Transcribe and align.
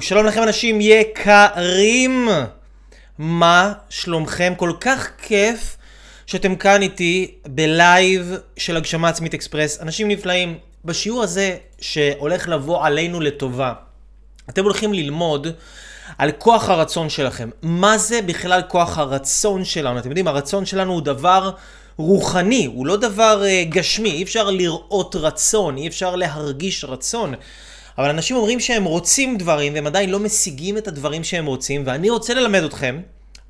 שלום 0.00 0.26
לכם 0.26 0.42
אנשים 0.42 0.80
יקרים, 0.80 2.28
מה 3.18 3.72
שלומכם? 3.88 4.52
כל 4.56 4.72
כך 4.80 5.10
כיף 5.22 5.76
שאתם 6.26 6.56
כאן 6.56 6.82
איתי 6.82 7.34
בלייב 7.46 8.32
של 8.56 8.76
הגשמה 8.76 9.08
עצמית 9.08 9.34
אקספרס. 9.34 9.80
אנשים 9.80 10.08
נפלאים, 10.08 10.58
בשיעור 10.84 11.22
הזה 11.22 11.56
שהולך 11.80 12.48
לבוא 12.48 12.86
עלינו 12.86 13.20
לטובה, 13.20 13.72
אתם 14.50 14.64
הולכים 14.64 14.92
ללמוד 14.92 15.46
על 16.18 16.32
כוח 16.32 16.68
הרצון 16.68 17.08
שלכם. 17.08 17.50
מה 17.62 17.98
זה 17.98 18.22
בכלל 18.22 18.62
כוח 18.68 18.98
הרצון 18.98 19.64
שלנו? 19.64 19.98
אתם 19.98 20.08
יודעים, 20.08 20.28
הרצון 20.28 20.66
שלנו 20.66 20.92
הוא 20.92 21.02
דבר 21.02 21.50
רוחני, 21.96 22.66
הוא 22.66 22.86
לא 22.86 22.96
דבר 22.96 23.42
uh, 23.44 23.68
גשמי, 23.68 24.10
אי 24.10 24.22
אפשר 24.22 24.50
לראות 24.50 25.16
רצון, 25.16 25.76
אי 25.76 25.88
אפשר 25.88 26.16
להרגיש 26.16 26.84
רצון. 26.84 27.34
אבל 27.98 28.10
אנשים 28.10 28.36
אומרים 28.36 28.60
שהם 28.60 28.84
רוצים 28.84 29.36
דברים 29.36 29.74
והם 29.74 29.86
עדיין 29.86 30.10
לא 30.10 30.18
משיגים 30.18 30.78
את 30.78 30.88
הדברים 30.88 31.24
שהם 31.24 31.46
רוצים, 31.46 31.82
ואני 31.86 32.10
רוצה 32.10 32.34
ללמד 32.34 32.62
אתכם 32.62 33.00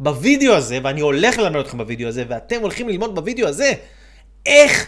בווידאו 0.00 0.54
הזה, 0.54 0.78
ואני 0.84 1.00
הולך 1.00 1.38
ללמד 1.38 1.60
אתכם 1.60 1.78
בווידאו 1.78 2.08
הזה, 2.08 2.24
ואתם 2.28 2.60
הולכים 2.60 2.88
ללמוד 2.88 3.14
בווידאו 3.14 3.48
הזה, 3.48 3.72
איך 4.46 4.86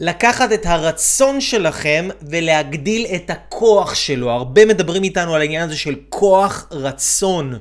לקחת 0.00 0.52
את 0.52 0.66
הרצון 0.66 1.40
שלכם 1.40 2.08
ולהגדיל 2.22 3.06
את 3.14 3.30
הכוח 3.30 3.94
שלו. 3.94 4.30
הרבה 4.30 4.66
מדברים 4.66 5.02
איתנו 5.02 5.34
על 5.34 5.40
העניין 5.40 5.62
הזה 5.62 5.76
של 5.76 5.94
כוח 6.08 6.66
רצון. 6.70 7.58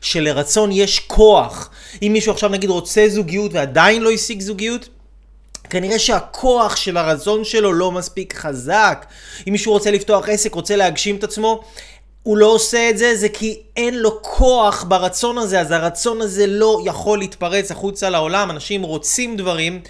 שלרצון 0.00 0.70
יש 0.72 0.98
כוח. 0.98 1.70
אם 2.02 2.12
מישהו 2.12 2.32
עכשיו 2.32 2.50
נגיד 2.50 2.70
רוצה 2.70 3.08
זוגיות 3.08 3.54
ועדיין 3.54 4.02
לא 4.02 4.10
השיג 4.10 4.40
זוגיות, 4.40 4.88
כנראה 5.70 5.98
שהכוח 5.98 6.76
של 6.76 6.96
הרצון 6.96 7.44
שלו 7.44 7.72
לא 7.72 7.92
מספיק 7.92 8.34
חזק. 8.36 9.06
אם 9.48 9.52
מישהו 9.52 9.72
רוצה 9.72 9.90
לפתוח 9.90 10.28
עסק, 10.28 10.54
רוצה 10.54 10.76
להגשים 10.76 11.16
את 11.16 11.24
עצמו, 11.24 11.60
הוא 12.22 12.36
לא 12.36 12.46
עושה 12.46 12.90
את 12.90 12.98
זה, 12.98 13.16
זה 13.16 13.28
כי 13.28 13.60
אין 13.76 13.98
לו 13.98 14.22
כוח 14.22 14.84
ברצון 14.88 15.38
הזה, 15.38 15.60
אז 15.60 15.70
הרצון 15.70 16.20
הזה 16.20 16.46
לא 16.46 16.82
יכול 16.84 17.18
להתפרץ 17.18 17.70
החוצה 17.70 18.10
לעולם. 18.10 18.50
אנשים 18.50 18.82
רוצים 18.82 19.36
דברים, 19.36 19.80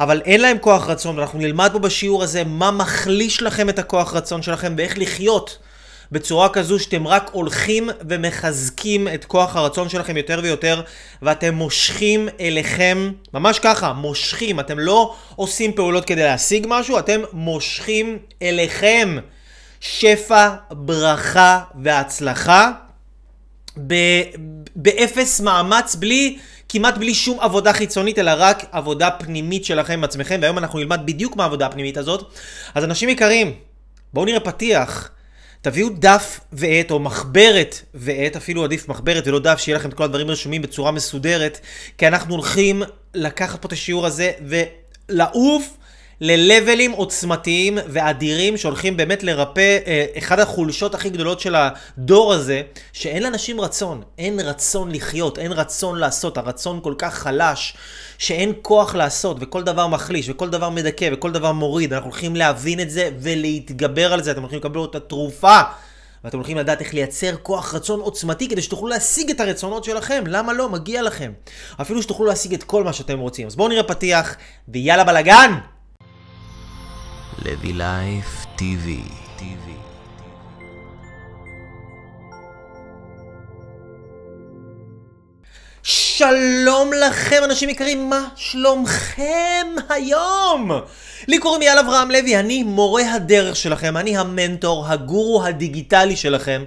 אבל 0.00 0.22
אין 0.24 0.40
להם 0.40 0.58
כוח 0.58 0.88
רצון, 0.88 1.18
ואנחנו 1.18 1.38
נלמד 1.38 1.70
פה 1.72 1.78
בשיעור 1.78 2.22
הזה 2.22 2.44
מה 2.44 2.70
מחליש 2.70 3.42
לכם 3.42 3.68
את 3.68 3.78
הכוח 3.78 4.14
רצון 4.14 4.42
שלכם 4.42 4.74
ואיך 4.76 4.98
לחיות. 4.98 5.58
בצורה 6.12 6.48
כזו 6.48 6.78
שאתם 6.78 7.06
רק 7.06 7.30
הולכים 7.32 7.90
ומחזקים 8.08 9.08
את 9.08 9.24
כוח 9.24 9.56
הרצון 9.56 9.88
שלכם 9.88 10.16
יותר 10.16 10.40
ויותר, 10.42 10.82
ואתם 11.22 11.54
מושכים 11.54 12.28
אליכם, 12.40 13.10
ממש 13.34 13.58
ככה, 13.58 13.92
מושכים, 13.92 14.60
אתם 14.60 14.78
לא 14.78 15.14
עושים 15.36 15.72
פעולות 15.72 16.04
כדי 16.04 16.24
להשיג 16.24 16.66
משהו, 16.68 16.98
אתם 16.98 17.20
מושכים 17.32 18.18
אליכם 18.42 19.18
שפע, 19.80 20.48
ברכה 20.70 21.60
והצלחה 21.82 22.72
באפס 24.76 25.40
מאמץ, 25.40 25.94
בלי... 25.94 26.38
כמעט 26.68 26.98
בלי 26.98 27.14
שום 27.14 27.40
עבודה 27.40 27.72
חיצונית, 27.72 28.18
אלא 28.18 28.32
רק 28.36 28.64
עבודה 28.72 29.10
פנימית 29.10 29.64
שלכם 29.64 29.92
עם 29.92 30.04
עצמכם, 30.04 30.38
והיום 30.42 30.58
אנחנו 30.58 30.78
נלמד 30.78 31.00
בדיוק 31.04 31.36
מה 31.36 31.42
העבודה 31.42 31.66
הפנימית 31.66 31.96
הזאת. 31.96 32.32
אז 32.74 32.84
אנשים 32.84 33.08
יקרים, 33.08 33.52
בואו 34.12 34.24
נראה 34.24 34.40
פתיח. 34.40 35.10
תביאו 35.66 35.88
דף 35.88 36.40
ועט 36.52 36.90
או 36.90 36.98
מחברת 36.98 37.82
ועט, 37.94 38.36
אפילו 38.36 38.64
עדיף 38.64 38.88
מחברת 38.88 39.26
ולא 39.26 39.38
דף, 39.38 39.58
שיהיה 39.58 39.78
לכם 39.78 39.88
את 39.88 39.94
כל 39.94 40.04
הדברים 40.04 40.30
רשומים 40.30 40.62
בצורה 40.62 40.90
מסודרת, 40.90 41.60
כי 41.98 42.08
אנחנו 42.08 42.34
הולכים 42.34 42.82
לקחת 43.14 43.62
פה 43.62 43.66
את 43.66 43.72
השיעור 43.72 44.06
הזה 44.06 44.32
ולעוף 44.46 45.76
ללבלים 46.20 46.92
עוצמתיים 46.92 47.78
ואדירים 47.88 48.56
שהולכים 48.56 48.96
באמת 48.96 49.22
לרפא 49.22 49.78
אה, 49.86 50.06
אחד 50.18 50.40
החולשות 50.40 50.94
הכי 50.94 51.10
גדולות 51.10 51.40
של 51.40 51.54
הדור 51.54 52.32
הזה, 52.32 52.62
שאין 52.92 53.22
לאנשים 53.22 53.60
רצון, 53.60 54.02
אין 54.18 54.40
רצון 54.40 54.92
לחיות, 54.92 55.38
אין 55.38 55.52
רצון 55.52 55.98
לעשות, 55.98 56.38
הרצון 56.38 56.80
כל 56.82 56.94
כך 56.98 57.14
חלש, 57.14 57.76
שאין 58.18 58.52
כוח 58.62 58.94
לעשות, 58.94 59.36
וכל 59.40 59.62
דבר 59.62 59.86
מחליש, 59.86 60.28
וכל 60.28 60.50
דבר 60.50 60.70
מדכא, 60.70 61.08
וכל 61.12 61.32
דבר 61.32 61.52
מוריד, 61.52 61.92
אנחנו 61.92 62.10
הולכים 62.10 62.36
להבין 62.36 62.80
את 62.80 62.90
זה 62.90 63.10
ולהתגבר 63.18 64.12
על 64.12 64.22
זה, 64.22 64.30
אתם 64.30 64.40
הולכים 64.40 64.58
לקבל 64.58 64.84
את 64.84 64.94
התרופה. 64.94 65.60
ואתם 66.24 66.38
הולכים 66.38 66.56
לדעת 66.56 66.80
איך 66.80 66.94
לייצר 66.94 67.36
כוח 67.42 67.74
רצון 67.74 68.00
עוצמתי 68.00 68.48
כדי 68.48 68.62
שתוכלו 68.62 68.88
להשיג 68.88 69.30
את 69.30 69.40
הרצונות 69.40 69.84
שלכם. 69.84 70.24
למה 70.26 70.52
לא? 70.52 70.68
מגיע 70.68 71.02
לכם. 71.02 71.32
אפילו 71.80 72.02
שתוכלו 72.02 72.26
להשיג 72.26 72.54
את 72.54 72.62
כל 72.62 72.84
מה 72.84 72.92
שאתם 72.92 73.18
רוצים. 73.18 73.46
אז 73.46 73.56
בואו 73.56 73.68
נראה 73.68 73.82
פתיח, 73.82 74.36
ויאללה 74.68 75.04
בלאגן! 75.04 75.58
לוי 77.46 77.72
לייף 77.72 78.46
טיווי 78.56 79.02
שלום 85.82 86.90
לכם 86.92 87.40
אנשים 87.44 87.68
יקרים, 87.68 88.10
מה 88.10 88.28
שלומכם 88.36 89.66
היום? 89.88 90.70
לי 91.28 91.38
קוראים 91.38 91.62
אייל 91.62 91.78
אברהם 91.78 92.10
לוי, 92.10 92.36
אני 92.36 92.62
מורה 92.62 93.14
הדרך 93.14 93.56
שלכם, 93.56 93.96
אני 93.96 94.16
המנטור, 94.16 94.86
הגורו 94.86 95.44
הדיגיטלי 95.44 96.16
שלכם, 96.16 96.64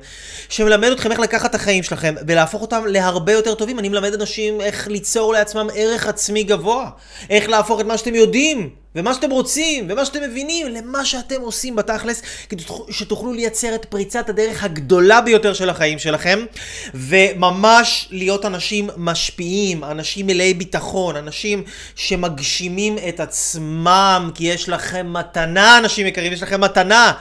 שמלמד 0.50 0.88
אתכם 0.88 1.12
איך 1.12 1.20
לקחת 1.20 1.50
את 1.50 1.56
החיים 1.56 1.84
שלכם 1.84 2.16
ולהפוך 2.28 2.62
אותם 2.62 2.86
להרבה 2.86 3.32
יותר 3.32 3.56
טובים. 3.56 3.80
אני 3.80 3.90
מלמד 3.90 4.14
אנשים 4.14 4.62
איך 4.62 4.88
ליצור 4.88 5.34
לעצמם 5.34 5.68
ערך 5.76 6.08
עצמי 6.08 6.44
גבוה, 6.44 6.90
איך 7.30 7.50
להפוך 7.50 7.80
את 7.80 7.86
מה 7.86 7.98
שאתם 7.98 8.16
יודעים 8.16 8.70
ומה 8.96 9.14
שאתם 9.14 9.30
רוצים, 9.30 9.88
ומה 9.90 10.06
שאתם 10.06 10.24
מבינים, 10.24 10.68
למה 10.68 11.06
שאתם 11.06 11.42
עושים 11.42 11.76
בתכלס, 11.76 12.22
כדי 12.50 12.64
שתוכלו 12.90 13.34
לייצר 13.34 13.76
את 13.76 13.86
פריצת 13.86 14.30
הדרך 14.30 14.64
הגדולה 14.64 15.22
ביותר 15.22 15.54
של 15.54 15.70
החיים 15.70 16.00
שלכם, 16.00 16.40
וממש 16.94 18.08
להיות 18.12 18.46
אנשים 18.46 18.90
משפיעים, 18.98 19.84
אנשים 19.84 20.28
מלאי 20.28 20.54
ביטחון, 20.54 21.16
אנשים 21.16 21.64
שמגשימים 21.96 22.98
את 23.10 23.20
עצמם, 23.20 24.32
כי 24.36 24.44
יש 24.44 24.70
לכם 24.70 25.14
מתנה, 25.14 25.78
אנשים 25.78 26.08
יקרים, 26.08 26.34
יש 26.34 26.44
לכם 26.44 26.62
מתנה, 26.62 27.14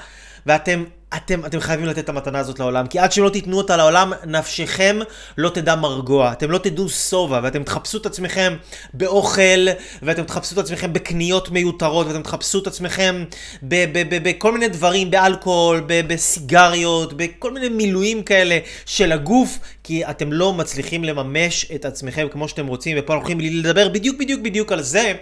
ואתם 0.46 0.84
אתם, 1.16 1.44
אתם 1.44 1.60
חייבים 1.60 1.86
לתת 1.86 1.98
את 1.98 2.08
המתנה 2.08 2.38
הזאת 2.38 2.58
לעולם, 2.58 2.86
כי 2.86 2.98
עד 2.98 3.12
שלא 3.12 3.30
תיתנו 3.30 3.56
אותה 3.58 3.76
לעולם, 3.76 4.12
נפשכם 4.26 4.98
לא 5.38 5.50
תדע 5.50 5.74
מרגוע. 5.74 6.32
אתם 6.32 6.50
לא 6.50 6.58
תדעו 6.58 6.88
שובע, 6.88 7.40
ואתם 7.42 7.62
תחפשו 7.62 7.98
את 7.98 8.06
עצמכם 8.06 8.56
באוכל, 8.94 9.66
ואתם 10.02 10.24
תחפשו 10.24 10.54
את 10.54 10.58
עצמכם 10.58 10.92
בקניות 10.92 11.50
מיותרות, 11.50 12.06
ואתם 12.06 12.22
תחפשו 12.22 12.58
את 12.58 12.66
עצמכם 12.66 13.24
בכל 13.62 14.52
מיני 14.52 14.68
דברים, 14.68 15.10
באלכוהול, 15.10 15.84
בסיגריות, 15.86 17.12
בכל 17.12 17.52
מיני 17.52 17.68
מילואים 17.68 18.22
כאלה 18.22 18.58
של 18.86 19.12
הגוף, 19.12 19.58
כי 19.84 20.04
אתם 20.04 20.32
לא 20.32 20.52
מצליחים 20.52 21.04
לממש 21.04 21.70
את 21.74 21.84
עצמכם 21.84 22.26
כמו 22.32 22.48
שאתם 22.48 22.66
רוצים, 22.66 22.96
ופה 23.00 23.14
אנחנו 23.14 23.28
הולכים 23.28 23.40
לדבר 23.40 23.88
בדיוק 23.88 24.16
בדיוק 24.20 24.40
בדיוק 24.40 24.72
על 24.72 24.82
זה. 24.82 25.12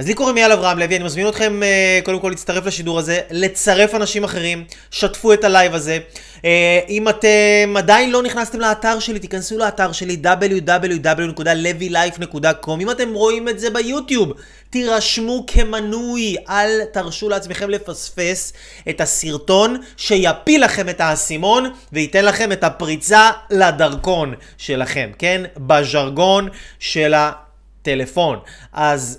אז 0.00 0.06
לי 0.06 0.14
קוראים 0.14 0.36
אייל 0.36 0.52
אברהם 0.52 0.78
לוי, 0.78 0.96
אני 0.96 1.04
מזמין 1.04 1.28
אתכם 1.28 1.60
uh, 1.62 1.64
קודם 2.04 2.20
כל 2.20 2.28
להצטרף 2.28 2.66
לשידור 2.66 2.98
הזה, 2.98 3.20
לצרף 3.30 3.94
אנשים 3.94 4.24
אחרים, 4.24 4.64
שתפו 4.90 5.32
את 5.32 5.44
הלייב 5.44 5.74
הזה. 5.74 5.98
Uh, 6.36 6.40
אם 6.88 7.08
אתם 7.08 7.76
עדיין 7.76 8.10
לא 8.10 8.22
נכנסתם 8.22 8.60
לאתר 8.60 8.98
שלי, 8.98 9.18
תיכנסו 9.18 9.58
לאתר 9.58 9.92
שלי 9.92 10.16
www.levylife.com 10.24 12.80
אם 12.80 12.90
אתם 12.90 13.14
רואים 13.14 13.48
את 13.48 13.60
זה 13.60 13.70
ביוטיוב, 13.70 14.32
תירשמו 14.70 15.44
כמנוי, 15.46 16.36
אל 16.48 16.84
תרשו 16.92 17.28
לעצמכם 17.28 17.70
לפספס 17.70 18.52
את 18.88 19.00
הסרטון 19.00 19.76
שיפיל 19.96 20.64
לכם 20.64 20.88
את 20.88 21.00
האסימון 21.00 21.70
וייתן 21.92 22.24
לכם 22.24 22.52
את 22.52 22.64
הפריצה 22.64 23.30
לדרך 23.50 24.34
שלכם, 24.58 25.10
כן? 25.18 25.42
בז'רגון 25.56 26.48
של 26.78 27.14
הטלפון. 27.14 28.38
אז... 28.72 29.18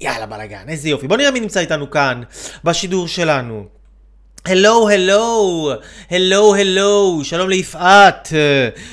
יאללה 0.00 0.26
בלאגן, 0.26 0.64
איזה 0.68 0.88
יופי. 0.88 1.08
בוא 1.08 1.16
נראה 1.16 1.30
מי 1.30 1.40
נמצא 1.40 1.60
איתנו 1.60 1.90
כאן, 1.90 2.22
בשידור 2.64 3.08
שלנו. 3.08 3.79
הלו, 4.44 4.88
הלו, 4.88 5.72
הלו, 6.10 6.54
הלו, 6.54 7.20
שלום 7.22 7.48
ליפעת. 7.48 8.28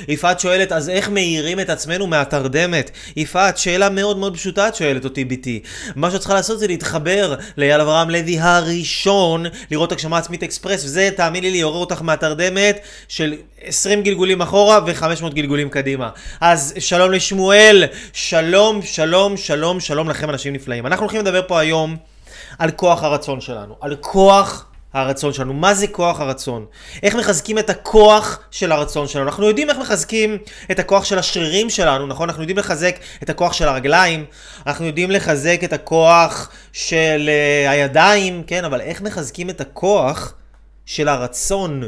יפעת 0.08 0.40
שואלת, 0.40 0.72
אז 0.72 0.90
איך 0.90 1.10
מאירים 1.10 1.60
את 1.60 1.70
עצמנו 1.70 2.08
מהתרדמת? 2.08 2.92
יפעת, 3.16 3.58
שאלה 3.58 3.90
מאוד 3.90 4.18
מאוד 4.18 4.38
פשוטה 4.38 4.68
את 4.68 4.76
שואלת 4.76 5.04
אותי 5.04 5.26
ביתי. 5.26 5.60
מה 5.96 6.12
שאת 6.12 6.20
צריכה 6.20 6.34
לעשות 6.34 6.60
זה 6.60 6.68
להתחבר 6.68 7.36
לאייל 7.58 7.82
אברהם 7.82 8.10
לוי 8.10 8.40
הראשון, 8.40 9.46
לראות 9.72 9.92
הגשמה 9.92 10.18
עצמית 10.18 10.44
אקספרס, 10.44 10.86
וזה, 10.86 11.10
תאמיני 11.16 11.52
לי, 11.52 11.58
יעורר 11.58 11.80
אותך 11.80 12.02
מהתרדמת 12.02 12.80
של 13.08 13.36
20 13.62 14.04
גלגולים 14.04 14.42
אחורה 14.42 14.80
ו-500 14.86 15.30
גלגולים 15.34 15.70
קדימה. 15.70 16.10
אז 16.42 16.74
שלום 16.80 17.12
לשמואל, 17.12 17.84
שלום, 18.14 18.82
שלום, 18.82 19.38
שלום, 19.38 19.80
שלום 19.80 20.10
לכם 20.10 20.30
אנשים 20.30 20.54
נפלאים. 20.54 20.86
אנחנו 20.86 21.04
הולכים 21.04 21.22
לדבר 21.22 21.42
פה 21.48 21.60
היום 21.60 21.98
על 22.60 22.72
כוח 22.72 23.04
הרצון 23.04 23.42
שלנו, 23.42 23.76
על 23.82 23.96
כוח... 23.96 24.67
הרצון 25.02 25.34
שלנו. 25.34 25.54
מה 25.54 25.74
זה 25.74 25.88
כוח 25.88 26.20
הרצון? 26.20 26.66
איך 27.04 27.16
מחזקים 27.16 27.60
את 27.60 27.70
הכוח 27.70 28.40
של 28.52 28.72
הרצון 28.72 29.08
שלנו? 29.08 29.26
אנחנו 29.26 29.48
יודעים 29.48 29.70
איך 29.70 29.78
מחזקים 29.78 30.38
את 30.72 30.80
הכוח 30.80 31.06
של 31.06 31.20
השרירים 31.20 31.70
שלנו, 31.70 32.08
נכון? 32.08 32.30
אנחנו 32.30 32.44
יודעים 32.44 32.58
לחזק 32.58 32.96
את 33.24 33.30
הכוח 33.30 33.54
של 33.54 33.68
הרגליים, 33.68 34.26
אנחנו 34.68 34.86
יודעים 34.86 35.12
לחזק 35.12 35.60
את 35.64 35.74
הכוח 35.74 36.52
של 36.74 37.30
uh, 37.30 37.70
הידיים, 37.70 38.44
כן? 38.48 38.66
אבל 38.66 38.82
איך 38.82 39.02
מחזקים 39.02 39.50
את 39.50 39.62
הכוח 39.62 40.34
של 40.86 41.08
הרצון? 41.08 41.84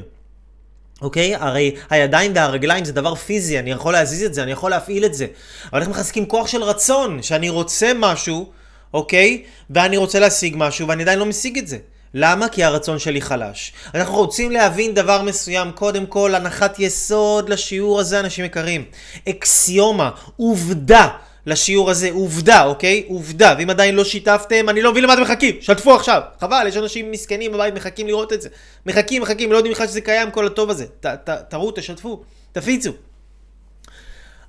אוקיי? 1.02 1.36
הרי 1.36 1.76
הידיים 1.90 2.32
והרגליים 2.36 2.86
זה 2.86 2.94
דבר 2.94 3.16
פיזי, 3.16 3.60
אני 3.60 3.72
יכול 3.72 3.94
להזיז 3.94 4.24
את 4.24 4.34
זה, 4.34 4.44
אני 4.44 4.52
יכול 4.52 4.72
להפעיל 4.72 5.06
את 5.06 5.14
זה. 5.14 5.28
אבל 5.74 5.82
איך 5.82 5.90
מחזקים 5.90 6.26
כוח 6.26 6.48
של 6.48 6.64
רצון, 6.64 7.22
שאני 7.22 7.50
רוצה 7.50 7.92
משהו, 7.96 8.52
אוקיי? 8.94 9.44
ואני 9.70 9.98
רוצה 9.98 10.20
להשיג 10.20 10.54
משהו, 10.58 10.88
ואני 10.88 11.04
עדיין 11.04 11.20
לא 11.20 11.26
משיג 11.26 11.58
את 11.58 11.68
זה. 11.68 11.78
למה? 12.14 12.50
כי 12.50 12.64
הרצון 12.64 13.00
שלי 13.00 13.22
חלש. 13.22 13.74
אנחנו 13.96 14.16
רוצים 14.16 14.52
להבין 14.52 14.94
דבר 14.94 15.22
מסוים, 15.22 15.72
קודם 15.72 16.06
כל, 16.06 16.36
הנחת 16.36 16.80
יסוד 16.80 17.50
לשיעור 17.50 18.00
הזה, 18.00 18.20
אנשים 18.20 18.46
יקרים. 18.46 18.86
אקסיומה, 19.30 20.10
עובדה. 20.38 21.08
לשיעור 21.46 21.90
הזה, 21.90 22.10
עובדה, 22.12 22.66
אוקיי? 22.66 23.06
עובדה. 23.08 23.56
ואם 23.58 23.70
עדיין 23.70 23.96
לא 23.96 24.04
שיתפתם, 24.04 24.70
אני 24.70 24.82
לא 24.82 24.92
מבין 24.92 25.04
למה 25.04 25.14
אתם 25.14 25.22
מחכים. 25.22 25.56
שתפו 25.62 25.96
עכשיו. 25.96 26.22
חבל, 26.40 26.66
יש 26.68 26.78
אנשים 26.78 27.12
מסכנים 27.12 27.52
בבית, 27.52 27.74
מחכים 27.74 28.08
לראות 28.08 28.34
את 28.34 28.42
זה. 28.42 28.50
מחכים, 28.86 29.22
מחכים, 29.22 29.52
לא 29.52 29.58
יודעים 29.58 29.74
בכלל 29.74 29.88
שזה 29.88 30.02
קיים, 30.02 30.32
כל 30.32 30.48
הטוב 30.48 30.70
הזה. 30.70 30.86
ת, 31.00 31.06
ת, 31.06 31.30
תראו, 31.30 31.72
תשתפו, 31.72 32.24
תפיצו. 32.52 32.92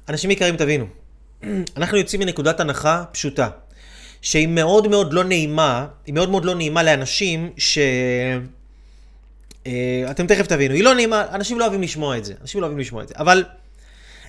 אנשים 0.08 0.30
יקרים, 0.30 0.56
תבינו. 0.56 0.86
אנחנו 1.76 1.98
יוצאים 1.98 2.20
מנקודת 2.20 2.60
הנחה 2.60 3.04
פשוטה. 3.12 3.48
שהיא 4.22 4.48
מאוד 4.48 4.88
מאוד 4.88 5.12
לא 5.12 5.24
נעימה, 5.24 5.86
היא 6.06 6.14
מאוד 6.14 6.30
מאוד 6.30 6.44
לא 6.44 6.54
נעימה 6.54 6.82
לאנשים 6.82 7.50
ש... 7.56 7.78
אה, 9.66 10.10
אתם 10.10 10.26
תכף 10.26 10.46
תבינו, 10.46 10.74
היא 10.74 10.84
לא 10.84 10.94
נעימה, 10.94 11.24
אנשים 11.32 11.58
לא 11.58 11.64
אוהבים 11.64 11.82
לשמוע 11.82 12.18
את 12.18 12.24
זה, 12.24 12.34
אנשים 12.42 12.60
לא 12.60 12.66
אוהבים 12.66 12.78
לשמוע 12.78 13.02
את 13.02 13.08
זה, 13.08 13.14
אבל 13.18 13.44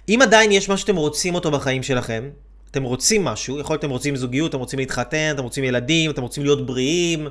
אם 0.10 0.20
עדיין 0.22 0.52
יש 0.52 0.70
מה 0.70 0.78
שאתם 0.78 0.96
רוצים 0.96 1.36
אותו 1.36 1.52
בחיים 1.52 1.84
שלכם, 1.84 2.30
אתם 2.72 2.84
רוצים 2.84 3.26
משהו, 3.26 3.60
יכול 3.60 3.74
להיות 3.74 3.80
אתם 3.80 3.90
רוצים 3.90 4.16
זוגיות, 4.16 4.50
אתם 4.50 4.60
רוצים 4.60 4.80
להתחתן, 4.80 5.32
אתם 5.36 5.44
רוצים 5.44 5.64
ילדים, 5.64 6.12
אתם 6.12 6.22
רוצים 6.22 6.44
להיות 6.44 6.66
בריאים, 6.66 7.28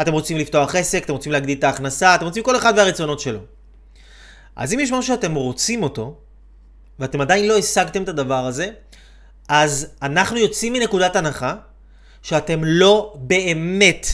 אתם 0.00 0.12
רוצים 0.12 0.36
לפתוח 0.36 0.74
עסק, 0.74 1.04
אתם 1.04 1.12
רוצים 1.12 1.32
להגדיל 1.32 1.58
את 1.58 1.64
ההכנסה, 1.64 2.14
אתם 2.14 2.24
רוצים 2.24 2.42
כל 2.42 2.56
אחד 2.56 2.72
והרצונות 2.76 3.20
שלו. 3.20 3.38
אז 4.56 4.74
אם 4.74 4.80
יש 4.80 4.92
משהו 4.92 5.14
שאתם 5.14 5.34
רוצים 5.34 5.82
אותו, 5.82 6.16
ואתם 6.98 7.20
עדיין 7.20 7.48
לא 7.48 7.58
השגתם 7.58 8.02
את 8.02 8.08
הדבר 8.08 8.46
הזה, 8.46 8.68
אז 9.48 9.86
אנחנו 10.02 10.38
יוצאים 10.38 10.72
מנקודת 10.72 11.16
הנחה 11.16 11.54
שאתם 12.26 12.64
לא 12.64 13.12
באמת, 13.16 14.06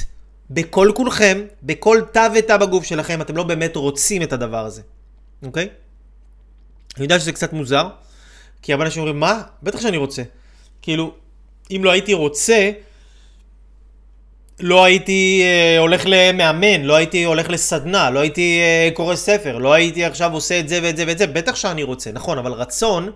בכל 0.50 0.90
כולכם, 0.94 1.42
בכל 1.62 2.00
תא 2.12 2.28
ותא 2.34 2.56
בגוף 2.56 2.84
שלכם, 2.84 3.20
אתם 3.20 3.36
לא 3.36 3.42
באמת 3.42 3.76
רוצים 3.76 4.22
את 4.22 4.32
הדבר 4.32 4.64
הזה, 4.64 4.82
אוקיי? 5.42 5.68
אני 6.96 7.04
יודע 7.04 7.18
שזה 7.18 7.32
קצת 7.32 7.52
מוזר, 7.52 7.88
כי 8.62 8.72
הרבה 8.72 8.84
אנשים 8.84 9.00
אומרים, 9.00 9.20
מה? 9.20 9.42
בטח 9.62 9.80
שאני 9.80 9.96
רוצה. 9.96 10.22
כאילו, 10.82 11.14
אם 11.70 11.80
לא 11.84 11.90
הייתי 11.90 12.14
רוצה, 12.14 12.70
לא 14.60 14.84
הייתי 14.84 15.42
אה, 15.44 15.78
הולך 15.78 16.02
למאמן, 16.06 16.82
לא 16.82 16.96
הייתי 16.96 17.24
הולך 17.24 17.50
לסדנה, 17.50 18.10
לא 18.10 18.20
הייתי 18.20 18.60
אה, 18.60 18.90
קורא 18.94 19.16
ספר, 19.16 19.58
לא 19.58 19.72
הייתי 19.72 20.04
עכשיו 20.04 20.32
עושה 20.32 20.60
את 20.60 20.68
זה 20.68 20.80
ואת 20.82 20.96
זה 20.96 21.04
ואת 21.06 21.18
זה, 21.18 21.26
בטח 21.26 21.54
שאני 21.54 21.82
רוצה, 21.82 22.12
נכון, 22.12 22.38
אבל 22.38 22.52
רצון 22.52 23.12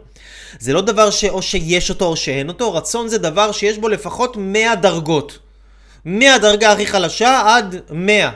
זה 0.59 0.73
לא 0.73 0.81
דבר 0.81 1.11
שאו 1.11 1.43
שיש 1.43 1.91
אותו 1.91 2.05
או 2.05 2.17
שאין 2.17 2.49
אותו, 2.49 2.75
רצון 2.75 3.09
זה 3.09 3.19
דבר 3.19 3.53
שיש 3.53 3.79
בו 3.79 3.89
לפחות 3.89 4.37
100 4.37 4.75
דרגות. 4.75 5.39
מהדרגה 6.05 6.73
הכי 6.73 6.87
חלשה 6.87 7.43
עד 7.47 7.77
100. 7.91 8.31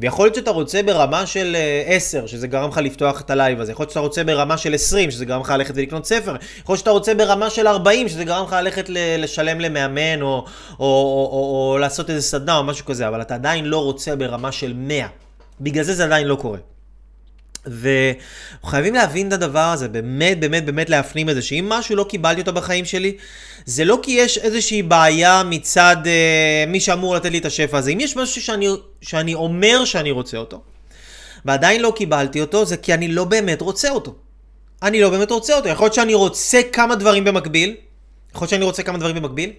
ויכול 0.00 0.26
להיות 0.26 0.34
שאתה 0.34 0.50
רוצה 0.50 0.82
ברמה 0.82 1.26
של 1.26 1.56
10, 1.86 2.22
אה, 2.22 2.28
שזה 2.28 2.46
גרם 2.46 2.68
לך 2.68 2.78
לפתוח 2.78 3.20
את 3.20 3.30
הלייב 3.30 3.60
הזה. 3.60 3.72
יכול 3.72 3.82
להיות 3.82 3.90
שאתה 3.90 4.00
רוצה 4.00 4.24
ברמה 4.24 4.56
של 4.58 4.74
20, 4.74 5.10
שזה 5.10 5.24
גרם 5.24 5.40
לך 5.40 5.50
ללכת 5.50 5.74
ולקנות 5.76 6.06
ספר. 6.06 6.36
יכול 6.60 6.72
להיות 6.72 6.78
שאתה 6.78 6.90
רוצה 6.90 7.14
ברמה 7.14 7.50
של 7.50 7.66
40, 7.66 8.08
שזה 8.08 8.24
גרם 8.24 8.44
לך 8.44 8.52
ללכת 8.52 8.84
לשלם 9.18 9.60
למאמן, 9.60 10.22
או, 10.22 10.28
או, 10.28 10.44
או, 10.80 11.28
או, 11.32 11.72
או 11.72 11.78
לעשות 11.78 12.10
איזה 12.10 12.22
סדנה 12.22 12.56
או 12.56 12.64
משהו 12.64 12.86
כזה, 12.86 13.08
אבל 13.08 13.20
אתה 13.20 13.34
עדיין 13.34 13.64
לא 13.64 13.78
רוצה 13.84 14.16
ברמה 14.16 14.52
של 14.52 14.72
100. 14.76 15.06
בגלל 15.60 15.84
זה 15.84 15.94
זה 15.94 16.04
עדיין 16.04 16.26
לא 16.26 16.34
קורה. 16.34 16.58
וחייבים 17.66 18.94
להבין 18.94 19.28
את 19.28 19.32
הדבר 19.32 19.58
הזה, 19.58 19.88
באמת, 19.88 20.40
באמת, 20.40 20.64
באמת 20.64 20.90
להפנים 20.90 21.30
את 21.30 21.34
זה, 21.34 21.42
שאם 21.42 21.66
משהו 21.68 21.96
לא 21.96 22.06
קיבלתי 22.08 22.40
אותו 22.40 22.52
בחיים 22.52 22.84
שלי, 22.84 23.16
זה 23.66 23.84
לא 23.84 23.98
כי 24.02 24.10
יש 24.10 24.38
איזושהי 24.38 24.82
בעיה 24.82 25.42
מצד 25.42 25.96
אה, 26.06 26.64
מי 26.66 26.80
שאמור 26.80 27.16
לתת 27.16 27.30
לי 27.30 27.38
את 27.38 27.44
השפע 27.44 27.78
הזה. 27.78 27.90
אם 27.90 28.00
יש 28.00 28.16
משהו 28.16 28.42
שאני, 28.42 28.68
שאני 29.00 29.34
אומר 29.34 29.84
שאני 29.84 30.10
רוצה 30.10 30.36
אותו, 30.36 30.62
ועדיין 31.44 31.82
לא 31.82 31.92
קיבלתי 31.96 32.40
אותו, 32.40 32.64
זה 32.64 32.76
כי 32.76 32.94
אני 32.94 33.08
לא 33.08 33.24
באמת 33.24 33.60
רוצה 33.60 33.90
אותו. 33.90 34.14
אני 34.82 35.00
לא 35.00 35.10
באמת 35.10 35.30
רוצה 35.30 35.56
אותו. 35.56 35.68
יכול 35.68 35.84
להיות 35.84 35.94
שאני 35.94 36.14
רוצה 36.14 36.60
כמה 36.72 36.94
דברים 36.94 37.24
במקביל, 37.24 37.76
יכול 38.34 38.42
להיות 38.42 38.50
שאני 38.50 38.64
רוצה 38.64 38.82
כמה 38.82 38.98
דברים 38.98 39.16
במקביל, 39.16 39.52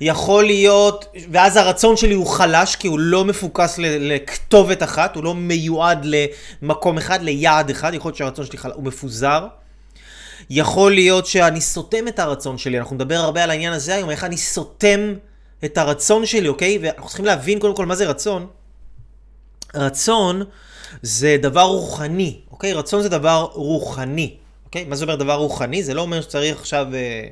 יכול 0.00 0.44
להיות, 0.44 1.04
ואז 1.30 1.56
הרצון 1.56 1.96
שלי 1.96 2.14
הוא 2.14 2.26
חלש, 2.26 2.76
כי 2.76 2.88
הוא 2.88 2.98
לא 2.98 3.24
מפוקס 3.24 3.78
לכתובת 3.78 4.82
אחת, 4.82 5.16
הוא 5.16 5.24
לא 5.24 5.34
מיועד 5.34 6.06
למקום 6.62 6.98
אחד, 6.98 7.22
ליעד 7.22 7.70
אחד, 7.70 7.94
יכול 7.94 8.08
להיות 8.08 8.16
שהרצון 8.16 8.46
שלי 8.46 8.58
חלש, 8.58 8.72
הוא 8.74 8.84
מפוזר. 8.84 9.46
יכול 10.50 10.94
להיות 10.94 11.26
שאני 11.26 11.60
סותם 11.60 12.08
את 12.08 12.18
הרצון 12.18 12.58
שלי, 12.58 12.78
אנחנו 12.78 12.96
נדבר 12.96 13.14
הרבה 13.14 13.44
על 13.44 13.50
העניין 13.50 13.72
הזה 13.72 13.94
היום, 13.94 14.10
איך 14.10 14.24
אני 14.24 14.36
סותם 14.36 15.14
את 15.64 15.78
הרצון 15.78 16.26
שלי, 16.26 16.48
אוקיי? 16.48 16.78
ואנחנו 16.82 17.06
צריכים 17.06 17.26
להבין 17.26 17.58
קודם 17.58 17.76
כל 17.76 17.86
מה 17.86 17.94
זה 17.94 18.06
רצון. 18.06 18.46
רצון 19.74 20.42
זה 21.02 21.36
דבר 21.42 21.62
רוחני, 21.62 22.40
אוקיי? 22.50 22.72
רצון 22.72 23.02
זה 23.02 23.08
דבר 23.08 23.48
רוחני, 23.52 24.36
אוקיי? 24.64 24.84
מה 24.84 24.96
זה 24.96 25.04
אומר 25.04 25.16
דבר 25.16 25.34
רוחני? 25.34 25.82
זה 25.82 25.94
לא 25.94 26.02
אומר 26.02 26.20
שצריך 26.20 26.58
עכשיו... 26.60 26.86
אה, 26.94 27.28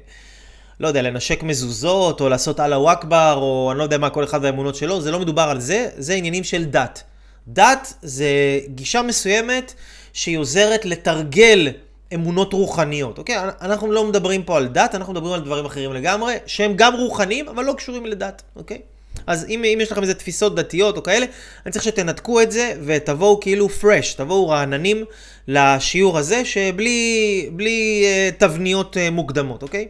לא 0.81 0.89
יודע, 0.89 1.03
לנשק 1.03 1.43
מזוזות, 1.43 2.21
או 2.21 2.29
לעשות 2.29 2.61
אללהו 2.61 2.93
אכבר, 2.93 3.39
או 3.43 3.69
אני 3.71 3.79
לא 3.79 3.83
יודע 3.83 3.99
מה, 3.99 4.11
כל 4.11 4.25
אחד 4.25 4.39
והאמונות 4.43 4.75
שלו, 4.75 5.01
זה 5.01 5.11
לא 5.11 5.21
מדובר 5.21 5.43
על 5.43 5.61
זה, 5.61 5.89
זה 5.97 6.15
עניינים 6.15 6.45
של 6.45 6.65
דת. 6.65 7.03
דת 7.49 7.95
זה 8.03 8.61
גישה 8.67 9.03
מסוימת 9.03 9.75
שהיא 10.13 10.39
עוזרת 10.39 10.85
לתרגל 10.85 11.69
אמונות 12.15 12.53
רוחניות, 12.53 13.19
אוקיי? 13.19 13.37
אנחנו 13.61 13.93
לא 13.93 14.05
מדברים 14.05 14.43
פה 14.43 14.57
על 14.57 14.69
דת, 14.69 14.95
אנחנו 14.95 15.13
מדברים 15.13 15.33
על 15.33 15.41
דברים 15.41 15.65
אחרים 15.65 15.93
לגמרי, 15.93 16.35
שהם 16.47 16.73
גם 16.77 16.95
רוחניים, 16.95 17.49
אבל 17.49 17.65
לא 17.65 17.73
קשורים 17.73 18.07
לדת, 18.07 18.43
אוקיי? 18.57 18.79
אז 19.27 19.47
אם, 19.49 19.65
אם 19.65 19.79
יש 19.83 19.93
לכם 19.93 20.03
איזה 20.03 20.15
תפיסות 20.15 20.55
דתיות 20.55 20.97
או 20.97 21.03
כאלה, 21.03 21.27
אני 21.67 21.73
צריך 21.73 21.85
שתנתקו 21.85 22.41
את 22.41 22.53
זה 22.53 22.73
ותבואו 22.85 23.41
כאילו 23.41 23.69
fresh, 23.81 24.17
תבואו 24.17 24.49
רעננים 24.49 25.05
לשיעור 25.49 26.19
הזה, 26.19 26.45
שבלי 26.45 27.49
בלי, 27.53 28.05
uh, 28.05 28.41
תבניות 28.41 28.97
uh, 28.97 29.11
מוקדמות, 29.11 29.63
אוקיי? 29.63 29.89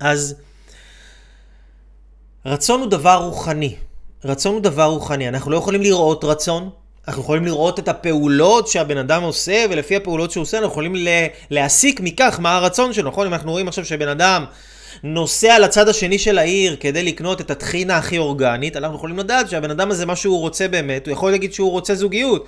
אז 0.00 0.34
רצון 2.46 2.80
הוא 2.80 2.90
דבר 2.90 3.14
רוחני. 3.14 3.76
רצון 4.24 4.52
הוא 4.54 4.62
דבר 4.62 4.84
רוחני. 4.84 5.28
אנחנו 5.28 5.50
לא 5.50 5.56
יכולים 5.56 5.82
לראות 5.82 6.24
רצון, 6.24 6.70
אנחנו 7.08 7.22
יכולים 7.22 7.44
לראות 7.44 7.78
את 7.78 7.88
הפעולות 7.88 8.68
שהבן 8.68 8.98
אדם 8.98 9.22
עושה, 9.22 9.64
ולפי 9.70 9.96
הפעולות 9.96 10.30
שהוא 10.30 10.42
עושה 10.42 10.58
אנחנו 10.58 10.70
יכולים 10.70 10.94
להסיק 11.50 12.00
מכך 12.00 12.38
מה 12.40 12.56
הרצון 12.56 12.92
שלו, 12.92 13.10
נכון? 13.10 13.26
אם 13.26 13.34
אנחנו 13.34 13.52
רואים 13.52 13.68
עכשיו 13.68 13.84
שבן 13.84 14.08
אדם 14.08 14.44
נוסע 15.02 15.58
לצד 15.58 15.88
השני 15.88 16.18
של 16.18 16.38
העיר 16.38 16.76
כדי 16.80 17.02
לקנות 17.02 17.40
את 17.40 17.50
הטחינה 17.50 17.96
הכי 17.96 18.18
אורגנית, 18.18 18.76
אנחנו 18.76 18.96
יכולים 18.96 19.18
לדעת 19.18 19.50
שהבן 19.50 19.70
אדם 19.70 19.90
הזה, 19.90 20.06
מה 20.06 20.16
שהוא 20.16 20.40
רוצה 20.40 20.68
באמת, 20.68 21.06
הוא 21.06 21.12
יכול 21.12 21.30
להגיד 21.30 21.52
שהוא 21.52 21.70
רוצה 21.70 21.94
זוגיות. 21.94 22.46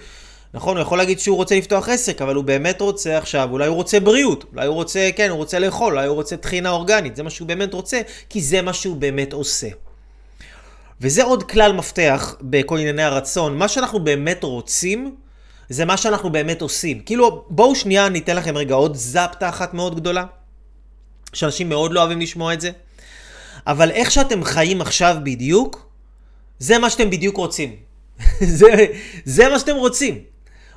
נכון, 0.55 0.76
הוא 0.76 0.83
יכול 0.83 0.99
להגיד 0.99 1.19
שהוא 1.19 1.37
רוצה 1.37 1.57
לפתוח 1.57 1.88
עסק, 1.88 2.23
אבל 2.23 2.35
הוא 2.35 2.45
באמת 2.45 2.81
רוצה 2.81 3.19
עכשיו, 3.19 3.49
אולי 3.52 3.67
הוא 3.67 3.76
רוצה 3.76 4.00
בריאות, 4.00 4.45
אולי 4.52 4.67
הוא 4.67 4.75
רוצה, 4.75 5.11
כן, 5.17 5.31
הוא 5.31 5.37
רוצה 5.37 5.59
לאכול, 5.59 5.93
אולי 5.93 6.07
הוא 6.07 6.14
רוצה 6.14 6.37
טחינה 6.37 6.71
אורגנית, 6.71 7.17
זה 7.17 7.23
מה 7.23 7.31
שהוא 7.31 7.49
באמת 7.49 7.75
רוצה, 7.75 8.00
כי 8.28 8.40
זה 8.43 8.62
מה 8.62 8.73
שהוא 8.73 8.97
באמת 8.97 9.33
עושה. 9.33 9.69
וזה 11.00 11.25
עוד 11.25 11.43
כלל 11.43 11.73
מפתח 11.73 12.35
בכל 12.40 12.78
ענייני 12.78 13.02
הרצון, 13.02 13.59
מה 13.59 13.69
שאנחנו 13.69 14.05
באמת 14.05 14.45
רוצים, 14.45 15.14
זה 15.69 15.85
מה 15.85 15.97
שאנחנו 15.97 16.31
באמת 16.31 16.62
עושים. 16.62 17.00
כאילו, 17.00 17.45
בואו 17.49 17.75
שנייה 17.75 18.07
אני 18.07 18.19
אתן 18.19 18.37
לכם 18.37 18.57
רגע 18.57 18.75
עוד 18.75 18.95
זפטה 18.97 19.49
אחת 19.49 19.75
מאוד 19.75 19.97
גדולה, 19.97 20.25
שאנשים 21.33 21.69
מאוד 21.69 21.93
לא 21.93 22.00
אוהבים 22.00 22.21
לשמוע 22.21 22.55
את 22.55 22.61
זה, 22.61 22.71
אבל 23.67 23.90
איך 23.90 24.11
שאתם 24.11 24.45
חיים 24.45 24.81
עכשיו 24.81 25.17
בדיוק, 25.23 25.88
זה 26.59 26.78
מה 26.78 26.90
שאתם 26.90 27.11
בדיוק 27.11 27.37
רוצים. 27.37 27.76
זה, 28.59 28.87
זה 29.25 29.49
מה 29.49 29.59
שאתם 29.59 29.76
רוצים. 29.76 30.19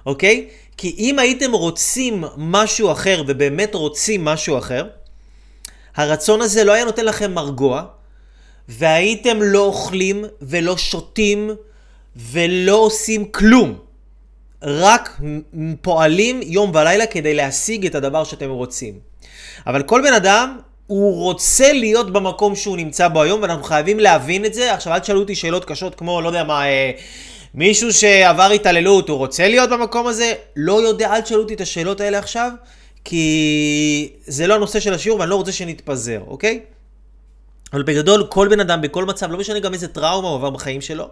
אוקיי? 0.05 0.48
כי 0.77 0.96
אם 0.98 1.20
הייתם 1.20 1.51
רוצים 1.51 2.24
משהו 2.38 2.91
אחר 2.91 3.24
ובאמת 3.27 3.75
רוצים 3.75 4.25
משהו 4.25 4.58
אחר, 4.58 4.88
הרצון 5.96 6.41
הזה 6.41 6.63
לא 6.63 6.72
היה 6.72 6.86
נותן 6.86 7.05
לכם 7.05 7.34
מרגוע, 7.34 7.84
והייתם 8.70 9.41
לא 9.41 9.60
אוכלים 9.60 10.25
ולא 10.41 10.77
שותים 10.77 11.50
ולא 12.15 12.75
עושים 12.75 13.25
כלום. 13.25 13.79
רק 14.63 15.20
פועלים 15.81 16.39
יום 16.43 16.72
ולילה 16.75 17.05
כדי 17.05 17.34
להשיג 17.34 17.86
את 17.86 17.96
הדבר 17.96 18.24
שאתם 18.24 18.50
רוצים. 18.50 19.00
אבל 19.67 19.84
כל 19.84 20.01
בן 20.01 20.13
אדם, 20.13 20.58
הוא 20.88 21.24
רוצה 21.24 21.74
להיות 21.74 22.13
במקום 22.13 22.55
שהוא 22.55 22.77
נמצא 22.77 23.08
בו 23.08 23.22
היום, 23.22 23.41
ואנחנו 23.41 23.63
חייבים 23.63 24.00
להבין 24.00 24.46
את 24.46 24.53
זה. 24.53 24.74
עכשיו, 24.74 24.93
אל 24.93 25.00
תשאלו 25.00 25.20
אותי 25.20 25.36
שאלות 25.36 25.65
קשות 25.65 25.96
כמו, 25.96 26.22
לא 26.22 26.27
יודע 26.27 26.43
מה, 26.43 26.65
אה, 26.65 26.91
מישהו 27.53 27.93
שעבר 27.93 28.51
התעללות, 28.51 29.10
הוא 29.10 29.17
רוצה 29.17 29.48
להיות 29.48 29.70
במקום 29.70 30.08
הזה? 30.08 30.34
לא 30.55 30.81
יודע, 30.81 31.13
אל 31.13 31.22
תשאלו 31.22 31.41
אותי 31.41 31.53
את 31.53 31.62
השאלות 31.62 32.01
האלה 32.01 32.20
עכשיו, 32.20 32.51
כי 33.05 34.13
זה 34.25 34.48
לא 34.48 34.53
הנושא 34.55 34.79
של 34.79 34.93
השיעור 34.93 35.20
ואני 35.20 35.29
לא 35.29 35.36
רוצה 35.36 35.51
שנתפזר, 35.51 36.22
אוקיי? 36.27 36.60
אבל 37.74 37.84
בגדול, 37.84 38.27
כל 38.29 38.48
בן 38.48 38.60
אדם, 38.60 38.81
בכל 38.81 39.05
מצב, 39.05 39.31
לא 39.31 39.38
משנה 39.38 39.60
גם 39.60 39.74
איזה 39.74 39.88
טראומה 39.88 40.27
הוא 40.27 40.36
עבר 40.36 40.50
בחיים 40.50 40.81
שלו, 40.81 41.08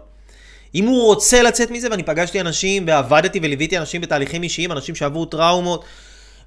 אם 0.74 0.86
הוא 0.86 1.04
רוצה 1.04 1.42
לצאת 1.42 1.70
מזה, 1.70 1.88
ואני 1.90 2.02
פגשתי 2.02 2.40
אנשים 2.40 2.84
ועבדתי 2.86 3.40
וליוויתי 3.42 3.78
אנשים 3.78 4.00
בתהליכים 4.00 4.42
אישיים, 4.42 4.72
אנשים 4.72 4.94
שעברו 4.94 5.24
טראומות 5.24 5.84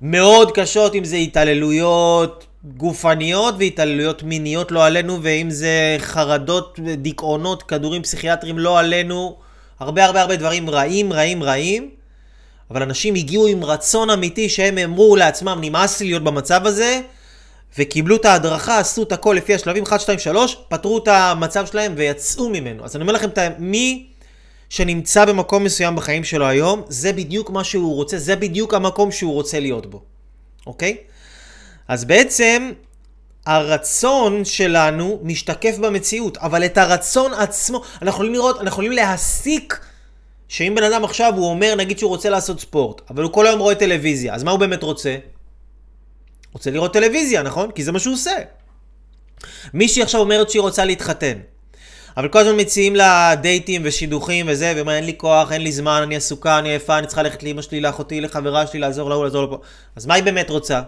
מאוד 0.01 0.51
קשות, 0.51 0.95
אם 0.95 1.03
זה 1.03 1.15
התעללויות 1.15 2.45
גופניות 2.63 3.55
והתעללויות 3.59 4.23
מיניות 4.23 4.71
לא 4.71 4.85
עלינו, 4.85 5.19
ואם 5.21 5.49
זה 5.49 5.95
חרדות, 5.99 6.79
דיכאונות, 6.97 7.63
כדורים 7.63 8.01
פסיכיאטריים 8.01 8.59
לא 8.59 8.79
עלינו, 8.79 9.37
הרבה 9.83 10.05
הרבה 10.05 10.21
הרבה 10.21 10.35
דברים 10.35 10.69
רעים, 10.69 11.13
רעים, 11.13 11.43
רעים. 11.43 11.89
אבל 12.71 12.83
אנשים 12.83 13.15
הגיעו 13.15 13.47
עם 13.47 13.63
רצון 13.63 14.09
אמיתי 14.09 14.49
שהם 14.49 14.77
אמרו 14.77 15.15
לעצמם, 15.15 15.57
נמאס 15.61 15.99
לי 16.01 16.07
להיות 16.07 16.23
במצב 16.23 16.65
הזה, 16.65 17.01
וקיבלו 17.77 18.15
את 18.15 18.25
ההדרכה, 18.25 18.79
עשו 18.79 19.03
את 19.03 19.11
הכל 19.11 19.33
לפי 19.37 19.53
השלבים 19.53 19.83
1, 19.83 19.99
2, 19.99 20.19
3, 20.19 20.57
פתרו 20.69 20.97
את 20.97 21.07
המצב 21.07 21.65
שלהם 21.65 21.93
ויצאו 21.97 22.49
ממנו. 22.49 22.85
אז 22.85 22.95
אני 22.95 23.01
אומר 23.01 23.13
לכם, 23.13 23.29
מי 23.59 24.07
שנמצא 24.69 25.25
במקום 25.25 25.63
מסוים 25.63 25.95
בחיים 25.95 26.23
שלו 26.23 26.47
היום, 26.47 26.81
זה 26.87 27.13
בדיוק 27.13 27.49
מה 27.49 27.63
שהוא 27.63 27.95
רוצה, 27.95 28.17
זה 28.17 28.35
בדיוק 28.35 28.73
המקום 28.73 29.11
שהוא 29.11 29.33
רוצה 29.33 29.59
להיות 29.59 29.85
בו, 29.85 30.01
אוקיי? 30.67 30.97
אז 31.87 32.05
בעצם 32.05 32.71
הרצון 33.45 34.45
שלנו 34.45 35.19
משתקף 35.23 35.77
במציאות, 35.77 36.37
אבל 36.37 36.65
את 36.65 36.77
הרצון 36.77 37.33
עצמו, 37.33 37.81
אנחנו 37.93 38.09
יכולים 38.09 38.33
לראות, 38.33 38.55
אנחנו 38.55 38.67
יכולים 38.67 38.91
להסיק 38.91 39.79
שאם 40.47 40.73
בן 40.75 40.83
אדם 40.83 41.03
עכשיו 41.03 41.33
הוא 41.35 41.49
אומר, 41.49 41.75
נגיד 41.75 41.99
שהוא 41.99 42.09
רוצה 42.09 42.29
לעשות 42.29 42.59
ספורט, 42.59 43.01
אבל 43.09 43.23
הוא 43.23 43.33
כל 43.33 43.47
היום 43.47 43.59
רואה 43.59 43.75
טלוויזיה, 43.75 44.33
אז 44.33 44.43
מה 44.43 44.51
הוא 44.51 44.59
באמת 44.59 44.83
רוצה? 44.83 45.15
רוצה 46.53 46.71
לראות 46.71 46.93
טלוויזיה, 46.93 47.43
נכון? 47.43 47.71
כי 47.71 47.83
זה 47.83 47.91
מה 47.91 47.99
שהוא 47.99 48.13
עושה. 48.13 48.35
מישהי 49.73 50.03
עכשיו 50.03 50.21
אומרת 50.21 50.49
שהיא 50.49 50.61
רוצה 50.61 50.85
להתחתן, 50.85 51.37
אבל 52.17 52.27
כל 52.27 52.39
הזמן 52.39 52.59
מציעים 52.59 52.95
לה 52.95 53.35
דייטים 53.41 53.81
ושידוכים 53.85 54.45
וזה, 54.49 54.73
אומרת, 54.79 54.95
אין 54.95 55.05
לי 55.05 55.17
כוח, 55.17 55.51
אין 55.51 55.61
לי 55.61 55.71
זמן, 55.71 56.01
אני 56.03 56.15
עסוקה, 56.15 56.59
אני 56.59 56.69
עייפה, 56.69 56.97
אני 56.97 57.07
צריכה 57.07 57.23
ללכת 57.23 57.43
לאמא 57.43 57.61
שלי, 57.61 57.81
לאחותי, 57.81 58.21
לחברה 58.21 58.67
שלי, 58.67 58.79
לעזור 58.79 59.09
להוא, 59.09 59.23
לעזור 59.23 59.43
לפה. 59.43 59.57
אז 59.95 60.05
מה 60.05 60.13
היא 60.13 60.23
באמת 60.23 60.49
רוצה? 60.49 60.81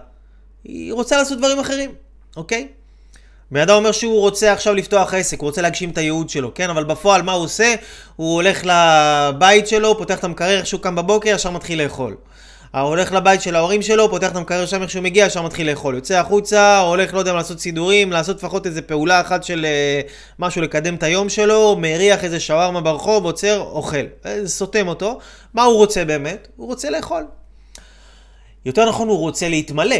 היא 0.63 0.93
רוצה 0.93 1.17
לעשות 1.17 1.37
דברים 1.37 1.59
אחרים, 1.59 1.91
אוקיי? 2.37 2.67
בן 3.51 3.61
אדם 3.61 3.75
אומר 3.75 3.91
שהוא 3.91 4.19
רוצה 4.19 4.53
עכשיו 4.53 4.73
לפתוח 4.73 5.13
עסק, 5.13 5.39
הוא 5.39 5.47
רוצה 5.47 5.61
להגשים 5.61 5.89
את 5.89 5.97
הייעוד 5.97 6.29
שלו, 6.29 6.53
כן? 6.53 6.69
אבל 6.69 6.83
בפועל 6.83 7.21
מה 7.21 7.31
הוא 7.31 7.43
עושה? 7.43 7.75
הוא 8.15 8.33
הולך 8.33 8.61
לבית 8.65 9.67
שלו, 9.67 9.97
פותח 9.97 10.19
את 10.19 10.23
המקרר, 10.23 10.57
איך 10.57 10.65
שהוא 10.67 10.81
קם 10.81 10.95
בבוקר, 10.95 11.29
ישר 11.29 11.51
מתחיל 11.51 11.83
לאכול. 11.83 12.15
הוא 12.81 12.81
הולך 12.81 13.11
לבית 13.11 13.41
של 13.41 13.55
ההורים 13.55 13.81
שלו, 13.81 14.09
פותח 14.09 14.31
את 14.31 14.35
המקרר 14.35 14.65
שם 14.65 14.81
איך 14.81 14.89
שהוא 14.89 15.03
מגיע, 15.03 15.25
ישר 15.25 15.41
מתחיל 15.41 15.69
לאכול. 15.69 15.95
יוצא 15.95 16.19
החוצה, 16.19 16.79
הולך, 16.79 17.13
לא 17.13 17.19
יודע, 17.19 17.33
לעשות 17.33 17.59
סידורים, 17.59 18.11
לעשות 18.11 18.37
לפחות 18.37 18.65
איזה 18.65 18.81
פעולה 18.81 19.21
אחת 19.21 19.43
של 19.43 19.65
uh, 19.65 20.11
משהו 20.39 20.61
לקדם 20.61 20.95
את 20.95 21.03
היום 21.03 21.29
שלו, 21.29 21.75
מריח 21.79 22.23
איזה 22.23 22.39
שווארמה 22.39 22.81
ברחוב, 22.81 23.25
עוצר, 23.25 23.59
אוכל. 23.59 23.97
אה, 24.25 24.47
סותם 24.47 24.87
אותו. 24.87 25.19
מה 25.53 25.63
הוא 25.63 25.77
רוצה 25.77 26.05
באמת? 26.05 26.47
הוא 26.55 26.67
רוצה 26.67 26.89
לאכול. 26.89 27.23
יותר 28.65 28.89
נכון, 28.89 29.07
הוא 29.07 29.17
רוצה 29.17 29.49
להתמלא. 29.49 29.95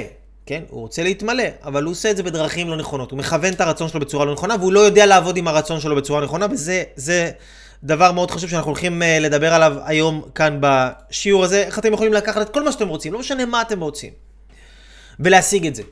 כן? 0.46 0.64
הוא 0.70 0.82
רוצה 0.82 1.04
להתמלא, 1.04 1.44
אבל 1.64 1.84
הוא 1.84 1.92
עושה 1.92 2.12
את 2.12 2.18
זה 2.18 2.24
בדרכים 2.24 2.70
לא 2.70 2.78
נכונות. 2.78 3.12
הוא 3.12 3.20
מכוון 3.20 3.54
את 3.54 3.62
הרצון 3.62 3.88
שלו 3.88 4.00
בצורה 4.00 4.26
לא 4.26 4.34
נכונה, 4.34 4.56
והוא 4.60 4.74
לא 4.74 4.80
יודע 4.80 5.06
לעבוד 5.06 5.38
עם 5.38 5.48
הרצון 5.48 5.80
שלו 5.80 5.96
בצורה 5.96 6.22
נכונה, 6.22 6.48
וזה 6.52 6.84
זה 6.96 7.32
דבר 7.84 8.12
מאוד 8.12 8.32
חשוב 8.32 8.50
שאנחנו 8.50 8.72
הולכים 8.72 9.02
uh, 9.02 9.06
לדבר 9.22 9.54
עליו 9.54 9.78
היום 9.86 10.22
כאן 10.36 10.58
בשיעור 10.60 11.44
הזה. 11.44 11.64
איך 11.64 11.80
אתם 11.80 11.94
יכולים 11.94 12.14
לקחת 12.14 12.42
את 12.42 12.54
כל 12.54 12.64
מה 12.64 12.72
שאתם 12.72 12.88
רוצים, 12.88 13.14
לא 13.14 13.20
משנה 13.20 13.46
מה 13.46 13.62
אתם 13.62 13.80
רוצים, 13.80 14.14
ולהשיג 15.20 15.68
את 15.68 15.76
זה. 15.76 15.84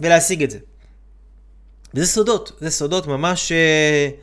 ולהשיג 0.00 0.42
את 0.42 0.50
זה. 0.50 0.58
וזה 1.94 2.06
סודות, 2.06 2.52
זה 2.60 2.70
סודות 2.70 3.06
ממש... 3.06 3.52
Uh, 3.52 4.14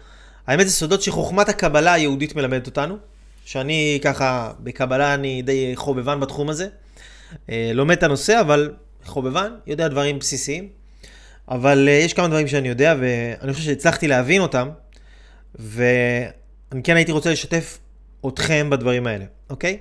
האמת 0.48 0.68
זה 0.68 0.74
סודות 0.74 1.02
שחוכמת 1.02 1.50
הקבלה 1.50 1.94
היהודית 1.94 2.36
מלמדת 2.36 2.68
אותנו, 2.68 2.98
שאני 3.46 4.00
ככה, 4.04 4.52
בקבלה 4.60 5.14
אני 5.14 5.42
די 5.42 5.72
חובבן 5.76 6.20
בתחום 6.20 6.50
הזה. 6.50 6.68
Uh, 7.34 7.52
לומד 7.74 7.98
את 7.98 8.04
הנושא, 8.04 8.42
אבל 8.42 8.72
חובבן, 9.06 9.52
יודע 9.68 9.88
דברים 9.88 10.20
בסיסיים, 10.20 10.68
אבל 11.50 11.88
uh, 11.88 11.92
יש 11.92 12.14
כמה 12.14 12.28
דברים 12.28 12.48
שאני 12.48 12.68
יודע, 12.68 12.96
ואני 13.00 13.54
חושב 13.54 13.66
שהצלחתי 13.66 14.08
להבין 14.08 14.42
אותם, 14.42 14.70
ואני 15.56 16.84
כן 16.84 16.96
הייתי 16.96 17.12
רוצה 17.12 17.32
לשתף 17.32 17.78
אתכם 18.28 18.70
בדברים 18.70 19.08
האלה, 19.08 19.26
אוקיי? 19.50 19.78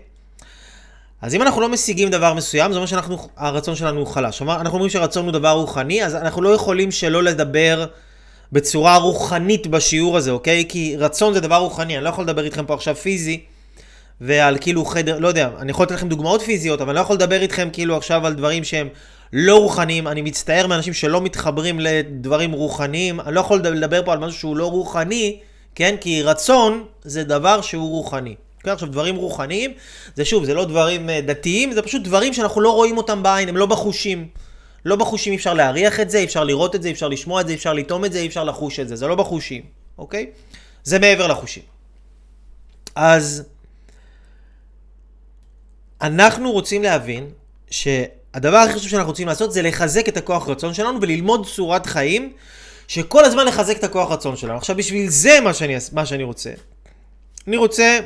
אז 1.23 1.35
אם 1.35 1.43
אנחנו 1.43 1.61
לא 1.61 1.69
משיגים 1.69 2.11
דבר 2.11 2.35
מסוים, 2.35 2.73
זה 2.73 2.79
אומר 2.79 2.87
שהרצון 2.87 3.75
שלנו 3.75 3.99
הוא 3.99 4.07
חלש. 4.07 4.43
אנחנו 4.43 4.75
אומרים 4.75 4.91
שהרצון 4.91 5.25
הוא 5.25 5.33
דבר 5.33 5.51
רוחני, 5.51 6.05
אז 6.05 6.15
אנחנו 6.15 6.43
לא 6.43 6.49
יכולים 6.49 6.91
שלא 6.91 7.23
לדבר 7.23 7.87
בצורה 8.53 8.97
רוחנית 8.97 9.67
בשיעור 9.67 10.17
הזה, 10.17 10.31
אוקיי? 10.31 10.65
כי 10.69 10.97
רצון 10.97 11.35
זה 11.35 11.41
דבר 11.41 11.57
רוחני, 11.57 11.97
אני 11.97 12.05
לא 12.05 12.09
יכול 12.09 12.25
לדבר 12.25 12.45
איתכם 12.45 12.67
פה 12.67 12.75
עכשיו 12.75 12.97
פיזי, 12.97 13.41
ועל 14.21 14.59
כאילו 14.61 14.85
חדר, 14.85 15.19
לא 15.19 15.29
יודע, 15.29 15.51
אני 15.59 15.71
יכול 15.71 15.85
לתת 15.87 15.95
לכם 15.95 16.09
דוגמאות 16.09 16.43
פיזיות, 16.43 16.81
אבל 16.81 16.91
אני 16.91 16.97
לא 16.97 17.01
יכול 17.01 17.17
לדבר 17.17 17.43
איתכם 17.43 17.69
כאילו 17.73 17.97
עכשיו 17.97 18.27
על 18.27 18.35
דברים 18.35 18.65
שהם 18.65 18.89
לא 19.33 19.57
רוחניים. 19.61 20.09
אני 20.09 20.23
מצטער 20.23 20.67
מאנשים 20.67 20.93
שלא 20.93 21.21
מתחברים 21.21 21.81
לדברים 21.81 22.53
רוחניים. 22.53 23.21
אני 23.21 23.35
לא 23.35 23.41
יכול 23.41 23.59
לדבר 23.59 24.05
פה 24.05 24.13
על 24.13 24.19
משהו 24.19 24.39
שהוא 24.39 24.57
לא 24.57 24.71
רוחני, 24.71 25.39
כן? 25.75 25.95
כי 26.01 26.23
רצון 26.23 26.85
זה 27.03 27.25
דבר 27.25 27.61
שהוא 27.61 27.91
רוחני. 27.91 28.35
כן, 28.63 28.71
עכשיו 28.71 28.89
דברים 28.89 29.17
רוחניים, 29.17 29.73
זה 30.15 30.25
שוב, 30.25 30.45
זה 30.45 30.55
לא 30.55 30.65
דברים 30.65 31.11
אה, 31.11 31.21
דתיים, 31.21 31.73
זה 31.73 31.83
פשוט 31.83 32.03
דברים 32.03 32.35
שאנחנו 32.35 32.61
לא 32.61 32.71
רואים 32.71 32.97
אותם 32.97 33.23
בעין, 33.23 33.49
הם 33.49 33.57
לא 33.57 33.67
בחושים. 33.67 34.29
לא 34.85 34.97
בחושים 34.97 35.35
אפשר 35.35 35.55
להריח 35.55 36.01
את 36.01 36.11
זה, 36.11 36.25
אפשר 36.25 36.45
לראות 36.45 36.75
את 36.75 36.83
זה, 36.83 36.91
אפשר 36.91 37.09
לשמוע 37.09 37.41
את 37.41 37.47
זה, 37.47 37.55
אפשר 37.55 37.73
לטעום 37.73 38.05
את 38.05 38.13
זה, 38.13 38.25
אפשר 38.27 38.45
לחוש 38.45 38.81
את 38.81 38.89
זה, 38.89 38.97
זה 38.97 39.07
לא 39.07 39.15
בחושים, 39.15 39.63
אוקיי? 39.99 40.27
זה 40.85 40.99
מעבר 40.99 41.27
לחושים. 41.27 41.63
אז 42.95 43.45
אנחנו 46.03 46.53
רוצים 46.53 46.83
להבין 46.83 47.31
שהדבר 47.71 48.57
הכי 48.57 48.73
חשוב 48.73 48.89
שאנחנו 48.89 49.09
רוצים 49.09 49.29
לעשות 49.29 49.53
זה 49.53 49.63
לחזק 49.63 50.09
את 50.09 50.17
הכוח 50.17 50.49
רצון 50.49 50.75
שלנו 50.75 51.01
וללמוד 51.01 51.47
צורת 51.47 51.87
חיים 51.87 52.33
שכל 52.89 53.25
הזמן 53.25 53.47
לחזק 53.47 53.79
את 53.79 53.85
הכוח 53.85 54.11
רצון 54.13 54.37
שלנו. 54.37 54.57
עכשיו 54.57 54.77
בשביל 54.77 55.09
זה 55.09 55.41
מה 55.41 55.55
שאני, 55.55 55.77
מה 55.93 56.07
שאני 56.07 56.23
רוצה. 56.23 56.51
אני 57.47 57.57
רוצה 57.57 57.99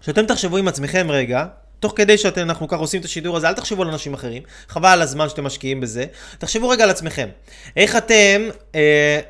שאתם 0.00 0.26
תחשבו 0.26 0.56
עם 0.56 0.68
עצמכם 0.68 1.10
רגע, 1.10 1.46
תוך 1.80 1.92
כדי 1.96 2.18
שאנחנו 2.18 2.68
ככה 2.68 2.80
עושים 2.80 3.00
את 3.00 3.04
השידור 3.04 3.36
הזה, 3.36 3.48
אל 3.48 3.54
תחשבו 3.54 3.82
על 3.82 3.88
אנשים 3.88 4.14
אחרים, 4.14 4.42
חבל 4.68 4.88
על 4.88 5.02
הזמן 5.02 5.28
שאתם 5.28 5.44
משקיעים 5.44 5.80
בזה, 5.80 6.04
תחשבו 6.38 6.68
רגע 6.68 6.84
על 6.84 6.90
עצמכם. 6.90 7.28
איך 7.76 7.96
אתם, 7.96 8.48
אה, 8.74 9.20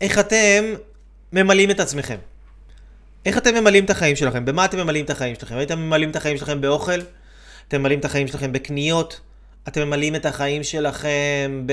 איך 0.00 0.18
אתם 0.18 0.74
ממלאים 1.32 1.70
את 1.70 1.80
עצמכם? 1.80 2.16
איך 3.26 3.38
אתם 3.38 3.54
ממלאים 3.54 3.84
את 3.84 3.90
החיים 3.90 4.16
שלכם? 4.16 4.44
במה 4.44 4.64
אתם 4.64 4.78
ממלאים 4.78 5.04
את 5.04 5.10
החיים 5.10 5.34
שלכם? 5.34 5.62
אתם 5.62 5.78
ממלאים 5.78 6.10
את 6.10 6.16
החיים 6.16 6.38
שלכם 6.38 6.60
באוכל? 6.60 7.00
אתם 7.68 7.80
ממלאים 7.80 7.98
את 7.98 8.04
החיים 8.04 8.28
שלכם 8.28 8.52
בקניות? 8.52 9.20
אתם 9.68 9.82
ממלאים 9.86 10.14
את 10.14 10.26
החיים 10.26 10.62
שלכם 10.62 11.66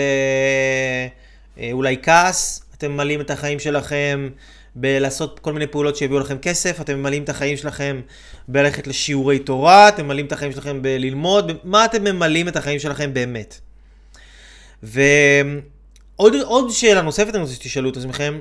באולי 1.55 1.95
אה, 1.95 2.01
כעס? 2.03 2.63
אתם 2.77 2.91
ממלאים 2.91 3.21
את 3.21 3.31
החיים 3.31 3.59
שלכם 3.59 4.29
בלעשות 4.75 5.39
כל 5.39 5.53
מיני 5.53 5.67
פעולות 5.67 5.95
שיביאו 5.95 6.19
לכם 6.19 6.37
כסף? 6.37 6.81
אתם 6.81 6.99
ממלאים 6.99 7.23
את 7.23 7.29
החיים 7.29 7.57
שלכם 7.57 8.01
בללכת 8.47 8.87
לשיעורי 8.87 9.39
תורה? 9.39 9.89
אתם 9.89 10.05
ממלאים 10.05 10.25
את 10.25 10.31
החיים 10.31 10.51
שלכם 10.51 10.81
בללמוד? 10.81 11.51
מה 11.63 11.85
אתם 11.85 12.03
ממלאים 12.03 12.47
את 12.47 12.55
החיים 12.55 12.79
שלכם 12.79 13.13
באמת? 13.13 13.59
ועוד 14.83 16.69
שאלה 16.69 17.01
נוספת 17.01 17.35
אני 17.35 17.41
רוצה 17.43 17.53
שתשאלו 17.53 17.89
את 17.89 17.97
עצמכם, 17.97 18.39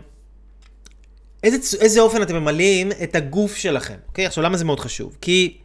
איזה, 1.42 1.76
איזה 1.80 2.00
אופן 2.00 2.22
אתם 2.22 2.36
ממלאים 2.36 2.92
את 3.02 3.16
הגוף 3.16 3.56
שלכם, 3.56 3.96
אוקיי? 4.08 4.26
עכשיו, 4.26 4.44
למה 4.44 4.56
זה 4.56 4.64
מאוד 4.64 4.80
חשוב? 4.80 5.16
כי 5.20 5.56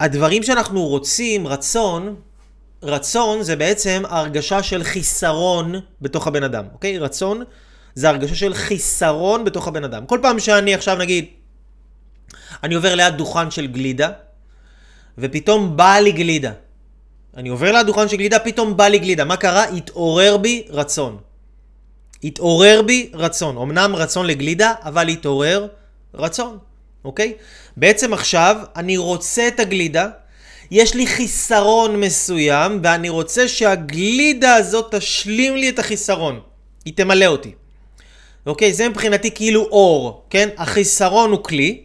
הדברים 0.00 0.42
שאנחנו 0.42 0.86
רוצים, 0.86 1.46
רצון, 1.46 2.16
רצון 2.82 3.42
זה 3.42 3.56
בעצם 3.56 4.02
הרגשה 4.08 4.62
של 4.62 4.84
חיסרון 4.84 5.74
בתוך 6.00 6.26
הבן 6.26 6.42
אדם, 6.42 6.64
אוקיי? 6.72 6.98
רצון 6.98 7.42
זה 7.94 8.08
הרגשה 8.08 8.34
של 8.34 8.54
חיסרון 8.54 9.44
בתוך 9.44 9.68
הבן 9.68 9.84
אדם. 9.84 10.06
כל 10.06 10.18
פעם 10.22 10.38
שאני 10.38 10.74
עכשיו, 10.74 10.96
נגיד, 10.96 11.24
אני 12.62 12.74
עובר 12.74 12.94
ליד 12.94 13.14
דוכן 13.14 13.50
של 13.50 13.66
גלידה, 13.66 14.10
ופתאום 15.18 15.76
באה 15.76 16.00
לי 16.00 16.12
גלידה. 16.12 16.52
אני 17.36 17.48
עובר 17.48 17.72
ליד 17.72 17.86
דוכן 17.86 18.08
של 18.08 18.16
גלידה, 18.16 18.38
פתאום 18.38 18.76
בא 18.76 18.84
לי 18.84 18.98
גלידה. 18.98 19.24
מה 19.24 19.36
קרה? 19.36 19.64
התעורר 19.64 20.36
בי 20.36 20.64
רצון. 20.68 21.18
התעורר 22.24 22.82
בי 22.86 23.10
רצון. 23.14 23.56
אמנם 23.56 23.96
רצון 23.96 24.26
לגלידה, 24.26 24.72
אבל 24.82 25.08
התעורר 25.08 25.66
רצון, 26.14 26.58
אוקיי? 27.04 27.34
בעצם 27.76 28.12
עכשיו 28.12 28.56
אני 28.76 28.96
רוצה 28.96 29.48
את 29.48 29.60
הגלידה, 29.60 30.08
יש 30.70 30.94
לי 30.94 31.06
חיסרון 31.06 32.00
מסוים, 32.00 32.80
ואני 32.82 33.08
רוצה 33.08 33.48
שהגלידה 33.48 34.54
הזאת 34.54 34.94
תשלים 34.94 35.56
לי 35.56 35.68
את 35.68 35.78
החיסרון. 35.78 36.40
היא 36.84 36.94
תמלא 36.96 37.26
אותי. 37.26 37.52
אוקיי? 38.46 38.74
זה 38.74 38.88
מבחינתי 38.88 39.30
כאילו 39.30 39.62
אור, 39.62 40.24
כן? 40.30 40.48
החיסרון 40.58 41.30
הוא 41.30 41.44
כלי, 41.44 41.82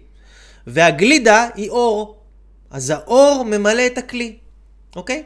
והגלידה 0.67 1.47
היא 1.55 1.69
אור. 1.69 2.17
אז 2.71 2.89
האור 2.89 3.43
ממלא 3.45 3.85
את 3.85 3.97
הכלי, 3.97 4.35
אוקיי? 4.95 5.23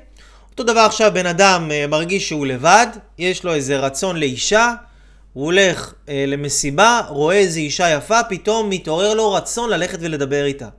אותו 0.51 0.63
דבר 0.63 0.80
עכשיו 0.80 1.12
בן 1.13 1.25
אדם 1.25 1.72
אה, 1.72 1.88
מרגיש 1.88 2.28
שהוא 2.28 2.46
לבד, 2.46 2.88
יש 3.18 3.44
לו 3.44 3.54
איזה 3.54 3.78
רצון 3.78 4.18
לאישה, 4.18 4.74
הוא 5.34 5.46
הולך 5.46 5.94
אה, 6.10 6.26
למסיבה, 6.28 7.02
רואה 7.10 7.36
איזו 7.36 7.60
אישה 7.60 7.90
יפה, 7.90 8.24
פתאום 8.30 8.70
מתעורר 8.70 9.14
לו 9.14 9.34
רצון 9.34 9.70
ללכת 9.70 9.98
ולדבר 10.02 10.46
איתה. 10.46 10.70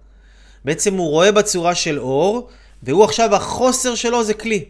בעצם 0.64 0.94
הוא 0.94 1.10
רואה 1.10 1.32
בצורה 1.32 1.74
של 1.74 1.98
אור, 1.98 2.48
והוא 2.82 3.04
עכשיו, 3.04 3.34
החוסר 3.34 3.94
שלו 3.94 4.24
זה 4.24 4.34
כלי. 4.34 4.64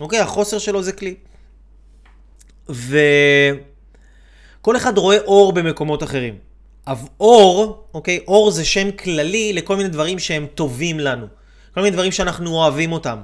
אוקיי? 0.00 0.18
החוסר 0.18 0.58
שלו 0.58 0.82
זה 0.82 0.92
כלי. 0.92 1.14
וכל 2.68 3.06
אחד 4.76 4.98
רואה 4.98 5.18
אור 5.18 5.52
במקומות 5.52 6.02
אחרים. 6.02 6.38
אבל 6.86 7.08
אור, 7.20 7.84
אוקיי? 7.94 8.20
אור 8.28 8.50
זה 8.50 8.64
שם 8.64 8.90
כללי 8.90 9.52
לכל 9.52 9.76
מיני 9.76 9.88
דברים 9.88 10.18
שהם 10.18 10.46
טובים 10.54 11.00
לנו. 11.00 11.26
כל 11.74 11.80
מיני 11.80 11.90
דברים 11.90 12.12
שאנחנו 12.12 12.54
אוהבים 12.54 12.92
אותם. 12.92 13.18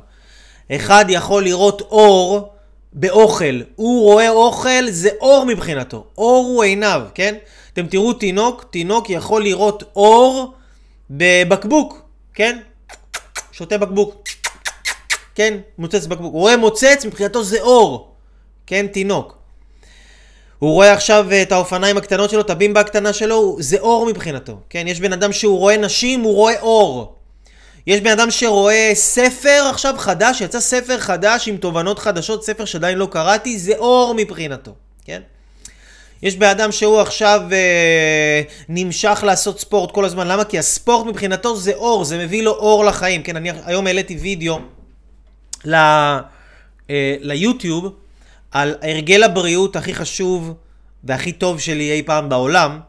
אחד 0.72 1.04
יכול 1.08 1.44
לראות 1.44 1.80
אור 1.80 2.52
באוכל. 2.92 3.60
הוא 3.76 4.02
רואה 4.02 4.28
אוכל, 4.28 4.90
זה 4.90 5.08
אור 5.20 5.44
מבחינתו. 5.46 6.04
אור 6.18 6.46
הוא 6.46 6.62
עיניו, 6.62 7.02
כן? 7.14 7.34
אתם 7.72 7.86
תראו 7.86 8.12
תינוק, 8.12 8.64
תינוק 8.70 9.10
יכול 9.10 9.42
לראות 9.42 9.82
אור 9.96 10.54
בבקבוק, 11.10 12.02
כן? 12.34 12.58
שותה 13.52 13.78
בקבוק. 13.78 14.24
כן? 15.34 15.58
מוצץ 15.78 16.06
בקבוק. 16.06 16.32
הוא 16.32 16.40
רואה 16.40 16.56
מוצץ, 16.56 17.04
מבחינתו 17.04 17.44
זה 17.44 17.60
אור. 17.60 18.14
כן? 18.66 18.86
תינוק. 18.86 19.36
הוא 20.58 20.72
רואה 20.72 20.92
עכשיו 20.92 21.26
את 21.42 21.52
האופניים 21.52 21.96
הקטנות 21.96 22.30
שלו, 22.30 22.40
את 22.40 22.50
הבימבה 22.50 22.80
הקטנה 22.80 23.12
שלו, 23.12 23.56
זה 23.60 23.78
אור 23.78 24.06
מבחינתו. 24.06 24.56
כן? 24.70 24.84
יש 24.88 25.00
בן 25.00 25.12
אדם 25.12 25.32
שהוא 25.32 25.58
רואה 25.58 25.76
נשים, 25.76 26.20
הוא 26.20 26.34
רואה 26.34 26.60
אור. 26.60 27.19
יש 27.90 28.00
בן 28.00 28.10
אדם 28.10 28.30
שרואה 28.30 28.90
ספר 28.94 29.66
עכשיו 29.70 29.94
חדש, 29.98 30.40
יצא 30.40 30.60
ספר 30.60 30.98
חדש 30.98 31.48
עם 31.48 31.56
תובנות 31.56 31.98
חדשות, 31.98 32.44
ספר 32.44 32.64
שעדיין 32.64 32.98
לא 32.98 33.08
קראתי, 33.10 33.58
זה 33.58 33.72
אור 33.76 34.14
מבחינתו, 34.16 34.74
כן? 35.04 35.20
יש 36.22 36.36
בן 36.36 36.46
אדם 36.46 36.72
שהוא 36.72 37.00
עכשיו 37.00 37.40
אה, 37.52 38.42
נמשך 38.68 39.20
לעשות 39.26 39.60
ספורט 39.60 39.90
כל 39.90 40.04
הזמן, 40.04 40.28
למה? 40.28 40.44
כי 40.44 40.58
הספורט 40.58 41.06
מבחינתו 41.06 41.56
זה 41.56 41.72
אור, 41.74 42.04
זה 42.04 42.18
מביא 42.18 42.42
לו 42.42 42.50
אור 42.50 42.84
לחיים, 42.84 43.22
כן? 43.22 43.36
אני 43.36 43.50
היום 43.64 43.86
העליתי 43.86 44.16
וידאו 44.16 44.58
ל, 45.64 45.74
אה, 45.74 46.20
ליוטיוב 47.20 47.94
על 48.50 48.74
הרגל 48.82 49.22
הבריאות 49.22 49.76
הכי 49.76 49.94
חשוב 49.94 50.54
והכי 51.04 51.32
טוב 51.32 51.60
שלי 51.60 51.92
אי 51.92 52.02
פעם 52.02 52.28
בעולם, 52.28 52.80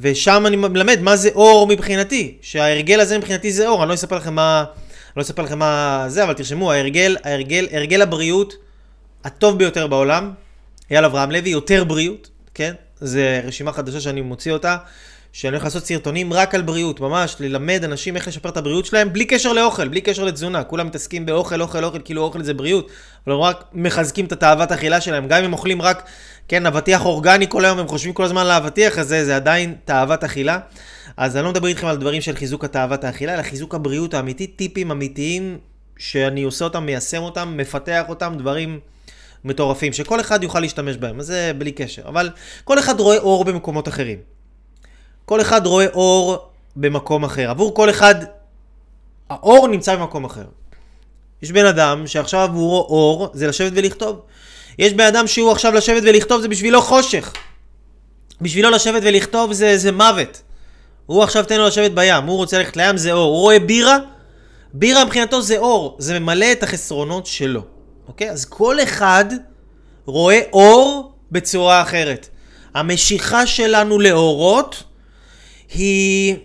ושם 0.00 0.44
אני 0.46 0.56
מלמד 0.56 0.98
מה 1.00 1.16
זה 1.16 1.28
אור 1.34 1.66
מבחינתי, 1.66 2.36
שההרגל 2.42 3.00
הזה 3.00 3.18
מבחינתי 3.18 3.52
זה 3.52 3.68
אור, 3.68 3.82
אני 3.82 3.88
לא 3.88 3.94
אספר 3.94 4.16
לכם 4.16 4.34
מה, 4.34 4.64
לא 5.16 5.22
אספר 5.22 5.42
לכם 5.42 5.58
מה 5.58 6.04
זה, 6.08 6.24
אבל 6.24 6.32
תרשמו, 6.32 6.72
ההרגל, 6.72 7.16
ההרגל, 7.24 7.66
הרגל 7.72 8.02
הבריאות 8.02 8.54
הטוב 9.24 9.58
ביותר 9.58 9.86
בעולם, 9.86 10.32
אייל 10.90 11.04
אברהם 11.04 11.30
לוי, 11.30 11.50
יותר 11.50 11.84
בריאות, 11.84 12.30
כן? 12.54 12.74
זה 13.00 13.40
רשימה 13.44 13.72
חדשה 13.72 14.00
שאני 14.00 14.20
מוציא 14.20 14.52
אותה, 14.52 14.76
שאני 15.36 15.50
הולך 15.50 15.64
לעשות 15.64 15.86
סרטונים 15.86 16.32
רק 16.32 16.54
על 16.54 16.62
בריאות, 16.62 17.00
ממש, 17.00 17.36
ללמד 17.40 17.84
אנשים 17.84 18.16
איך 18.16 18.28
לשפר 18.28 18.48
את 18.48 18.56
הבריאות 18.56 18.86
שלהם, 18.86 19.12
בלי 19.12 19.24
קשר 19.24 19.52
לאוכל, 19.52 19.88
בלי 19.88 20.00
קשר 20.00 20.24
לתזונה. 20.24 20.64
כולם 20.64 20.86
מתעסקים 20.86 21.26
באוכל, 21.26 21.62
אוכל, 21.62 21.84
אוכל, 21.84 21.98
כאילו 22.04 22.22
אוכל 22.22 22.42
זה 22.42 22.54
בריאות, 22.54 22.90
אבל 23.26 23.34
הם 23.34 23.40
רק 23.40 23.64
מחזקים 23.72 24.24
את 24.24 24.32
התאוות 24.32 24.70
האכילה 24.70 25.00
שלהם. 25.00 25.28
גם 25.28 25.38
אם 25.38 25.44
הם 25.44 25.52
אוכלים 25.52 25.82
רק, 25.82 26.02
כן, 26.48 26.66
אבטיח 26.66 27.04
אורגני 27.04 27.46
כל 27.48 27.64
היום, 27.64 27.78
הם 27.78 27.88
חושבים 27.88 28.12
כל 28.12 28.24
הזמן 28.24 28.40
על 28.40 28.50
האבטיח 28.50 28.98
הזה, 28.98 29.24
זה 29.24 29.36
עדיין 29.36 29.74
תאוות 29.84 30.24
אכילה. 30.24 30.58
אז 31.16 31.36
אני 31.36 31.44
לא 31.44 31.50
מדבר 31.50 31.68
איתכם 31.68 31.86
על 31.86 31.96
דברים 31.96 32.20
של 32.20 32.36
חיזוק 32.36 32.64
התאוות 32.64 33.04
האכילה, 33.04 33.34
אלא 33.34 33.42
חיזוק 33.42 33.74
הבריאות 33.74 34.14
האמיתית, 34.14 34.56
טיפים 34.56 34.90
אמיתיים, 34.90 35.58
שאני 35.98 36.42
עושה 36.42 36.64
אותם, 36.64 36.86
מיישם 36.86 37.22
אותם, 37.22 37.54
מפתח 37.56 38.02
אותם, 38.08 38.34
דברים... 38.38 38.80
מטורפים, 39.44 39.92
שכל 39.92 40.20
אחד 40.20 40.42
יוכל 40.42 40.60
להשתמש 40.60 40.96
בהם, 40.96 41.20
אז 41.20 41.26
זה 41.26 41.52
בלי 41.58 41.72
קשר. 41.72 42.02
אבל 42.08 42.30
כל 42.64 42.78
אחד 42.78 43.00
רואה 43.00 43.18
אור 43.18 43.44
במקומות 43.44 43.88
אחרים. 43.88 44.35
כל 45.26 45.40
אחד 45.40 45.66
רואה 45.66 45.86
אור 45.86 46.36
במקום 46.76 47.24
אחר. 47.24 47.50
עבור 47.50 47.74
כל 47.74 47.90
אחד, 47.90 48.14
האור 49.30 49.68
נמצא 49.68 49.96
במקום 49.96 50.24
אחר. 50.24 50.44
יש 51.42 51.52
בן 51.52 51.66
אדם 51.66 52.06
שעכשיו 52.06 52.48
רואה 52.54 52.80
אור, 52.80 53.28
זה 53.32 53.46
לשבת 53.46 53.72
ולכתוב. 53.74 54.20
יש 54.78 54.92
בן 54.92 55.04
אדם 55.04 55.26
שהוא 55.26 55.52
עכשיו 55.52 55.72
לשבת 55.72 56.02
ולכתוב, 56.02 56.40
זה 56.40 56.48
בשבילו 56.48 56.82
חושך. 56.82 57.32
בשבילו 58.40 58.70
לשבת 58.70 59.02
ולכתוב 59.04 59.52
זה, 59.52 59.78
זה 59.78 59.92
מוות. 59.92 60.42
הוא 61.06 61.22
עכשיו 61.22 61.44
תן 61.44 61.58
לו 61.58 61.66
לשבת 61.66 61.90
בים, 61.90 62.24
הוא 62.24 62.36
רוצה 62.36 62.58
ללכת 62.58 62.76
לים, 62.76 62.96
זה 62.96 63.12
אור. 63.12 63.34
הוא 63.34 63.40
רואה 63.40 63.58
בירה, 63.58 63.98
בירה 64.72 65.04
מבחינתו 65.04 65.42
זה 65.42 65.58
אור, 65.58 65.96
זה 65.98 66.18
ממלא 66.18 66.52
את 66.52 66.62
החסרונות 66.62 67.26
שלו. 67.26 67.62
אוקיי? 68.08 68.30
אז 68.30 68.44
כל 68.44 68.82
אחד 68.82 69.24
רואה 70.04 70.40
אור 70.52 71.12
בצורה 71.32 71.82
אחרת. 71.82 72.28
המשיכה 72.74 73.46
שלנו 73.46 73.98
לאורות 73.98 74.82
היא 75.74 76.36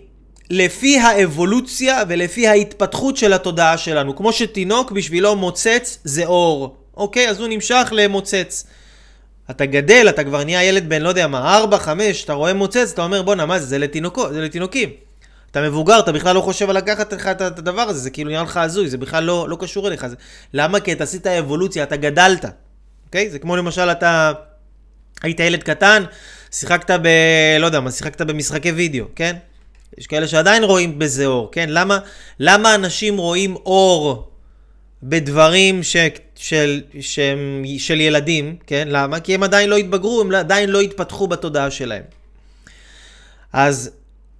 לפי 0.50 0.98
האבולוציה 0.98 2.02
ולפי 2.08 2.48
ההתפתחות 2.48 3.16
של 3.16 3.32
התודעה 3.32 3.78
שלנו. 3.78 4.16
כמו 4.16 4.32
שתינוק 4.32 4.90
בשבילו 4.90 5.36
מוצץ 5.36 5.98
זה 6.04 6.26
אור. 6.26 6.76
אוקיי? 6.96 7.28
אז 7.28 7.40
הוא 7.40 7.48
נמשך 7.48 7.88
למוצץ. 7.92 8.66
אתה 9.50 9.66
גדל, 9.66 10.06
אתה 10.08 10.24
כבר 10.24 10.44
נהיה 10.44 10.64
ילד 10.64 10.88
בן 10.88 11.02
לא 11.02 11.08
יודע 11.08 11.26
מה, 11.26 11.56
4, 11.56 11.78
5, 11.78 12.24
אתה 12.24 12.32
רואה 12.32 12.54
מוצץ, 12.54 12.90
אתה 12.92 13.02
אומר 13.02 13.22
בואנה 13.22 13.46
מה 13.46 13.58
זה, 13.58 13.66
זה, 13.66 13.78
לתינוקו, 13.78 14.32
זה 14.32 14.40
לתינוקים. 14.40 14.90
אתה 15.50 15.62
מבוגר, 15.62 15.98
אתה 15.98 16.12
בכלל 16.12 16.34
לא 16.34 16.40
חושב 16.40 16.70
על 16.70 16.76
לקחת 16.76 17.12
לך 17.12 17.26
את 17.26 17.40
הדבר 17.40 17.82
הזה, 17.82 18.00
זה 18.00 18.10
כאילו 18.10 18.30
נראה 18.30 18.42
לך 18.42 18.56
הזוי, 18.56 18.88
זה 18.88 18.98
בכלל 18.98 19.24
לא, 19.24 19.48
לא 19.48 19.56
קשור 19.60 19.88
אליך. 19.88 20.06
זה... 20.06 20.16
למה? 20.54 20.80
כי 20.80 20.92
אתה 20.92 21.04
עשית 21.04 21.26
אבולוציה, 21.26 21.82
אתה 21.82 21.96
גדלת. 21.96 22.44
אוקיי? 23.06 23.30
זה 23.30 23.38
כמו 23.38 23.56
למשל 23.56 23.90
אתה 23.90 24.32
היית 25.22 25.40
ילד 25.40 25.62
קטן, 25.62 26.04
שיחקת 26.52 26.90
ב... 26.90 27.08
לא 27.60 27.66
יודע 27.66 27.80
מה, 27.80 27.90
שיחקת 27.90 28.20
במשחקי 28.20 28.72
וידאו, 28.72 29.04
כן? 29.16 29.36
יש 29.98 30.06
כאלה 30.06 30.28
שעדיין 30.28 30.64
רואים 30.64 30.98
בזה 30.98 31.26
אור, 31.26 31.48
כן? 31.52 31.66
למה, 31.68 31.98
למה 32.40 32.74
אנשים 32.74 33.18
רואים 33.18 33.56
אור 33.56 34.28
בדברים 35.02 35.82
ש, 35.82 35.96
של, 36.36 36.82
שהם, 37.00 37.64
של 37.78 38.00
ילדים, 38.00 38.56
כן? 38.66 38.88
למה? 38.90 39.20
כי 39.20 39.34
הם 39.34 39.42
עדיין 39.42 39.70
לא 39.70 39.76
התבגרו, 39.76 40.20
הם 40.20 40.34
עדיין 40.34 40.70
לא 40.70 40.80
התפתחו 40.80 41.26
בתודעה 41.26 41.70
שלהם. 41.70 42.02
אז 43.52 43.90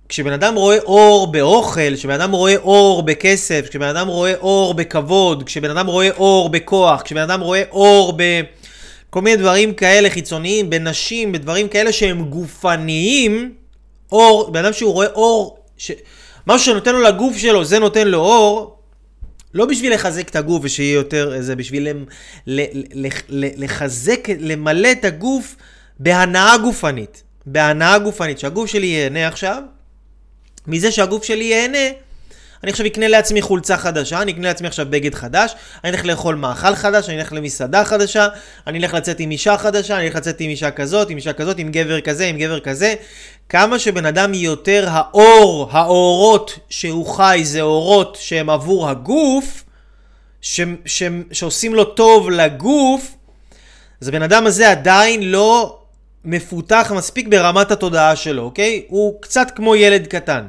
כשבן 0.09 0.33
אדם 0.33 0.55
רואה 0.55 0.79
אור 0.79 1.33
באוכל, 1.33 1.97
כשבן 1.97 2.15
אדם 2.15 2.33
רואה 2.33 2.57
אור 2.57 3.03
בכסף, 3.03 3.67
כשבן 3.69 3.89
אדם 3.89 4.09
רואה 4.09 4.35
אור 4.35 4.75
בכבוד, 4.75 5.43
כשבן 5.43 5.71
אדם 5.71 5.87
רואה 5.87 6.11
אור 6.11 6.49
בכוח, 6.49 7.03
כשבן 7.03 7.21
אדם 7.21 7.41
רואה 7.41 7.63
אור 7.71 8.13
בכל 9.13 9.21
מיני 9.21 9.37
דברים 9.37 9.75
כאלה 9.75 10.11
חיצוניים, 10.11 10.71
בנשים, 10.71 11.33
בדברים 11.33 11.69
כאלה 11.69 11.93
שהם 11.93 12.25
גופניים, 12.25 13.55
אור, 14.13 14.51
בן 14.51 14.65
אדם 14.65 14.73
שהוא 14.73 14.93
רואה 14.93 15.07
אור, 15.07 15.59
ש... 15.77 15.91
משהו 16.47 16.67
שנותן 16.67 16.95
לו 16.95 17.03
לגוף 17.03 17.37
שלו, 17.37 17.65
זה 17.65 17.79
נותן 17.79 18.09
לו 18.09 18.19
אור, 18.19 18.79
לא 19.55 19.67
בשביל 19.67 19.95
לחזק 19.95 20.29
את 20.29 20.37
הגוף 20.37 20.61
ושיהיה 20.65 20.95
יותר, 20.95 21.35
זה 21.41 21.57
בשביל 21.57 21.89
ל, 21.89 22.05
ל, 22.47 22.61
ל, 22.93 23.09
ל, 23.29 23.65
לחזק, 23.65 24.29
למלא 24.39 24.93
את 24.93 25.05
הגוף 25.05 25.57
בהנאה 25.99 26.59
גופנית. 26.59 27.23
בהנאה 27.47 27.99
גופנית, 27.99 28.39
שהגוף 28.39 28.71
שלי 28.71 28.87
ייהנה 28.87 29.29
עכשיו, 29.29 29.63
מזה 30.67 30.93
שהגוף 30.93 31.25
שלי 31.25 31.45
ייהנה, 31.45 31.89
אני 32.63 32.71
עכשיו 32.71 32.87
אקנה 32.87 33.09
לעצמי 33.09 33.43
חולצה 33.43 33.77
חדשה, 33.77 34.23
אני 34.23 34.33
אקנה 34.33 34.49
לעצמי 34.49 34.69
עכשיו 34.69 34.87
בגד 34.91 35.15
חדש, 35.15 35.55
אני 35.85 35.93
אלך 35.93 36.05
לאכול 36.05 36.35
מאכל 36.35 36.75
חדש, 36.75 37.09
אני 37.09 37.19
אלך 37.19 37.33
למסעדה 37.33 37.85
חדשה, 37.85 38.29
אני 38.67 38.79
אלך 38.79 38.95
לצאת 38.95 39.21
עם 39.21 39.31
אישה 39.31 39.59
חדשה, 39.59 39.97
אני 39.97 40.07
אלך 40.07 40.17
לצאת 40.17 40.41
עם 40.41 40.51
אישה 40.51 40.71
כזאת, 40.71 41.11
עם 41.11 41.17
אישה 41.17 41.33
כזאת, 41.33 41.59
עם 41.59 41.69
גבר 41.71 42.01
כזה, 42.01 42.25
עם 42.25 42.39
גבר 42.39 42.61
כזה. 42.61 42.95
כמה 43.49 43.79
שבן 43.79 44.07
אדם 44.07 44.35
יותר 44.35 44.89
האור, 44.91 45.69
האורות 45.73 46.59
שהוא 46.69 47.07
חי, 47.07 47.41
זה 47.45 47.61
אורות 47.61 48.19
שהם 48.21 48.51
עבור 48.51 48.89
הגוף, 48.89 49.65
ש, 50.41 50.61
ש, 50.87 51.03
שעושים 51.33 51.75
לו 51.75 51.85
טוב 51.85 52.31
לגוף, 52.31 53.15
אז 54.01 54.09
הבן 54.09 54.23
אדם 54.23 54.47
הזה 54.47 54.71
עדיין 54.71 55.31
לא 55.31 55.79
מפותח 56.25 56.93
מספיק 56.97 57.29
ברמת 57.29 57.71
התודעה 57.71 58.17
שלו, 58.17 58.43
אוקיי? 58.43 58.85
הוא 58.89 59.23
קצת 59.23 59.51
כמו 59.55 59.77
ילד 59.77 60.07
קטן. 60.07 60.47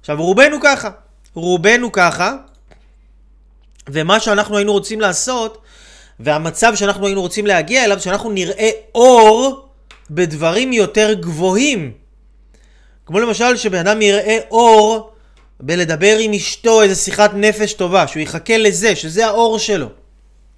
עכשיו, 0.00 0.22
רובנו 0.22 0.56
ככה. 0.62 0.90
רובנו 1.36 1.92
ככה, 1.92 2.32
ומה 3.88 4.20
שאנחנו 4.20 4.56
היינו 4.56 4.72
רוצים 4.72 5.00
לעשות, 5.00 5.58
והמצב 6.20 6.72
שאנחנו 6.74 7.06
היינו 7.06 7.20
רוצים 7.20 7.46
להגיע 7.46 7.84
אליו, 7.84 8.00
שאנחנו 8.00 8.30
נראה 8.30 8.70
אור 8.94 9.66
בדברים 10.10 10.72
יותר 10.72 11.12
גבוהים. 11.12 11.92
כמו 13.06 13.20
למשל, 13.20 13.56
שבן 13.56 13.78
אדם 13.78 14.02
יראה 14.02 14.38
אור 14.50 15.10
בלדבר 15.60 16.16
עם 16.20 16.32
אשתו 16.32 16.82
איזה 16.82 16.94
שיחת 16.94 17.30
נפש 17.34 17.72
טובה, 17.72 18.06
שהוא 18.06 18.22
יחכה 18.22 18.58
לזה, 18.58 18.96
שזה 18.96 19.26
האור 19.26 19.58
שלו. 19.58 19.88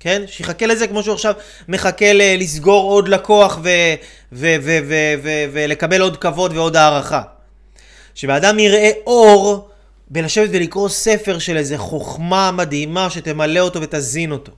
כן? 0.01 0.23
שיחכה 0.27 0.67
לזה 0.67 0.87
כמו 0.87 1.03
שהוא 1.03 1.15
עכשיו 1.15 1.35
מחכה 1.69 2.13
לסגור 2.13 2.91
עוד 2.91 3.09
לקוח 3.09 3.59
ולקבל 5.53 6.01
עוד 6.01 6.17
כבוד 6.17 6.57
ועוד 6.57 6.77
הערכה. 6.77 7.23
שבאדם 8.15 8.59
יראה 8.59 8.91
אור 9.07 9.69
בלשבת 10.11 10.49
ולקרוא 10.53 10.89
ספר 10.89 11.39
של 11.39 11.57
איזה 11.57 11.79
חוכמה 11.79 12.51
מדהימה 12.51 13.11
שתמלא 13.11 13.61
אותו 13.61 13.83
ותזין 13.83 14.33
אותו. 14.33 14.53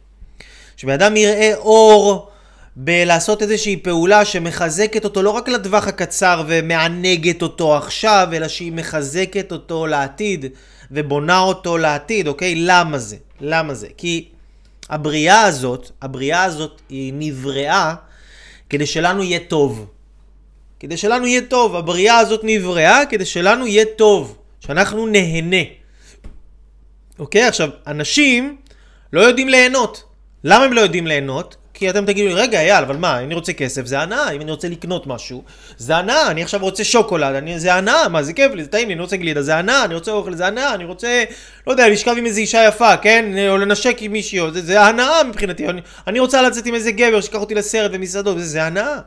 שבאדם 0.77 1.17
יראה 1.17 1.55
אור 1.57 2.29
בלעשות 2.77 3.43
איזושהי 3.43 3.77
פעולה 3.77 4.25
שמחזקת 4.25 5.05
אותו 5.05 5.23
לא 5.23 5.31
רק 5.31 5.49
לטווח 5.49 5.89
הקצר 5.89 6.43
ומענגת 6.47 7.43
אותו 7.43 7.77
עכשיו, 7.77 8.29
אלא 8.33 8.49
שהיא 8.49 8.73
מחזקת 8.73 9.53
אותו 9.53 9.87
לעתיד 9.87 10.47
ובונה 10.91 11.41
אותו 11.41 11.79
לעתיד, 11.79 12.29
אוקיי? 12.29 12.55
למה 12.57 12.99
זה? 12.99 13.17
למה 13.41 13.75
זה? 13.75 13.89
כי 13.97 14.29
הבריאה 14.91 15.43
הזאת, 15.43 15.91
הבריאה 16.03 16.45
הזאת 16.45 16.81
היא 16.89 17.13
נבראה 17.17 17.95
כדי 18.71 18.87
שלנו 18.87 19.23
יהיה 19.23 19.39
טוב. 19.49 19.87
כדי 20.81 20.97
שלנו 20.97 21.27
יהיה 21.27 21.41
טוב. 21.41 21.77
הבריאה 21.77 22.19
הזאת 22.19 22.41
נבראה 22.43 23.01
כדי 23.11 23.25
שלנו 23.25 23.67
יהיה 23.67 23.85
טוב. 23.97 24.37
שאנחנו 24.71 25.07
נהנה. 25.07 25.63
אוקיי? 27.19 27.45
עכשיו, 27.45 27.71
אנשים 27.87 28.57
לא 29.13 29.21
יודעים 29.21 29.49
ליהנות. 29.49 30.05
למה 30.45 30.65
הם 30.65 30.73
לא 30.73 30.81
יודעים 30.81 31.07
ליהנות? 31.07 31.57
כי 31.75 31.91
אתם 31.91 32.07
תגידו 32.07 32.29
לי, 32.29 32.35
רגע, 32.35 32.61
אייל, 32.61 32.85
אבל 32.85 32.97
מה, 32.97 33.19
אם 33.19 33.27
אני 33.27 33.35
רוצה 33.35 33.53
כסף, 33.53 33.87
זה 33.87 34.01
הנאה, 34.01 34.31
אם 34.31 34.41
אני 34.41 34.51
רוצה 34.51 34.69
לקנות 34.69 35.07
משהו, 35.07 35.43
זה 35.79 35.97
הנאה, 35.97 36.31
אני 36.31 36.43
עכשיו 36.43 36.61
רוצה 36.61 36.85
שוקולד, 36.85 37.35
אני, 37.35 37.61
זה 37.61 37.75
הנאה, 37.75 38.09
מה, 38.09 38.23
זה 38.23 38.33
כיף 38.33 38.53
לי, 38.53 38.65
זה 38.65 38.69
טעים 38.69 38.89
לי, 38.89 38.95
אני 38.95 39.03
רוצה 39.03 39.17
גלידה, 39.17 39.43
זה 39.43 39.57
הנאה, 39.57 39.85
אני 39.85 39.95
רוצה 39.95 40.13
אוכל, 40.13 40.35
זה 40.35 40.47
הנאה, 40.47 40.75
אני 40.75 40.85
רוצה, 40.85 41.25
לא 41.67 41.73
יודע, 41.73 41.89
לשכב 41.89 42.15
עם 42.19 42.27
איזה 42.27 42.41
אישה 42.41 42.65
יפה, 42.69 42.97
כן, 42.97 43.49
או 43.49 43.59
לנשק 43.59 43.97
עם 44.01 44.13
מישהי, 44.13 44.41
זה, 44.53 44.63
זה 44.63 44.83
הנאה 44.83 45.25
מבחינתי, 45.25 45.69
אני, 45.69 45.81
אני 46.07 46.21
רוצה 46.21 46.43
לצאת 46.43 46.67
עם 46.67 46.75
איזה 46.75 46.93
גבר 46.93 47.21
שיקח 47.21 47.39
אותי 47.39 47.55
לסרט 47.55 47.91
ומסעדות, 47.95 48.39
זה, 48.39 48.45
זה 48.45 48.65
הנאה. 48.65 48.99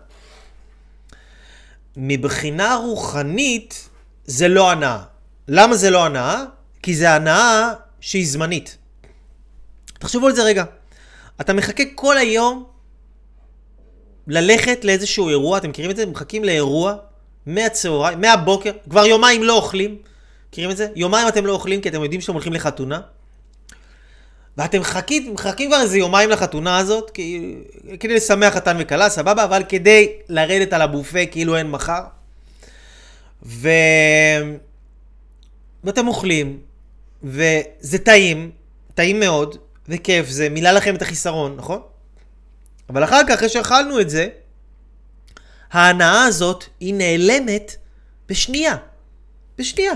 מבחינה 1.97 2.75
רוחנית, 2.75 3.89
זה 4.25 4.47
לא 4.47 4.71
הנאה. 4.71 5.12
למה 5.47 5.75
זה 5.75 5.89
לא 5.89 6.05
הנאה? 6.05 6.43
כי 6.83 6.95
זה 6.95 7.11
הנאה 7.11 7.73
שהיא 7.99 8.27
זמנית. 8.27 8.77
תחשבו 9.99 10.27
על 10.27 10.35
זה 10.35 10.43
רגע. 10.43 10.63
אתה 11.41 11.53
מחכה 11.53 11.83
כל 11.95 12.17
היום 12.17 12.65
ללכת 14.27 14.85
לאיזשהו 14.85 15.29
אירוע, 15.29 15.57
אתם 15.57 15.69
מכירים 15.69 15.91
את 15.91 15.95
זה? 15.95 16.05
מחכים 16.05 16.43
לאירוע 16.43 16.95
מהצהריים, 17.45 18.21
מהבוקר, 18.21 18.71
כבר 18.89 19.05
יומיים 19.05 19.43
לא 19.43 19.55
אוכלים. 19.55 19.97
מכירים 20.49 20.71
את 20.71 20.77
זה? 20.77 20.87
יומיים 20.95 21.27
אתם 21.27 21.45
לא 21.45 21.51
אוכלים 21.51 21.81
כי 21.81 21.89
אתם 21.89 22.03
יודעים 22.03 22.21
שאתם 22.21 22.33
הולכים 22.33 22.53
לחתונה. 22.53 23.01
ואתם 24.57 24.79
מחכים, 24.79 25.33
מחכים 25.33 25.69
כבר 25.69 25.81
איזה 25.81 25.97
יומיים 25.97 26.29
לחתונה 26.29 26.77
הזאת, 26.77 27.09
כי, 27.09 27.55
כדי 27.99 28.15
לשמח 28.15 28.53
חתן 28.53 28.77
וכלה, 28.79 29.09
סבבה, 29.09 29.43
אבל 29.43 29.63
כדי 29.69 30.11
לרדת 30.29 30.73
על 30.73 30.81
הבופה 30.81 31.25
כאילו 31.31 31.55
אין 31.55 31.71
מחר. 31.71 32.01
ו... 33.45 33.69
ואתם 35.83 36.07
אוכלים, 36.07 36.59
וזה 37.23 37.97
טעים, 38.03 38.51
טעים 38.95 39.19
מאוד, 39.19 39.57
וכיף, 39.89 40.29
זה 40.29 40.49
מילא 40.49 40.71
לכם 40.71 40.95
את 40.95 41.01
החיסרון, 41.01 41.55
נכון? 41.55 41.81
אבל 42.89 43.03
אחר 43.03 43.21
כך, 43.27 43.33
אחרי 43.33 43.49
שאכלנו 43.49 44.01
את 44.01 44.09
זה, 44.09 44.27
ההנאה 45.71 46.23
הזאת 46.23 46.63
היא 46.79 46.93
נעלמת 46.93 47.75
בשנייה. 48.29 48.75
בשנייה. 49.57 49.93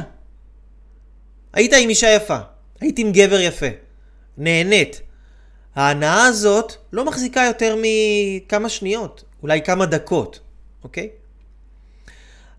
היית 1.54 1.74
עם 1.74 1.90
אישה 1.90 2.10
יפה, 2.10 2.38
היית 2.82 3.00
עם 3.00 3.12
גבר 3.12 3.40
יפה, 3.40 3.66
נהנית. 4.38 5.02
ההנאה 5.76 6.26
הזאת 6.26 6.74
לא 6.94 7.06
מחזיקה 7.06 7.42
יותר 7.42 7.76
מכמה 7.82 8.70
שניות, 8.70 9.24
אולי 9.44 9.62
כמה 9.62 9.86
דקות, 9.86 10.40
אוקיי? 10.84 11.10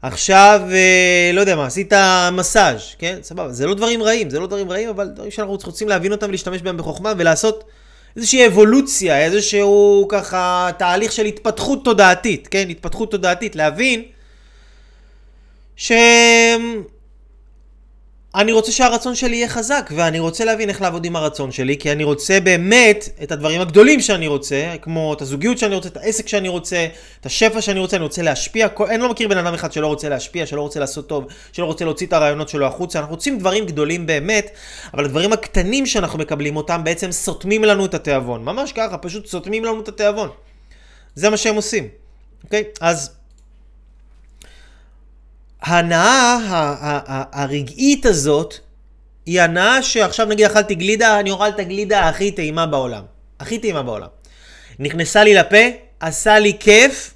עכשיו, 0.03 0.61
אה, 0.73 1.31
לא 1.35 1.41
יודע 1.41 1.57
מה, 1.57 1.67
עשית 1.67 1.93
מסאז', 2.33 2.81
כן? 2.99 3.19
סבבה, 3.23 3.53
זה 3.53 3.67
לא 3.67 3.75
דברים 3.75 4.03
רעים, 4.03 4.31
זה 4.31 4.41
לא 4.41 4.47
דברים 4.47 4.71
רעים, 4.71 4.89
אבל 4.89 5.09
דברים 5.09 5.31
שאנחנו 5.31 5.59
רוצים 5.65 5.89
להבין 5.89 6.13
אותם 6.13 6.29
ולהשתמש 6.29 6.63
בהם 6.63 6.77
בחוכמה 6.77 7.13
ולעשות 7.19 7.65
איזושהי 8.17 8.47
אבולוציה, 8.47 9.25
איזשהו 9.25 10.07
ככה 10.09 10.71
תהליך 10.79 11.13
של 11.13 11.25
התפתחות 11.25 11.85
תודעתית, 11.85 12.49
כן? 12.49 12.69
התפתחות 12.71 13.11
תודעתית, 13.11 13.57
להבין 13.57 14.03
ש... 15.77 15.93
אני 18.35 18.53
רוצה 18.53 18.73
שהרצון 18.73 19.15
שלי 19.15 19.37
יהיה 19.37 19.49
חזק, 19.49 19.91
ואני 19.95 20.19
רוצה 20.19 20.45
להבין 20.45 20.69
איך 20.69 20.83
לעבוד 20.83 21.05
עם 21.05 21.17
הרצון 21.17 21.53
שלי, 21.53 21.77
כי 21.79 21.93
אני 21.93 22.05
רוצה 22.05 22.41
באמת 22.41 23.09
את 23.23 23.33
הדברים 23.33 23.61
הגדולים 23.61 24.01
שאני 24.01 24.27
רוצה, 24.27 24.75
כמו 24.83 25.15
את 25.15 25.23
הזוגיות 25.23 25.59
שאני 25.59 25.75
רוצה, 25.75 25.89
את 25.89 25.97
העסק 25.97 26.29
שאני 26.29 26.49
רוצה, 26.49 26.87
את 27.21 27.27
השפע 27.27 27.61
שאני 27.61 27.81
רוצה, 27.81 27.97
אני 27.97 28.03
רוצה 28.03 28.23
להשפיע, 28.23 28.69
כל... 28.69 28.87
אני 28.87 28.99
לא 28.99 29.09
מכיר 29.09 29.29
בן 29.29 29.39
אדם 29.39 29.55
אחד 29.55 29.73
שלא 29.73 29.87
רוצה 29.87 30.09
להשפיע, 30.09 30.47
שלא 30.47 30.61
רוצה 30.61 30.81
לעשות 30.81 31.09
טוב, 31.09 31.25
שלא 31.53 31.67
רוצה 31.67 31.85
להוציא 31.85 32.07
את 32.07 32.13
הרעיונות 32.13 32.49
שלו 32.49 32.67
החוצה, 32.67 32.99
אנחנו 32.99 33.15
רוצים 33.15 33.39
דברים 33.39 33.67
גדולים 33.67 34.07
באמת, 34.07 34.51
אבל 34.95 35.05
הדברים 35.05 35.33
הקטנים 35.33 35.87
שאנחנו 35.87 36.19
מקבלים 36.19 36.57
אותם 36.57 36.85
בעצם 36.85 37.13
סותמים 37.13 37.65
לנו 37.65 37.85
את 37.85 37.95
התיאבון, 37.95 38.45
ממש 38.45 38.73
ככה, 38.73 38.99
פשוט 38.99 39.27
סותמים 39.27 39.65
לנו 39.65 39.81
את 39.81 39.89
התיאבון. 39.89 40.29
זה 41.15 41.31
מה 41.31 41.37
שהם 41.37 41.55
עושים, 41.55 41.89
אוקיי? 42.45 42.65
אז... 42.81 43.18
ההנאה 45.63 46.39
הרגעית 47.33 48.07
הזאת 48.07 48.55
היא 49.27 49.41
הנאה 49.41 49.83
שעכשיו 49.83 50.27
נגיד 50.27 50.47
אכלתי 50.47 50.75
גלידה, 50.75 51.21
אני 51.21 51.31
אוכל 51.31 51.49
את 51.49 51.59
הגלידה 51.59 52.09
הכי 52.09 52.33
טעימה 52.33 52.67
בעולם. 52.67 53.05
הכי 53.41 53.59
טעימה 53.59 53.83
בעולם. 53.83 54.09
נכנסה 54.79 55.25
לי 55.25 55.35
לפה, 55.35 55.57
עשה 56.01 56.39
לי 56.39 56.57
כיף, 56.61 57.15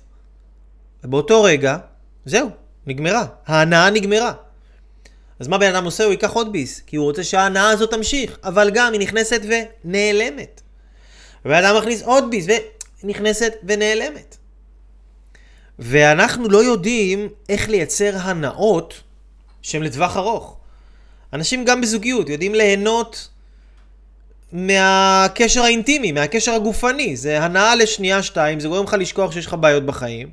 ובאותו 1.04 1.42
רגע, 1.42 1.76
זהו, 2.24 2.48
נגמרה. 2.86 3.26
ההנאה 3.46 3.90
נגמרה. 3.90 4.32
אז 5.40 5.48
מה 5.48 5.58
בן 5.58 5.74
אדם 5.74 5.84
עושה? 5.84 6.04
הוא 6.04 6.10
ייקח 6.10 6.32
עוד 6.32 6.52
ביס, 6.52 6.80
כי 6.86 6.96
הוא 6.96 7.04
רוצה 7.04 7.24
שההנאה 7.24 7.70
הזאת 7.70 7.90
תמשיך, 7.90 8.38
אבל 8.44 8.70
גם 8.74 8.92
היא 8.92 9.00
נכנסת 9.00 9.40
ונעלמת. 9.84 10.60
ובן 11.44 11.64
אדם 11.64 11.76
מכניס 11.76 12.02
עוד 12.02 12.30
ביס 12.30 12.46
ונכנסת 13.04 13.52
ונעלמת. 13.64 14.36
ואנחנו 15.78 16.48
לא 16.48 16.64
יודעים 16.64 17.28
איך 17.48 17.68
לייצר 17.68 18.16
הנאות 18.16 19.00
שהן 19.62 19.82
לטווח 19.82 20.16
ארוך. 20.16 20.56
אנשים 21.32 21.64
גם 21.64 21.80
בזוגיות 21.80 22.28
יודעים 22.28 22.54
ליהנות 22.54 23.28
מהקשר 24.52 25.62
האינטימי, 25.62 26.12
מהקשר 26.12 26.52
הגופני. 26.52 27.16
זה 27.16 27.40
הנאה 27.40 27.74
לשנייה 27.74 28.22
שתיים, 28.22 28.60
זה 28.60 28.68
גורם 28.68 28.84
לך 28.84 28.96
לשכוח 28.98 29.32
שיש 29.32 29.46
לך 29.46 29.56
בעיות 29.60 29.86
בחיים. 29.86 30.28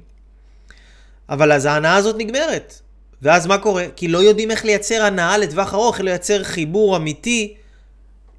אבל 1.30 1.52
אז 1.52 1.66
ההנאה 1.66 1.96
הזאת 1.96 2.16
נגמרת. 2.18 2.82
ואז 3.22 3.48
מה 3.48 3.58
קורה? 3.58 3.86
כי 3.96 4.08
לא 4.08 4.18
יודעים 4.18 4.52
איך 4.52 4.66
לייצר 4.66 5.04
הנאה 5.04 5.38
לטווח 5.38 5.74
ארוך, 5.74 5.96
איך 5.96 6.04
לייצר 6.04 6.44
חיבור 6.44 6.98
אמיתי 6.98 7.54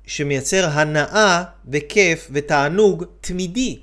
שמייצר 0.06 0.68
הנאה 0.70 1.42
וכיף 1.68 2.28
ותענוג 2.32 3.04
תמידי. 3.20 3.78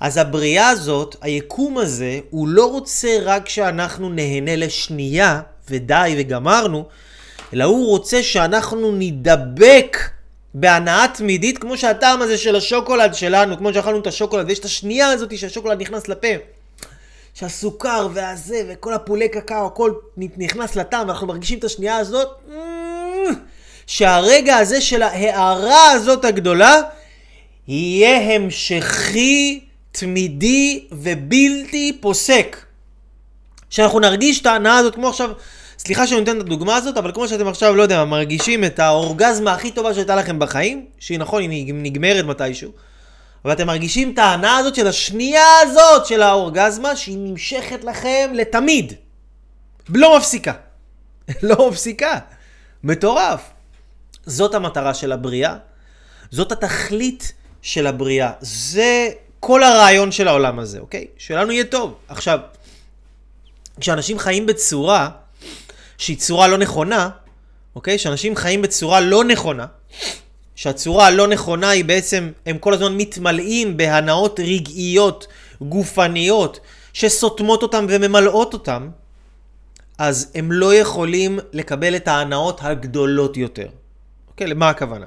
אז 0.00 0.16
הבריאה 0.16 0.68
הזאת, 0.68 1.16
היקום 1.20 1.78
הזה, 1.78 2.20
הוא 2.30 2.48
לא 2.48 2.70
רוצה 2.70 3.18
רק 3.22 3.48
שאנחנו 3.48 4.08
נהנה 4.08 4.56
לשנייה 4.56 5.40
ודי 5.70 6.14
וגמרנו, 6.18 6.84
אלא 7.52 7.64
הוא 7.64 7.86
רוצה 7.86 8.22
שאנחנו 8.22 8.92
נדבק 8.92 9.98
בהנאה 10.54 11.06
תמידית, 11.14 11.58
כמו 11.58 11.76
שהטעם 11.76 12.22
הזה 12.22 12.38
של 12.38 12.56
השוקולד 12.56 13.14
שלנו, 13.14 13.58
כמו 13.58 13.74
שאכלנו 13.74 13.98
את 13.98 14.06
השוקולד, 14.06 14.46
ויש 14.48 14.58
את 14.58 14.64
השנייה 14.64 15.10
הזאת 15.10 15.38
שהשוקולד 15.38 15.80
נכנס 15.80 16.08
לפה. 16.08 16.28
שהסוכר 17.34 18.08
והזה 18.12 18.62
וכל 18.68 18.94
הפולי 18.94 19.28
קקאו, 19.28 19.66
הכל 19.66 19.92
נכנס 20.16 20.76
לטעם, 20.76 21.08
ואנחנו 21.08 21.26
מרגישים 21.26 21.58
את 21.58 21.64
השנייה 21.64 21.96
הזאת, 21.96 22.28
שהרגע 23.86 24.56
הזה 24.56 24.80
של 24.80 25.02
ההערה 25.02 25.90
הזאת 25.90 26.24
הגדולה, 26.24 26.80
יהיה 27.68 28.34
המשכי 28.34 29.65
תמידי 29.98 30.84
ובלתי 30.92 31.98
פוסק. 32.00 32.56
שאנחנו 33.70 34.00
נרגיש 34.00 34.40
את 34.40 34.46
ההנאה 34.46 34.78
הזאת, 34.78 34.94
כמו 34.94 35.08
עכשיו, 35.08 35.30
סליחה 35.78 36.06
שאני 36.06 36.20
נותן 36.20 36.36
את 36.36 36.40
הדוגמה 36.40 36.76
הזאת, 36.76 36.96
אבל 36.96 37.12
כמו 37.12 37.28
שאתם 37.28 37.48
עכשיו, 37.48 37.74
לא 37.74 37.82
יודע, 37.82 38.04
מרגישים 38.04 38.64
את 38.64 38.78
האורגזמה 38.78 39.52
הכי 39.52 39.70
טובה 39.70 39.94
שהייתה 39.94 40.16
לכם 40.16 40.38
בחיים, 40.38 40.86
שהיא 40.98 41.18
נכון, 41.18 41.42
היא 41.42 41.74
נגמרת 41.74 42.24
מתישהו, 42.24 42.72
אבל 43.44 43.52
אתם 43.52 43.66
מרגישים 43.66 44.12
את 44.12 44.18
ההנאה 44.18 44.56
הזאת 44.56 44.74
של 44.74 44.86
השנייה 44.86 45.60
הזאת 45.62 46.06
של 46.06 46.22
האורגזמה, 46.22 46.96
שהיא 46.96 47.18
נמשכת 47.18 47.84
לכם 47.84 48.30
לתמיד. 48.34 48.92
לא 49.88 50.18
מפסיקה. 50.18 50.52
לא 51.42 51.70
מפסיקה. 51.70 52.18
מטורף. 52.84 53.40
זאת 54.26 54.54
המטרה 54.54 54.94
של 54.94 55.12
הבריאה, 55.12 55.56
זאת 56.30 56.52
התכלית 56.52 57.32
של 57.62 57.86
הבריאה. 57.86 58.30
זה 58.40 59.08
כל 59.40 59.62
הרעיון 59.62 60.12
של 60.12 60.28
העולם 60.28 60.58
הזה, 60.58 60.78
אוקיי? 60.78 61.06
שלנו 61.18 61.52
יהיה 61.52 61.64
טוב. 61.64 61.94
עכשיו, 62.08 62.38
כשאנשים 63.80 64.18
חיים 64.18 64.46
בצורה 64.46 65.10
שהיא 65.98 66.16
צורה 66.16 66.48
לא 66.48 66.58
נכונה, 66.58 67.08
אוקיי? 67.76 67.98
כשאנשים 67.98 68.36
חיים 68.36 68.62
בצורה 68.62 69.00
לא 69.00 69.24
נכונה, 69.24 69.66
שהצורה 70.56 71.06
הלא 71.06 71.26
נכונה 71.26 71.70
היא 71.70 71.84
בעצם, 71.84 72.32
הם 72.46 72.58
כל 72.58 72.74
הזמן 72.74 72.96
מתמלאים 72.96 73.76
בהנאות 73.76 74.40
רגעיות, 74.40 75.26
גופניות, 75.60 76.60
שסותמות 76.92 77.62
אותם 77.62 77.86
וממלאות 77.88 78.52
אותם, 78.52 78.88
אז 79.98 80.32
הם 80.34 80.52
לא 80.52 80.74
יכולים 80.74 81.38
לקבל 81.52 81.96
את 81.96 82.08
ההנאות 82.08 82.60
הגדולות 82.62 83.36
יותר. 83.36 83.68
אוקיי? 84.28 84.46
למה 84.46 84.68
הכוונה? 84.68 85.06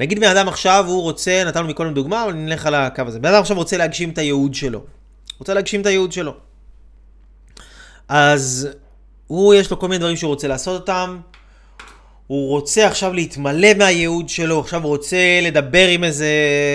נגיד 0.00 0.20
בן 0.20 0.28
אדם 0.28 0.48
עכשיו, 0.48 0.84
הוא 0.88 1.02
רוצה, 1.02 1.42
נתנו 1.46 1.68
מקודם 1.68 1.94
דוגמה, 1.94 2.24
אבל 2.24 2.32
נלך 2.32 2.66
על 2.66 2.74
הקו 2.74 3.02
הזה. 3.06 3.18
בן 3.18 3.28
אדם 3.28 3.40
עכשיו 3.40 3.56
רוצה 3.56 3.76
להגשים 3.76 4.10
את 4.10 4.18
הייעוד 4.18 4.54
שלו. 4.54 4.80
רוצה 5.38 5.54
להגשים 5.54 5.80
את 5.80 5.86
הייעוד 5.86 6.12
שלו. 6.12 6.34
אז 8.08 8.68
הוא, 9.26 9.54
יש 9.54 9.70
לו 9.70 9.78
כל 9.78 9.88
מיני 9.88 9.98
דברים 9.98 10.16
שהוא 10.16 10.28
רוצה 10.28 10.48
לעשות 10.48 10.80
אותם. 10.80 11.18
הוא 12.26 12.48
רוצה 12.48 12.86
עכשיו 12.86 13.12
להתמלא 13.12 13.74
מהייעוד 13.74 14.28
שלו, 14.28 14.60
עכשיו 14.60 14.82
הוא 14.82 14.88
רוצה 14.88 15.16
לדבר 15.42 15.88
עם 15.88 16.04
איזה 16.04 16.30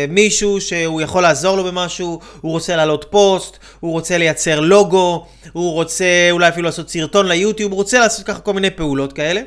מישהו 0.10 0.62
שהוא 0.62 1.01
יכול 1.01 1.23
לעזור 1.23 1.57
לו 1.57 1.63
במשהו, 1.63 2.19
הוא 2.41 2.51
רוצה 2.51 2.75
להעלות 2.75 3.05
פוסט, 3.10 3.57
הוא 3.79 3.91
רוצה 3.91 4.17
לייצר 4.17 4.60
לוגו, 4.60 5.25
הוא 5.53 5.71
רוצה 5.71 6.05
אולי 6.31 6.49
אפילו 6.49 6.65
לעשות 6.65 6.89
סרטון 6.89 7.27
ליוטיוב, 7.27 7.71
הוא 7.71 7.77
רוצה 7.77 7.99
לעשות 7.99 8.25
ככה 8.25 8.39
כל 8.39 8.53
מיני 8.53 8.69
פעולות 8.69 9.13
כאלה. 9.13 9.41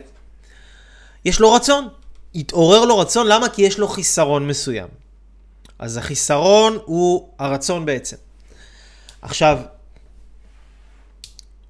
יש 1.24 1.40
לו 1.40 1.52
רצון, 1.52 1.88
התעורר 2.34 2.84
לו 2.84 2.98
רצון, 2.98 3.26
למה? 3.26 3.48
כי 3.48 3.62
יש 3.62 3.78
לו 3.78 3.88
חיסרון 3.88 4.48
מסוים. 4.48 4.88
אז 5.78 5.96
החיסרון 5.96 6.78
הוא 6.84 7.28
הרצון 7.38 7.86
בעצם. 7.86 8.16
עכשיו, 9.22 9.58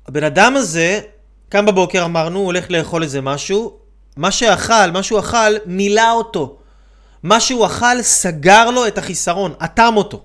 הבן 0.06 0.24
אדם 0.24 0.56
הזה, 0.56 1.00
קם 1.48 1.66
בבוקר 1.66 2.04
אמרנו, 2.04 2.38
הוא 2.38 2.46
הולך 2.46 2.70
לאכול 2.70 3.02
איזה 3.02 3.20
משהו, 3.20 3.78
מה 4.16 4.30
שאכל, 4.30 4.90
מה 4.92 5.02
שהוא 5.02 5.20
אכל, 5.20 5.56
מילא 5.66 6.12
אותו. 6.12 6.56
מה 7.22 7.40
שהוא 7.40 7.66
אכל 7.66 8.02
סגר 8.02 8.70
לו 8.70 8.86
את 8.86 8.98
החיסרון, 8.98 9.54
אטם 9.64 9.92
אותו. 9.96 10.22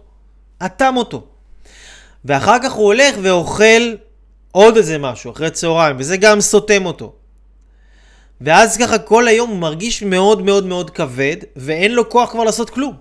אטם 0.65 0.97
אותו. 0.97 1.23
ואחר 2.25 2.57
כך 2.63 2.71
הוא 2.71 2.85
הולך 2.85 3.15
ואוכל 3.21 3.95
עוד 4.51 4.77
איזה 4.77 4.97
משהו, 4.97 5.31
אחרי 5.31 5.51
צהריים, 5.51 5.95
וזה 5.99 6.17
גם 6.17 6.41
סותם 6.41 6.85
אותו. 6.85 7.13
ואז 8.41 8.77
ככה 8.77 8.97
כל 8.97 9.27
היום 9.27 9.49
הוא 9.49 9.57
מרגיש 9.57 10.03
מאוד 10.03 10.41
מאוד 10.41 10.65
מאוד 10.65 10.89
כבד, 10.89 11.37
ואין 11.55 11.91
לו 11.91 12.09
כוח 12.09 12.31
כבר 12.31 12.43
לעשות 12.43 12.69
כלום. 12.69 12.93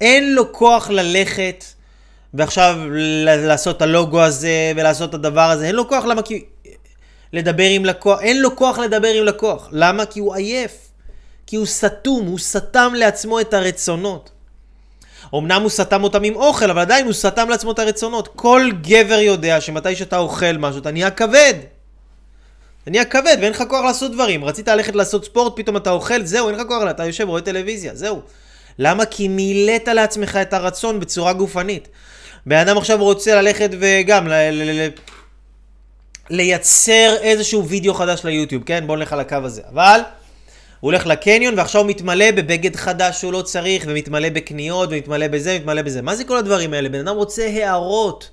אין 0.00 0.34
לו 0.34 0.52
כוח 0.52 0.90
ללכת 0.90 1.64
ועכשיו 2.34 2.78
לעשות 3.46 3.76
את 3.76 3.82
הלוגו 3.82 4.22
הזה 4.22 4.72
ולעשות 4.76 5.10
את 5.10 5.14
הדבר 5.14 5.50
הזה, 5.50 5.66
אין 5.66 5.74
לו 5.74 5.88
כוח, 5.88 6.04
למה? 6.04 6.22
כי 6.22 6.44
לדבר 7.32 7.68
עם 7.70 7.84
לקוח, 7.84 8.20
אין 8.20 8.42
לו 8.42 8.56
כוח 8.56 8.78
לדבר 8.78 9.08
עם 9.08 9.24
לקוח. 9.24 9.68
למה? 9.72 10.06
כי 10.06 10.20
הוא 10.20 10.34
עייף. 10.34 10.72
כי 11.46 11.56
הוא 11.56 11.66
סתום, 11.66 12.26
הוא 12.26 12.38
סתם 12.38 12.92
לעצמו 12.96 13.40
את 13.40 13.54
הרצונות. 13.54 14.30
אמנם 15.34 15.62
הוא 15.62 15.70
סתם 15.70 16.04
אותם 16.04 16.24
עם 16.24 16.36
אוכל, 16.36 16.70
אבל 16.70 16.80
עדיין 16.80 17.04
הוא 17.04 17.12
סתם 17.12 17.48
לעצמו 17.48 17.72
את 17.72 17.78
הרצונות. 17.78 18.28
כל 18.36 18.70
גבר 18.80 19.18
יודע 19.20 19.60
שמתי 19.60 19.96
שאתה 19.96 20.18
אוכל 20.18 20.52
משהו, 20.58 20.80
אתה 20.80 20.90
נהיה 20.90 21.10
כבד. 21.10 21.54
אתה 22.86 22.92
נהיה 22.92 23.04
כבד 23.04 23.36
ואין 23.40 23.52
לך 23.52 23.64
כוח 23.68 23.84
לעשות 23.84 24.12
דברים. 24.12 24.44
רצית 24.44 24.68
ללכת 24.68 24.94
לעשות 24.94 25.24
ספורט, 25.24 25.52
פתאום 25.56 25.76
אתה 25.76 25.90
אוכל, 25.90 26.24
זהו, 26.24 26.48
אין 26.48 26.56
לך 26.56 26.62
כוח, 26.68 26.82
אתה 26.90 27.04
יושב, 27.06 27.28
רואה 27.28 27.40
טלוויזיה, 27.42 27.94
זהו. 27.94 28.20
למה? 28.78 29.06
כי 29.06 29.28
מילאת 29.28 29.88
לעצמך 29.88 30.38
את 30.42 30.52
הרצון 30.52 31.00
בצורה 31.00 31.32
גופנית. 31.32 31.88
בן 32.46 32.56
אדם 32.56 32.78
עכשיו 32.78 32.98
רוצה 32.98 33.34
ללכת 33.34 33.70
וגם 33.80 34.28
ל- 34.28 34.50
ל- 34.50 34.80
ל- 34.80 34.88
לייצר 36.30 37.16
איזשהו 37.20 37.68
וידאו 37.68 37.94
חדש 37.94 38.24
ליוטיוב, 38.24 38.62
כן? 38.66 38.84
בואו 38.86 38.98
נלך 38.98 39.12
על 39.12 39.20
הקו 39.20 39.36
הזה. 39.44 39.62
אבל 39.72 40.00
הוא 40.80 40.88
הולך 40.92 41.06
לקניון 41.06 41.58
ועכשיו 41.58 41.80
הוא 41.80 41.90
מתמלא 41.90 42.30
בבגד 42.30 42.76
חדש 42.76 43.20
שהוא 43.20 43.32
לא 43.32 43.42
צריך, 43.42 43.84
ומתמלא 43.88 44.28
בקניות, 44.28 44.88
ומתמלא 44.92 45.28
בזה, 45.28 45.56
ומתמלא 45.56 45.82
בזה. 45.82 46.02
מה 46.02 46.16
זה 46.16 46.24
כל 46.24 46.36
הדברים 46.36 46.72
האלה? 46.72 46.88
בן 46.88 47.08
אדם 47.08 47.16
רוצה 47.16 47.46
הערות. 47.46 48.30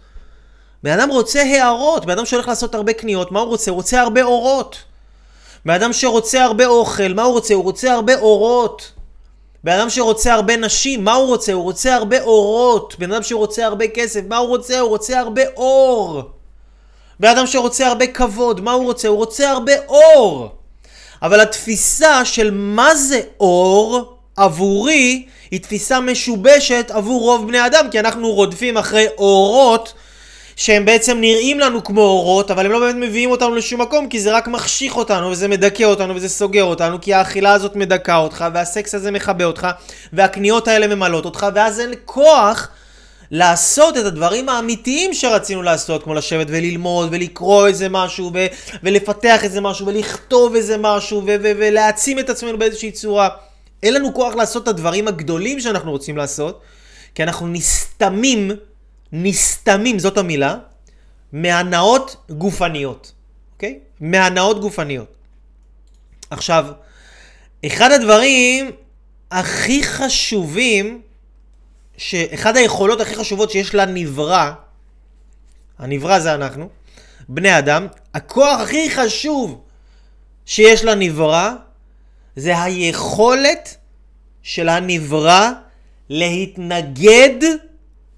בן 0.84 1.00
אדם 1.00 1.10
רוצה 1.10 1.41
הערות. 1.41 2.06
בן 2.06 2.12
אדם 2.12 2.26
שהולך 2.26 2.48
לעשות 2.48 2.76
הרבה 2.76 2.93
קניות, 2.93 3.32
מה 3.32 3.39
הוא 3.39 3.48
רוצה? 3.48 3.72
הוא 3.72 3.76
רוצה 3.76 4.02
הרבה 4.02 4.24
אורות. 4.24 4.78
בן 5.65 5.74
אדם 5.74 5.93
שרוצה 5.93 6.43
הרבה 6.43 6.65
אוכל, 6.65 7.13
מה 7.13 7.24
הוא 7.24 7.34
רוצה? 7.34 7.54
הוא 7.54 7.63
רוצה 7.63 7.93
הרבה 7.93 8.19
אורות. 8.19 8.91
בן 9.63 9.72
אדם 9.72 9.89
שרוצה 9.89 10.34
הרבה 10.34 10.58
נשים, 10.58 11.04
מה 11.04 11.13
הוא 11.13 11.28
רוצה? 11.28 11.54
הוא 11.54 11.63
רוצה 11.63 11.96
הרבה 11.96 12.22
אורות. 12.22 12.96
בן 13.00 13.12
אדם 13.12 13.24
שרוצה 13.24 13.65
הרבה 13.65 13.88
כסף, 13.88 14.22
מה 14.30 14.38
הוא 14.38 14.48
רוצה? 14.48 14.80
הוא 14.80 14.89
רוצה 14.89 15.19
הרבה 15.19 15.41
אור. 15.58 16.22
בן 17.19 17.30
אדם 17.30 17.48
שרוצה 17.48 17.88
הרבה 17.88 18.08
כבוד, 18.08 18.62
מה 18.62 18.72
הוא 18.72 18.86
רוצה? 18.86 19.08
הוא 19.08 19.17
רוצה 19.17 19.50
הרבה 19.50 19.74
אור. 19.88 20.50
אבל 21.22 21.39
התפיסה 21.39 22.26
של 22.26 22.52
מה 22.54 22.96
זה 22.96 23.22
אור 23.39 24.13
עבורי 24.38 25.26
היא 25.52 25.60
תפיסה 25.62 26.00
משובשת 26.00 26.91
עבור 26.93 27.22
רוב 27.22 27.48
בני 27.48 27.65
אדם, 27.65 27.88
כי 27.91 28.00
אנחנו 28.00 28.32
רודפים 28.32 28.78
אחרי 28.78 29.08
אורות 29.17 29.93
שהם 30.55 30.85
בעצם 30.85 31.17
נראים 31.21 31.59
לנו 31.59 31.83
כמו 31.83 32.01
אורות, 32.01 32.51
אבל 32.51 32.65
הם 32.65 32.71
לא 32.71 32.79
באמת 32.79 32.95
מביאים 32.95 33.31
אותנו 33.31 33.55
לשום 33.55 33.81
מקום, 33.81 34.09
כי 34.09 34.19
זה 34.19 34.31
רק 34.31 34.47
מחשיך 34.47 34.97
אותנו, 34.97 35.31
וזה 35.31 35.47
מדכא 35.47 35.83
אותנו, 35.83 36.15
וזה 36.15 36.29
סוגר 36.29 36.63
אותנו, 36.63 37.01
כי 37.01 37.13
האכילה 37.13 37.53
הזאת 37.53 37.75
מדכא 37.75 38.17
אותך, 38.17 38.45
והסקס 38.53 38.95
הזה 38.95 39.11
מכבה 39.11 39.45
אותך, 39.45 39.67
והקניות 40.13 40.67
האלה 40.67 40.95
ממלאות 40.95 41.25
אותך, 41.25 41.47
ואז 41.55 41.79
אין 41.79 41.93
כוח 42.05 42.69
לעשות 43.31 43.97
את 43.97 44.05
הדברים 44.05 44.49
האמיתיים 44.49 45.13
שרצינו 45.13 45.61
לעשות, 45.61 46.03
כמו 46.03 46.13
לשבת 46.13 46.47
וללמוד, 46.49 47.09
ולקרוא 47.11 47.67
איזה 47.67 47.89
משהו, 47.89 48.31
ו- 48.33 48.45
ולפתח 48.83 49.43
איזה 49.43 49.61
משהו, 49.61 49.87
ולכתוב 49.87 50.55
איזה 50.55 50.77
משהו, 50.77 51.21
ו- 51.25 51.35
ו- 51.43 51.51
ולהעצים 51.57 52.19
את 52.19 52.29
עצמנו 52.29 52.57
באיזושהי 52.57 52.91
צורה. 52.91 53.29
אין 53.83 53.93
לנו 53.93 54.13
כוח 54.13 54.35
לעשות 54.35 54.63
את 54.63 54.67
הדברים 54.67 55.07
הגדולים 55.07 55.59
שאנחנו 55.59 55.91
רוצים 55.91 56.17
לעשות, 56.17 56.61
כי 57.15 57.23
אנחנו 57.23 57.47
נסתמים 57.47 58.51
נסתמים, 59.13 59.99
זאת 59.99 60.17
המילה, 60.17 60.58
מהנאות 61.34 62.15
גופניות, 62.30 63.12
אוקיי? 63.54 63.80
מהנאות 63.99 64.62
גופניות. 64.62 65.13
עכשיו, 66.30 66.65
אחד 67.65 67.91
הדברים 67.91 68.71
הכי 69.32 69.84
חשובים, 69.84 71.02
שאחד 71.97 72.58
היכולות 72.58 73.02
הכי 73.02 73.15
חשובות 73.15 73.52
שיש 73.52 73.76
לנברא, 73.76 74.52
הנברא 75.80 76.19
זה 76.19 76.34
אנחנו, 76.34 76.69
בני 77.30 77.58
אדם, 77.58 77.88
הכוח 78.13 78.60
הכי 78.60 78.89
חשוב 78.89 79.62
שיש 80.45 80.84
לנברא, 80.84 81.52
זה 82.36 82.62
היכולת 82.63 83.78
של 84.43 84.69
הנברא 84.69 85.49
להתנגד 86.10 87.39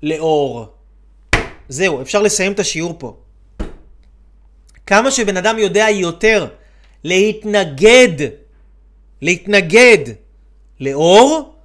לאור. 0.04 0.75
זהו, 1.70 2.02
אפשר 2.02 2.22
לסיים 2.22 2.52
את 2.52 2.60
השיעור 2.60 2.96
פה. 2.98 3.16
כמה 4.86 5.12
שבן 5.12 5.38
אדם 5.38 5.60
יודע 5.60 5.86
יותר 5.90 6.48
להתנגד, 7.04 8.30
להתנגד 9.22 9.98
לאור, 10.80 11.56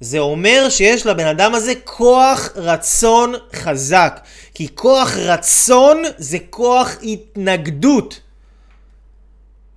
זה 0.00 0.18
אומר 0.18 0.68
שיש 0.68 1.06
לבן 1.06 1.26
אדם 1.26 1.54
הזה 1.54 1.72
כוח 1.84 2.48
רצון 2.56 3.34
חזק. 3.54 4.20
כי 4.54 4.68
כוח 4.74 5.16
רצון 5.16 6.02
זה 6.18 6.38
כוח 6.50 6.96
התנגדות. 7.02 8.20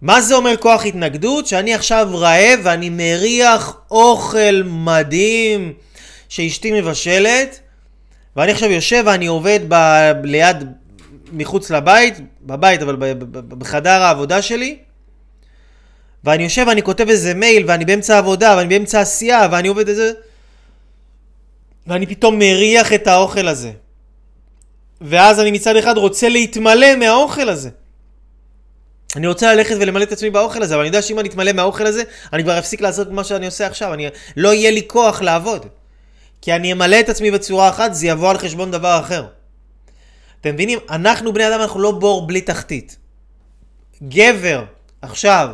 מה 0.02 0.22
זה 0.22 0.36
אומר 0.36 0.58
כוח 0.58 0.86
התנגדות? 0.86 1.48
שאני 1.48 1.74
עכשיו 1.74 2.10
רעב 2.14 2.60
ואני 2.64 2.90
מריח 2.90 3.78
אוכל 3.92 4.62
מדהים 4.66 5.74
שאשתי 6.30 6.82
מבשלת, 6.82 7.60
ואני 8.38 8.52
עכשיו 8.52 8.71
יושב 8.71 9.04
ואני 9.06 9.28
עובד 9.28 9.60
ב- 9.67 10.12
ליד, 10.23 10.58
מחוץ 11.32 11.69
לבית, 11.71 12.13
בבית, 12.41 12.82
אבל 12.82 12.95
בחדר 13.47 14.02
העבודה 14.02 14.41
שלי, 14.41 14.78
ואני 16.23 16.43
יושב 16.43 16.65
ואני 16.67 16.84
כותב 16.84 17.10
איזה 17.10 17.34
מייל, 17.34 17.63
ואני 17.67 17.86
באמצע 17.86 18.15
העבודה, 18.15 18.56
ואני 18.58 18.69
באמצע 18.69 19.02
עשייה, 19.02 19.47
ואני 19.52 19.67
עובד 19.67 19.89
איזה... 19.89 20.12
ואני 21.88 22.06
פתאום 22.06 22.39
מריח 22.39 22.93
את 22.93 23.08
האוכל 23.08 23.47
הזה. 23.47 23.71
ואז 25.02 25.39
אני 25.39 25.52
מצד 25.52 25.76
אחד 25.76 25.97
רוצה 25.97 26.30
להתמלא 26.30 26.95
מהאוכל 26.95 27.50
הזה. 27.50 27.69
אני 29.15 29.28
רוצה 29.28 29.56
ללכת 29.56 29.76
ולמלא 29.80 30.04
את 30.04 30.12
עצמי 30.12 30.30
באוכל 30.30 30.63
הזה, 30.63 30.73
אבל 30.73 30.82
אני 30.82 30.88
יודע 30.88 31.02
שאם 31.02 31.19
אני 31.19 31.30
אתמלא 31.30 31.52
מהאוכל 31.52 31.86
הזה, 31.86 32.04
אני 32.34 32.43
כבר 32.43 32.60
אפסיק 32.60 32.82
לעשות 32.82 33.12
מה 33.12 33.23
שאני 33.23 33.45
עושה 33.45 33.67
עכשיו. 33.67 33.93
אני... 33.93 34.08
לא 34.38 34.54
יהיה 34.54 34.71
לי 34.71 34.82
כוח 34.88 35.21
לעבוד. 35.21 35.65
כי 36.41 36.56
אני 36.56 36.71
אמלא 36.71 37.00
את 37.00 37.10
עצמי 37.10 37.32
בצורה 37.32 37.69
אחת, 37.69 37.93
זה 37.93 38.08
יבוא 38.08 38.30
על 38.30 38.38
חשבון 38.38 38.71
דבר 38.71 39.00
אחר. 39.00 39.28
אתם 40.41 40.54
מבינים? 40.54 40.80
אנחנו 40.89 41.34
בני 41.34 41.47
אדם, 41.47 41.62
אנחנו 41.62 41.80
לא 41.80 41.91
בור 41.91 42.28
בלי 42.28 42.41
תחתית. 42.41 42.97
גבר, 44.04 44.63
עכשיו, 45.02 45.50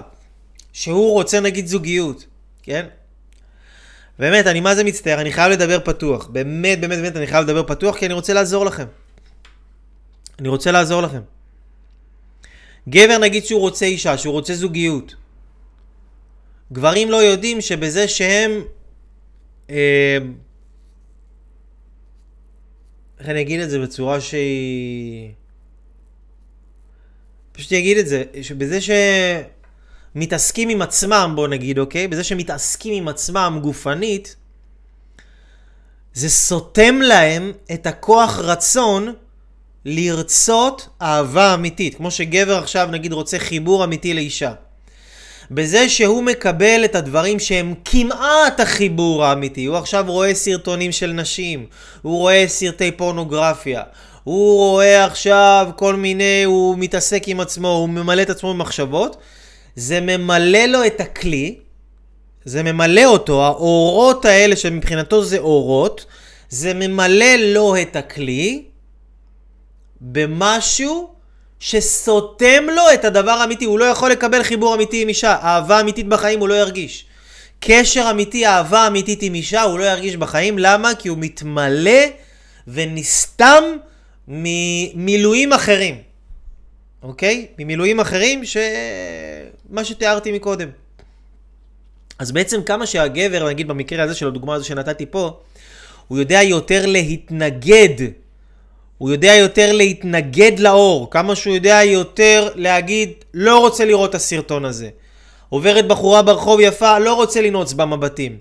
שהוא 0.74 1.14
רוצה 1.14 1.40
נגיד 1.40 1.68
זוגיות, 1.68 2.26
כן? 2.64 2.86
באמת, 4.20 4.48
אני 4.48 4.60
מה 4.60 4.76
זה 4.76 4.84
מצטער, 4.84 5.22
אני 5.22 5.32
חייב 5.32 5.52
לדבר 5.52 5.80
פתוח. 5.80 6.28
באמת, 6.28 6.82
באמת, 6.82 7.00
באמת, 7.00 7.18
אני 7.18 7.28
חייב 7.28 7.44
לדבר 7.44 7.64
פתוח, 7.64 7.98
כי 7.98 8.06
אני 8.06 8.14
רוצה 8.14 8.34
לעזור 8.34 8.66
לכם. 8.66 8.86
אני 10.40 10.48
רוצה 10.48 10.72
לעזור 10.72 11.02
לכם. 11.02 11.22
גבר 12.90 13.18
נגיד 13.18 13.46
שהוא 13.46 13.62
רוצה 13.62 13.86
אישה, 13.86 14.18
שהוא 14.18 14.34
רוצה 14.34 14.56
זוגיות. 14.56 15.16
גברים 16.72 17.12
לא 17.12 17.18
יודעים 17.18 17.62
שבזה 17.62 18.08
שהם... 18.08 18.62
אה, 19.70 20.18
איך 23.20 23.30
אני 23.30 23.42
אגיד 23.42 23.60
את 23.60 23.70
זה 23.70 23.80
בצורה 23.80 24.22
שהיא... 24.22 25.32
פשוט 27.52 27.74
אגיד 27.74 27.98
את 27.98 28.08
זה, 28.08 28.24
שבזה 28.42 28.80
מתעסקים 30.16 30.70
עם 30.70 30.82
עצמם, 30.82 31.34
בוא 31.36 31.48
נגיד, 31.48 31.80
אוקיי? 31.80 32.08
בזה 32.08 32.24
שמתעסקים 32.24 32.94
עם 32.94 33.08
עצמם 33.08 33.60
גופנית, 33.62 34.36
זה 36.14 36.30
סותם 36.30 37.02
להם 37.02 37.52
את 37.74 37.88
הכוח 37.88 38.40
רצון 38.40 39.14
לרצות 39.86 40.90
אהבה 41.02 41.54
אמיתית. 41.54 41.96
כמו 41.96 42.12
שגבר 42.12 42.58
עכשיו 42.58 42.88
נגיד 42.92 43.14
רוצה 43.14 43.40
חיבור 43.40 43.84
אמיתי 43.84 44.14
לאישה. 44.14 44.54
בזה 45.52 45.90
שהוא 45.90 46.24
מקבל 46.24 46.82
את 46.86 46.96
הדברים 46.96 47.40
שהם 47.40 47.74
כמעט 47.86 48.60
החיבור 48.60 49.26
האמיתי. 49.26 49.66
הוא 49.66 49.78
עכשיו 49.78 50.06
רואה 50.08 50.36
סרטונים 50.36 50.92
של 50.92 51.12
נשים, 51.12 51.66
הוא 52.02 52.18
רואה 52.18 52.46
סרטי 52.48 52.92
פורנוגרפיה, 52.92 53.82
הוא 54.24 54.58
רואה 54.58 55.06
עכשיו 55.06 55.70
כל 55.76 55.96
מיני, 55.96 56.44
הוא 56.44 56.78
מתעסק 56.78 57.24
עם 57.28 57.40
עצמו, 57.40 57.68
הוא 57.68 57.90
ממלא 57.90 58.22
את 58.22 58.30
עצמו 58.30 58.54
במחשבות. 58.54 59.18
זה 59.76 60.02
ממלא 60.02 60.66
לו 60.66 60.86
את 60.86 61.02
הכלי, 61.02 61.56
זה 62.46 62.64
ממלא 62.64 63.06
אותו, 63.06 63.46
האורות 63.46 64.26
האלה 64.26 64.56
שמבחינתו 64.56 65.24
זה 65.24 65.38
אורות, 65.38 66.06
זה 66.50 66.74
ממלא 66.74 67.36
לו 67.36 67.82
את 67.82 67.96
הכלי 67.96 68.64
במשהו 70.02 71.13
שסותם 71.64 72.64
לו 72.76 72.84
את 72.94 73.06
הדבר 73.06 73.32
האמיתי. 73.32 73.66
הוא 73.66 73.80
לא 73.80 73.86
יכול 73.86 74.12
לקבל 74.12 74.44
חיבור 74.44 74.76
אמיתי 74.76 75.02
עם 75.02 75.08
אישה. 75.08 75.36
אהבה 75.44 75.80
אמיתית 75.80 76.08
בחיים 76.08 76.40
הוא 76.40 76.50
לא 76.50 76.54
ירגיש. 76.54 77.06
קשר 77.60 78.08
אמיתי, 78.12 78.46
אהבה 78.46 78.88
אמיתית 78.88 79.22
עם 79.22 79.34
אישה 79.34 79.62
הוא 79.62 79.80
לא 79.80 79.84
ירגיש 79.84 80.16
בחיים. 80.16 80.60
למה? 80.60 80.96
כי 80.96 81.10
הוא 81.10 81.18
מתמלא 81.18 82.02
ונסתם 82.68 83.64
ממילואים 84.28 85.54
אחרים. 85.54 85.98
אוקיי? 87.04 87.48
ממילואים 87.60 88.00
אחרים 88.00 88.46
ש... 88.46 88.58
מה 89.70 89.86
שתיארתי 89.86 90.32
מקודם. 90.32 90.70
אז 92.20 92.32
בעצם 92.32 92.64
כמה 92.64 92.86
שהגבר, 92.86 93.48
נגיד 93.48 93.68
במקרה 93.68 94.04
הזה 94.04 94.16
של 94.16 94.28
הדוגמה 94.28 94.54
הזו 94.54 94.66
שנתתי 94.66 95.06
פה, 95.06 95.40
הוא 96.08 96.20
יודע 96.20 96.42
יותר 96.42 96.86
להתנגד, 96.86 98.10
הוא 99.04 99.12
יודע 99.12 99.36
יותר 99.36 99.72
להתנגד 99.72 100.60
לאור, 100.60 101.08
כמה 101.12 101.36
שהוא 101.36 101.56
יודע 101.56 101.80
יותר 101.84 102.50
להגיד, 102.56 103.10
לא 103.34 103.60
רוצה 103.60 103.86
לראות 103.86 104.10
את 104.10 104.16
הסרטון 104.16 104.66
הזה. 104.66 104.90
עוברת 105.50 105.88
בחורה 105.88 106.22
ברחוב 106.22 106.60
יפה, 106.60 107.00
לא 107.00 107.14
רוצה 107.14 107.42
לנעוץ 107.42 107.74
במבטים. 107.74 108.38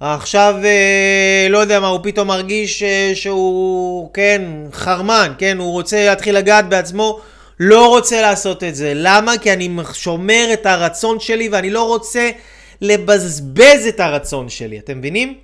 עכשיו, 0.00 0.54
אה, 0.64 1.46
לא 1.50 1.58
יודע 1.58 1.80
מה, 1.80 1.88
הוא 1.88 2.00
פתאום 2.02 2.28
מרגיש 2.28 2.82
אה, 2.82 3.12
שהוא, 3.14 4.10
כן, 4.14 4.42
חרמן, 4.72 5.32
כן, 5.38 5.58
הוא 5.58 5.72
רוצה 5.72 6.06
להתחיל 6.06 6.36
לגעת 6.36 6.68
בעצמו, 6.68 7.20
לא 7.60 7.88
רוצה 7.88 8.22
לעשות 8.22 8.64
את 8.64 8.74
זה. 8.74 8.92
למה? 8.94 9.38
כי 9.38 9.52
אני 9.52 9.68
שומר 9.92 10.48
את 10.52 10.66
הרצון 10.66 11.20
שלי 11.20 11.48
ואני 11.48 11.70
לא 11.70 11.86
רוצה 11.86 12.30
לבזבז 12.80 13.86
את 13.88 14.00
הרצון 14.00 14.48
שלי, 14.48 14.78
אתם 14.78 14.98
מבינים? 14.98 15.34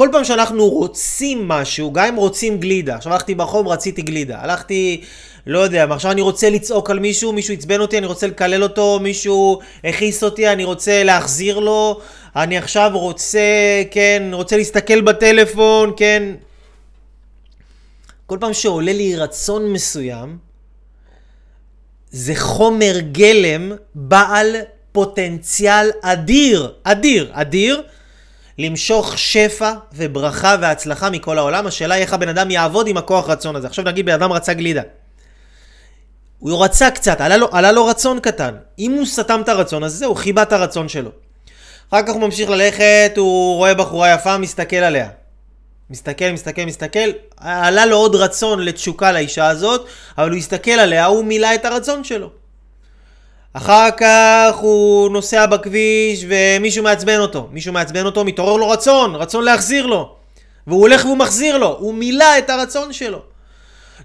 כל 0.00 0.08
פעם 0.12 0.24
שאנחנו 0.24 0.68
רוצים 0.68 1.48
משהו, 1.48 1.92
גם 1.92 2.04
אם 2.06 2.16
רוצים 2.16 2.60
גלידה, 2.60 2.96
עכשיו 2.96 3.12
הלכתי 3.12 3.34
ברחוב, 3.34 3.68
רציתי 3.68 4.02
גלידה, 4.02 4.38
הלכתי, 4.40 5.00
לא 5.46 5.58
יודע, 5.58 5.86
עכשיו 5.90 6.10
אני 6.10 6.20
רוצה 6.20 6.50
לצעוק 6.50 6.90
על 6.90 6.98
מישהו, 6.98 7.32
מישהו 7.32 7.54
עצבן 7.54 7.80
אותי, 7.80 7.98
אני 7.98 8.06
רוצה 8.06 8.26
לקלל 8.26 8.62
אותו, 8.62 8.98
מישהו 9.02 9.60
הכעיס 9.84 10.24
אותי, 10.24 10.48
אני 10.48 10.64
רוצה 10.64 11.04
להחזיר 11.04 11.58
לו, 11.58 12.00
אני 12.36 12.58
עכשיו 12.58 12.90
רוצה, 12.94 13.40
כן, 13.90 14.22
רוצה 14.32 14.56
להסתכל 14.56 15.00
בטלפון, 15.00 15.92
כן. 15.96 16.22
כל 18.26 18.38
פעם 18.40 18.52
שעולה 18.52 18.92
לי 18.92 19.16
רצון 19.16 19.72
מסוים, 19.72 20.38
זה 22.10 22.34
חומר 22.36 23.00
גלם 23.12 23.72
בעל 23.94 24.56
פוטנציאל 24.92 25.90
אדיר, 26.02 26.72
אדיר, 26.84 27.30
אדיר, 27.32 27.82
למשוך 28.58 29.18
שפע 29.18 29.72
וברכה 29.92 30.56
והצלחה 30.60 31.10
מכל 31.10 31.38
העולם. 31.38 31.66
השאלה 31.66 31.94
היא 31.94 32.02
איך 32.02 32.12
הבן 32.12 32.28
אדם 32.28 32.50
יעבוד 32.50 32.86
עם 32.86 32.96
הכוח 32.96 33.28
רצון 33.28 33.56
הזה. 33.56 33.66
עכשיו 33.66 33.84
נגיד 33.84 34.06
בן 34.06 34.12
אדם 34.12 34.32
רצה 34.32 34.54
גלידה. 34.54 34.82
הוא 36.38 36.64
רצה 36.64 36.90
קצת, 36.90 37.20
עלה 37.20 37.36
לו, 37.36 37.48
עלה 37.52 37.72
לו 37.72 37.86
רצון 37.86 38.20
קטן. 38.20 38.54
אם 38.78 38.92
הוא 38.92 39.06
סתם 39.06 39.40
את 39.44 39.48
הרצון, 39.48 39.84
אז 39.84 39.94
זהו, 39.94 40.14
חיבה 40.14 40.42
את 40.42 40.52
הרצון 40.52 40.88
שלו. 40.88 41.10
אחר 41.90 42.02
כך 42.02 42.12
הוא 42.12 42.20
ממשיך 42.20 42.50
ללכת, 42.50 43.12
הוא 43.16 43.56
רואה 43.56 43.74
בחורה 43.74 44.14
יפה, 44.14 44.38
מסתכל 44.38 44.76
עליה. 44.76 45.08
מסתכל, 45.90 46.30
מסתכל, 46.30 46.64
מסתכל, 46.64 47.10
עלה 47.36 47.86
לו 47.86 47.96
עוד 47.96 48.14
רצון 48.14 48.64
לתשוקה 48.64 49.12
לאישה 49.12 49.48
הזאת, 49.48 49.86
אבל 50.18 50.30
הוא 50.30 50.38
הסתכל 50.38 50.70
עליה, 50.70 51.06
הוא 51.06 51.24
מילא 51.24 51.54
את 51.54 51.64
הרצון 51.64 52.04
שלו. 52.04 52.39
אחר 53.52 53.88
כך 53.96 54.56
הוא 54.56 55.10
נוסע 55.10 55.46
בכביש 55.46 56.24
ומישהו 56.28 56.84
מעצבן 56.84 57.18
אותו. 57.18 57.48
מישהו 57.52 57.72
מעצבן 57.72 58.06
אותו, 58.06 58.24
מתעורר 58.24 58.56
לו 58.56 58.68
רצון, 58.68 59.14
רצון 59.14 59.44
להחזיר 59.44 59.86
לו. 59.86 60.14
והוא 60.66 60.80
הולך 60.80 61.04
והוא 61.04 61.16
מחזיר 61.16 61.58
לו, 61.58 61.76
הוא 61.78 61.94
מילא 61.94 62.38
את 62.38 62.50
הרצון 62.50 62.92
שלו. 62.92 63.22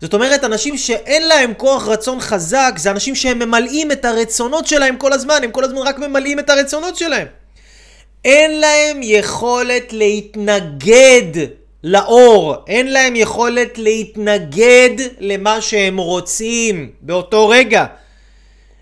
זאת 0.02 0.14
אומרת, 0.14 0.44
אנשים 0.44 0.78
שאין 0.78 1.28
להם 1.28 1.54
כוח 1.54 1.88
רצון 1.88 2.20
חזק, 2.20 2.74
זה 2.78 2.92
אנשים 2.92 3.16
שהם 3.16 3.40
ממלאים 3.40 3.92
את 3.92 4.06
הרצונות 4.06 4.68
שלהם 4.68 4.98
כל 4.98 5.14
הזמן, 5.14 5.40
הם 5.44 5.52
כל 5.52 5.64
הזמן 5.64 5.82
רק 5.82 6.00
ממלאים 6.00 6.40
את 6.40 6.50
הרצונות 6.50 6.96
שלהם. 6.96 7.28
אין 8.26 8.60
להם 8.60 9.00
יכולת 9.04 9.94
להתנגד 9.94 11.48
לאור, 11.84 12.56
אין 12.68 12.94
להם 12.94 13.16
יכולת 13.16 13.78
להתנגד 13.78 14.96
למה 15.20 15.62
שהם 15.62 15.98
רוצים 15.98 16.92
באותו 17.02 17.50
רגע. 17.50 17.86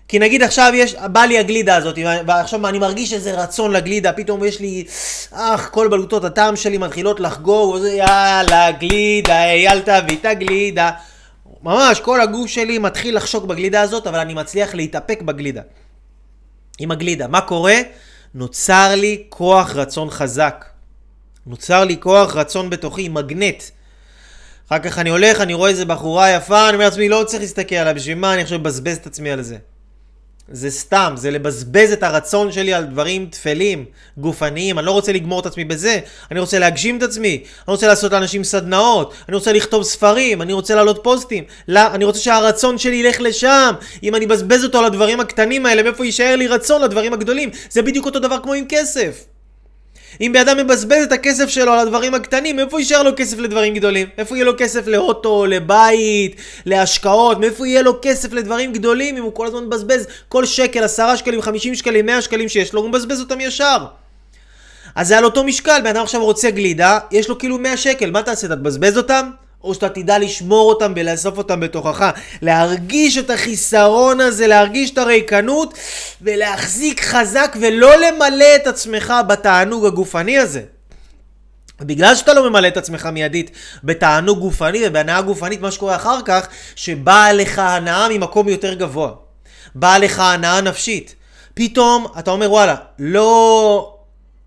כי 0.08 0.18
נגיד 0.18 0.42
עכשיו 0.42 0.72
יש, 0.74 0.94
בא 0.94 1.20
לי 1.20 1.38
הגלידה 1.38 1.76
הזאת, 1.76 1.98
ועכשיו 2.26 2.68
אני 2.68 2.78
מרגיש 2.78 3.12
איזה 3.12 3.42
רצון 3.42 3.72
לגלידה, 3.72 4.12
פתאום 4.12 4.44
יש 4.44 4.60
לי, 4.60 4.84
אך, 5.30 5.68
כל 5.72 5.88
בלוטות 5.88 6.24
הטעם 6.24 6.56
שלי 6.56 6.78
מתחילות 6.78 7.20
לחגוג, 7.20 7.76
יאללה, 7.84 8.70
גלידה, 8.70 9.44
אייל 9.44 9.80
תביא 9.80 10.16
את 10.20 10.24
הגלידה. 10.24 10.90
ממש, 11.62 12.00
כל 12.00 12.20
הגוף 12.20 12.46
שלי 12.46 12.78
מתחיל 12.78 13.16
לחשוק 13.16 13.44
בגלידה 13.44 13.80
הזאת, 13.80 14.06
אבל 14.06 14.18
אני 14.18 14.34
מצליח 14.34 14.74
להתאפק 14.74 15.22
בגלידה. 15.22 15.62
עם 16.78 16.90
הגלידה. 16.90 17.28
מה 17.28 17.40
קורה? 17.40 17.76
נוצר 18.34 18.94
לי 18.96 19.22
כוח 19.28 19.76
רצון 19.76 20.10
חזק. 20.10 20.64
נוצר 21.46 21.84
לי 21.84 21.96
כוח 22.00 22.36
רצון 22.36 22.70
בתוכי, 22.70 23.08
מגנט. 23.08 23.62
אחר 24.68 24.78
כך 24.78 24.98
אני 24.98 25.10
הולך, 25.10 25.40
אני 25.40 25.54
רואה 25.54 25.70
איזה 25.70 25.84
בחורה 25.84 26.30
יפה, 26.30 26.68
אני 26.68 26.74
אומר 26.74 26.84
לעצמי, 26.84 27.08
לא 27.08 27.24
צריך 27.26 27.42
להסתכל 27.42 27.74
עליה, 27.74 27.94
בשביל 27.94 28.18
מה 28.18 28.34
אני 28.34 28.42
עכשיו 28.42 28.58
מבזבז 28.58 28.96
את 28.96 29.06
עצמי 29.06 29.30
על 29.30 29.42
זה? 29.42 29.56
זה 30.48 30.70
סתם, 30.70 31.14
זה 31.16 31.30
לבזבז 31.30 31.92
את 31.92 32.02
הרצון 32.02 32.52
שלי 32.52 32.74
על 32.74 32.84
דברים 32.84 33.26
טפלים, 33.26 33.84
גופניים, 34.18 34.78
אני 34.78 34.86
לא 34.86 34.90
רוצה 34.90 35.12
לגמור 35.12 35.40
את 35.40 35.46
עצמי 35.46 35.64
בזה, 35.64 35.98
אני 36.30 36.40
רוצה 36.40 36.58
להגשים 36.58 36.98
את 36.98 37.02
עצמי, 37.02 37.28
אני 37.28 37.72
רוצה 37.72 37.86
לעשות 37.86 38.12
לאנשים 38.12 38.44
סדנאות, 38.44 39.14
אני 39.28 39.36
רוצה 39.36 39.52
לכתוב 39.52 39.82
ספרים, 39.82 40.42
אני 40.42 40.52
רוצה 40.52 40.74
להעלות 40.74 41.00
פוסטים, 41.02 41.44
לא, 41.68 41.86
אני 41.86 42.04
רוצה 42.04 42.20
שהרצון 42.20 42.78
שלי 42.78 42.96
ילך 42.96 43.20
לשם, 43.20 43.72
אם 44.02 44.14
אני 44.14 44.24
אבזבז 44.24 44.64
אותו 44.64 44.78
על 44.78 44.84
הדברים 44.84 45.20
הקטנים 45.20 45.66
האלה, 45.66 45.82
מאיפה 45.82 46.04
יישאר 46.04 46.36
לי 46.36 46.46
רצון 46.46 46.82
לדברים 46.82 47.12
הגדולים? 47.12 47.50
זה 47.70 47.82
בדיוק 47.82 48.06
אותו 48.06 48.18
דבר 48.18 48.38
כמו 48.42 48.52
עם 48.52 48.64
כסף. 48.68 49.33
אם 50.20 50.30
בן 50.34 50.40
אדם 50.40 50.56
מבזבז 50.56 51.02
את 51.02 51.12
הכסף 51.12 51.48
שלו 51.48 51.72
על 51.72 51.78
הדברים 51.78 52.14
הקטנים, 52.14 52.58
איפה 52.58 52.80
יישאר 52.80 53.02
לו 53.02 53.10
כסף 53.16 53.38
לדברים 53.38 53.74
גדולים? 53.74 54.08
איפה 54.18 54.36
יהיה 54.36 54.44
לו 54.44 54.52
כסף 54.58 54.86
לאוטו, 54.86 55.46
לבית, 55.46 56.36
להשקעות? 56.66 57.40
מאיפה 57.40 57.66
יהיה 57.66 57.82
לו 57.82 57.98
כסף 58.02 58.32
לדברים 58.32 58.72
גדולים 58.72 59.16
אם 59.16 59.22
הוא 59.22 59.34
כל 59.34 59.46
הזמן 59.46 59.64
מבזבז 59.64 60.06
כל 60.28 60.44
שקל, 60.44 60.84
עשרה 60.84 61.16
שקלים, 61.16 61.42
חמישים 61.42 61.74
שקלים, 61.74 62.06
מאה 62.06 62.22
שקלים 62.22 62.48
שיש 62.48 62.72
לו, 62.72 62.80
הוא 62.80 62.88
מבזבז 62.88 63.20
אותם 63.20 63.40
ישר. 63.40 63.78
אז 64.94 65.08
זה 65.08 65.18
על 65.18 65.24
אותו 65.24 65.44
משקל, 65.44 65.80
בן 65.80 65.86
אדם 65.86 66.02
עכשיו 66.02 66.24
רוצה 66.24 66.50
גלידה, 66.50 66.98
יש 67.10 67.28
לו 67.28 67.38
כאילו 67.38 67.58
100 67.58 67.76
שקל, 67.76 68.10
מה 68.10 68.22
תעשה? 68.22 68.46
אתה 68.46 68.56
תבזבז 68.56 68.98
אותם? 68.98 69.30
או 69.64 69.74
שאתה 69.74 69.88
תדע 69.88 70.18
לשמור 70.18 70.68
אותם 70.68 70.92
ולאסוף 70.96 71.38
אותם 71.38 71.60
בתוכך. 71.60 72.10
להרגיש 72.42 73.18
את 73.18 73.30
החיסרון 73.30 74.20
הזה, 74.20 74.46
להרגיש 74.46 74.90
את 74.90 74.98
הריקנות, 74.98 75.74
ולהחזיק 76.22 77.00
חזק 77.04 77.56
ולא 77.60 77.96
למלא 77.96 78.56
את 78.56 78.66
עצמך 78.66 79.14
בתענוג 79.28 79.86
הגופני 79.86 80.38
הזה. 80.38 80.62
בגלל 81.80 82.14
שאתה 82.14 82.34
לא 82.34 82.50
ממלא 82.50 82.68
את 82.68 82.76
עצמך 82.76 83.06
מיידית 83.06 83.50
בתענוג 83.84 84.38
גופני 84.38 84.80
ובהנאה 84.86 85.22
גופנית, 85.22 85.60
מה 85.60 85.70
שקורה 85.70 85.96
אחר 85.96 86.18
כך, 86.24 86.46
שבאה 86.76 87.32
לך 87.32 87.58
הנאה 87.58 88.08
ממקום 88.08 88.48
יותר 88.48 88.74
גבוה. 88.74 89.10
באה 89.74 89.98
לך 89.98 90.18
הנאה 90.18 90.60
נפשית. 90.60 91.14
פתאום 91.54 92.06
אתה 92.18 92.30
אומר 92.30 92.50
וואלה, 92.52 92.74
לא, 92.98 93.93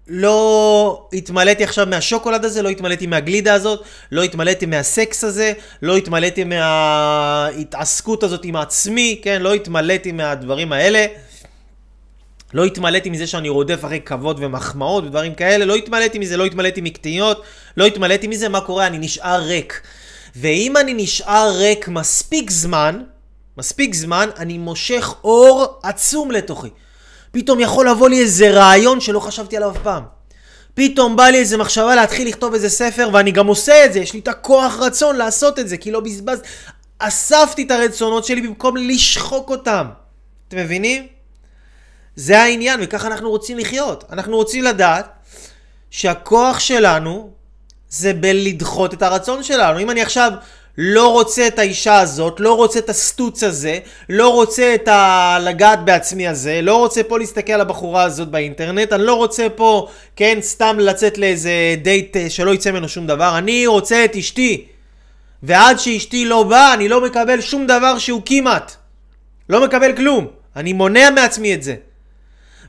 לא 0.09 1.07
התמלאתי 1.13 1.63
עכשיו 1.63 1.87
מהשוקולד 1.89 2.45
הזה, 2.45 2.61
לא 2.61 2.69
התמלאתי 2.69 3.07
מהגלידה 3.07 3.53
הזאת, 3.53 3.83
לא 4.11 4.23
התמלאתי 4.23 4.65
מהסקס 4.65 5.23
הזה, 5.23 5.53
לא 5.81 5.97
התמלאתי 5.97 6.43
מההתעסקות 6.43 8.23
הזאת 8.23 8.45
עם 8.45 8.55
עצמי, 8.55 9.19
כן? 9.23 9.41
לא 9.41 9.53
התמלאתי 9.53 10.11
מהדברים 10.11 10.73
האלה. 10.73 11.05
לא 12.53 12.65
התמלאתי 12.65 13.09
מזה 13.09 13.27
שאני 13.27 13.49
רודף 13.49 13.85
אחרי 13.85 13.99
כבוד 13.99 14.37
ומחמאות 14.39 15.03
ודברים 15.03 15.35
כאלה, 15.35 15.65
לא 15.65 15.75
התמלאתי 15.75 16.19
מזה, 16.19 16.37
לא 16.37 16.45
התמלאתי 16.45 16.81
מקטיניות, 16.81 17.43
לא 17.77 17.85
התמלאתי 17.85 18.27
מזה, 18.27 18.49
מה 18.49 18.61
קורה? 18.61 18.87
אני 18.87 18.97
נשאר 18.97 19.41
ריק. 19.43 19.81
ואם 20.35 20.77
אני 20.77 20.93
נשאר 20.93 21.51
ריק 21.57 21.87
מספיק 21.87 22.49
זמן, 22.51 23.03
מספיק 23.57 23.93
זמן, 23.95 24.29
אני 24.37 24.57
מושך 24.57 25.13
אור 25.23 25.79
עצום 25.83 26.31
לתוכי. 26.31 26.69
פתאום 27.31 27.59
יכול 27.59 27.89
לבוא 27.89 28.09
לי 28.09 28.21
איזה 28.21 28.51
רעיון 28.51 28.99
שלא 28.99 29.19
חשבתי 29.19 29.57
עליו 29.57 29.71
אף 29.71 29.77
פעם. 29.83 30.03
פתאום 30.73 31.15
בא 31.15 31.25
לי 31.25 31.37
איזה 31.37 31.57
מחשבה 31.57 31.95
להתחיל 31.95 32.27
לכתוב 32.27 32.53
איזה 32.53 32.69
ספר, 32.69 33.09
ואני 33.13 33.31
גם 33.31 33.47
עושה 33.47 33.85
את 33.85 33.93
זה, 33.93 33.99
יש 33.99 34.13
לי 34.13 34.19
את 34.19 34.27
הכוח 34.27 34.79
רצון 34.79 35.15
לעשות 35.15 35.59
את 35.59 35.67
זה, 35.67 35.77
כי 35.77 35.91
לא 35.91 35.99
בזבז... 35.99 36.41
אספתי 36.99 37.63
את 37.63 37.71
הרצונות 37.71 38.25
שלי 38.25 38.41
במקום 38.41 38.77
לשחוק 38.77 39.49
אותם. 39.49 39.87
אתם 40.47 40.57
מבינים? 40.57 41.07
זה 42.15 42.41
העניין, 42.41 42.79
וככה 42.83 43.07
אנחנו 43.07 43.29
רוצים 43.29 43.57
לחיות. 43.57 44.03
אנחנו 44.11 44.35
רוצים 44.37 44.63
לדעת 44.63 45.09
שהכוח 45.89 46.59
שלנו 46.59 47.31
זה 47.89 48.13
בלדחות 48.13 48.93
את 48.93 49.01
הרצון 49.01 49.43
שלנו. 49.43 49.79
אם 49.79 49.91
אני 49.91 50.01
עכשיו 50.01 50.31
לא 50.77 51.11
רוצה 51.11 51.47
את 51.47 51.59
האישה 51.59 51.99
הזאת, 51.99 52.39
לא 52.39 52.55
רוצה 52.55 52.79
את 52.79 52.89
הסטוץ 52.89 53.43
הזה, 53.43 53.79
לא 54.09 54.33
רוצה 54.33 54.75
את 54.75 54.87
הלגעת 54.87 55.85
בעצמי 55.85 56.27
הזה, 56.27 56.59
לא 56.61 56.75
רוצה 56.75 57.03
פה 57.03 57.19
להסתכל 57.19 57.53
על 57.53 57.61
הבחורה 57.61 58.03
הזאת 58.03 58.27
באינטרנט, 58.27 58.93
אני 58.93 59.03
לא 59.03 59.13
רוצה 59.13 59.47
פה, 59.55 59.87
כן, 60.15 60.37
סתם 60.41 60.77
לצאת 60.79 61.17
לאיזה 61.17 61.51
דייט 61.81 62.17
אה, 62.17 62.29
שלא 62.29 62.53
יצא 62.53 62.71
ממנו 62.71 62.89
שום 62.89 63.07
דבר, 63.07 63.37
אני 63.37 63.67
רוצה 63.67 64.05
את 64.05 64.15
אשתי. 64.15 64.65
ועד 65.43 65.79
שאשתי 65.79 66.25
לא 66.25 66.43
באה, 66.43 66.73
אני 66.73 66.89
לא 66.89 67.01
מקבל 67.05 67.41
שום 67.41 67.67
דבר 67.67 67.97
שהוא 67.97 68.21
כמעט. 68.25 68.75
לא 69.49 69.63
מקבל 69.65 69.95
כלום. 69.95 70.27
אני 70.55 70.73
מונע 70.73 71.09
מעצמי 71.09 71.53
את 71.53 71.63
זה. 71.63 71.75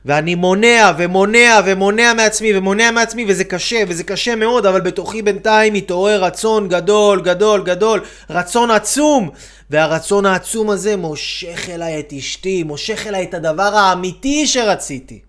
ואני 0.05 0.35
מונע 0.35 0.91
ומונע 0.97 1.59
ומונע 1.65 2.13
מעצמי 2.13 2.57
ומונע 2.57 2.91
מעצמי 2.91 3.25
וזה 3.27 3.43
קשה 3.43 3.83
וזה 3.87 4.03
קשה 4.03 4.35
מאוד 4.35 4.65
אבל 4.65 4.81
בתוכי 4.81 5.21
בינתיים 5.21 5.73
מתעורר 5.73 6.23
רצון 6.23 6.67
גדול 6.67 7.21
גדול 7.21 7.63
גדול 7.63 8.01
רצון 8.29 8.71
עצום. 8.71 9.29
והרצון 9.69 10.25
העצום 10.25 10.69
הזה 10.69 10.97
מושך 10.97 11.69
אליי 11.69 11.99
את 11.99 12.13
אשתי 12.17 12.63
מושך 12.63 13.07
אליי 13.07 13.23
את 13.23 13.33
הדבר 13.33 13.75
האמיתי 13.75 14.47
שרציתי. 14.47 15.19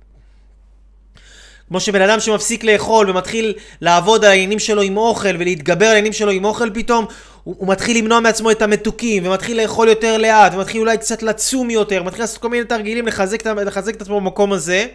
כמו 1.69 1.81
שבן 1.81 2.03
אדם 2.03 2.21
שמפסיק 2.21 2.65
לאכול 2.65 3.11
ומתחיל 3.11 3.55
לעבוד 3.81 4.25
על 4.25 4.31
העניינים 4.31 4.59
שלו 4.59 4.83
עם 4.83 4.97
אוכל 4.97 5.37
ולהתגבר 5.39 5.85
על 5.85 5.91
העניינים 5.91 6.13
שלו 6.13 6.31
עם 6.31 6.45
אוכל 6.45 6.71
פתאום 6.75 7.07
הוא, 7.45 7.55
הוא 7.59 7.69
מתחיל 7.69 7.99
למנוע 7.99 8.21
מעצמו 8.21 8.51
את 8.51 8.63
המתוקים, 8.63 9.27
ומתחיל 9.27 9.63
לאכול 9.63 9.89
יותר 9.89 10.19
לאט, 10.19 10.55
ומתחיל 10.55 10.81
אולי 10.81 10.99
קצת 10.99 11.23
לצום 11.23 11.71
יותר, 11.71 12.03
מתחיל 12.03 12.23
לעשות 12.23 12.39
כל 12.39 12.49
מיני 12.49 12.65
תרגילים 12.65 13.07
לחזק, 13.07 13.47
לחזק 13.47 13.95
את 13.95 14.03
עצמו 14.03 14.21
במקום 14.21 14.53
הזה. 14.53 14.87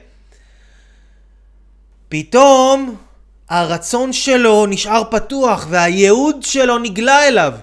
פתאום 2.10 2.96
הרצון 3.50 4.14
שלו 4.14 4.66
נשאר 4.66 5.04
פתוח, 5.12 5.68
והייעוד 5.70 6.44
שלו 6.44 6.78
נגלה 6.78 7.28
אליו. 7.28 7.54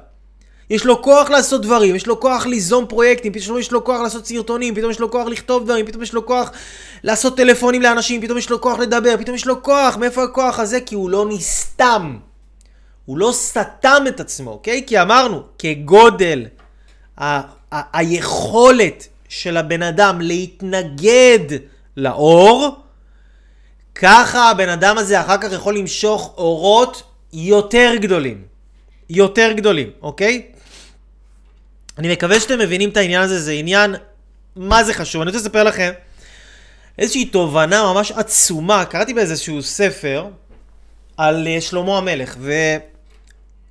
יש 0.70 0.84
לו 0.84 1.02
כוח 1.02 1.30
לעשות 1.30 1.62
דברים, 1.62 1.96
יש 1.96 2.06
לו 2.06 2.20
כוח 2.20 2.46
ליזום 2.46 2.86
פרויקטים, 2.86 3.32
פתאום 3.32 3.58
יש 3.58 3.72
לו 3.72 3.84
כוח 3.84 4.00
לעשות 4.00 4.26
סרטונים, 4.26 4.74
פתאום 4.74 4.90
יש 4.90 5.00
לו 5.00 5.10
כוח 5.10 5.26
לכתוב 5.26 5.64
דברים, 5.64 5.86
פתאום 5.86 6.02
יש 6.02 6.12
לו 6.14 6.26
כוח 6.26 6.50
לעשות 7.04 7.36
טלפונים 7.36 7.82
לאנשים, 7.82 8.22
פתאום 8.22 8.38
יש 8.38 8.50
לו 8.50 8.60
כוח 8.60 8.78
לדבר, 8.78 9.14
פתאום 9.18 9.36
יש 9.36 9.46
לו 9.46 9.62
כוח, 9.62 9.96
מאיפה 9.96 10.24
הכוח 10.24 10.58
הזה? 10.58 10.80
כי 10.80 10.94
הוא 10.94 11.10
לא 11.10 11.26
נסתם. 11.28 12.16
הוא 13.04 13.18
לא 13.18 13.32
סתם 13.32 14.04
את 14.08 14.20
עצמו, 14.20 14.50
אוקיי? 14.50 14.84
כי 14.86 15.00
אמרנו, 15.00 15.42
כגודל 15.58 16.46
ה- 17.18 17.40
ה- 17.74 17.98
היכולת 17.98 19.08
של 19.28 19.56
הבן 19.56 19.82
אדם 19.82 20.20
להתנגד 20.20 21.58
לאור, 21.96 22.76
ככה 23.94 24.50
הבן 24.50 24.68
אדם 24.68 24.98
הזה 24.98 25.20
אחר 25.20 25.38
כך 25.38 25.52
יכול 25.52 25.76
למשוך 25.78 26.34
אורות 26.36 27.02
יותר 27.32 27.92
גדולים. 28.00 28.42
יותר 29.10 29.52
גדולים, 29.52 29.90
אוקיי? 30.02 30.42
אני 31.98 32.12
מקווה 32.12 32.40
שאתם 32.40 32.58
מבינים 32.58 32.88
את 32.90 32.96
העניין 32.96 33.22
הזה, 33.22 33.40
זה 33.40 33.52
עניין 33.52 33.94
מה 34.56 34.84
זה 34.84 34.94
חשוב. 34.94 35.22
אני 35.22 35.30
רוצה 35.30 35.40
לספר 35.42 35.64
לכם 35.64 35.92
איזושהי 36.98 37.24
תובנה 37.24 37.92
ממש 37.92 38.12
עצומה, 38.12 38.84
קראתי 38.84 39.14
באיזשהו 39.14 39.62
ספר 39.62 40.26
על 41.16 41.48
אה, 41.48 41.60
שלמה 41.60 41.98
המלך, 41.98 42.36
ו... 42.38 42.52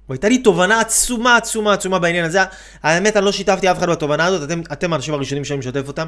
והייתה 0.10 0.30
לי 0.30 0.38
תובנה 0.38 0.80
עצומה 0.80 1.38
עצומה 1.38 1.74
עצומה 1.74 2.00
בעניין 2.00 2.26
הזה. 2.26 2.40
האמת, 2.84 3.18
אני 3.18 3.26
לא 3.26 3.32
שיתפתי 3.32 3.72
אף 3.72 3.78
אחד 3.78 3.90
בתובנה 3.90 4.26
הזאת, 4.26 4.44
אתם, 4.44 4.62
אתם 4.74 4.94
האנשים 4.94 5.14
הראשונים 5.14 5.46
שאני 5.46 5.60
משתף 5.60 5.88
אותם. 5.88 6.08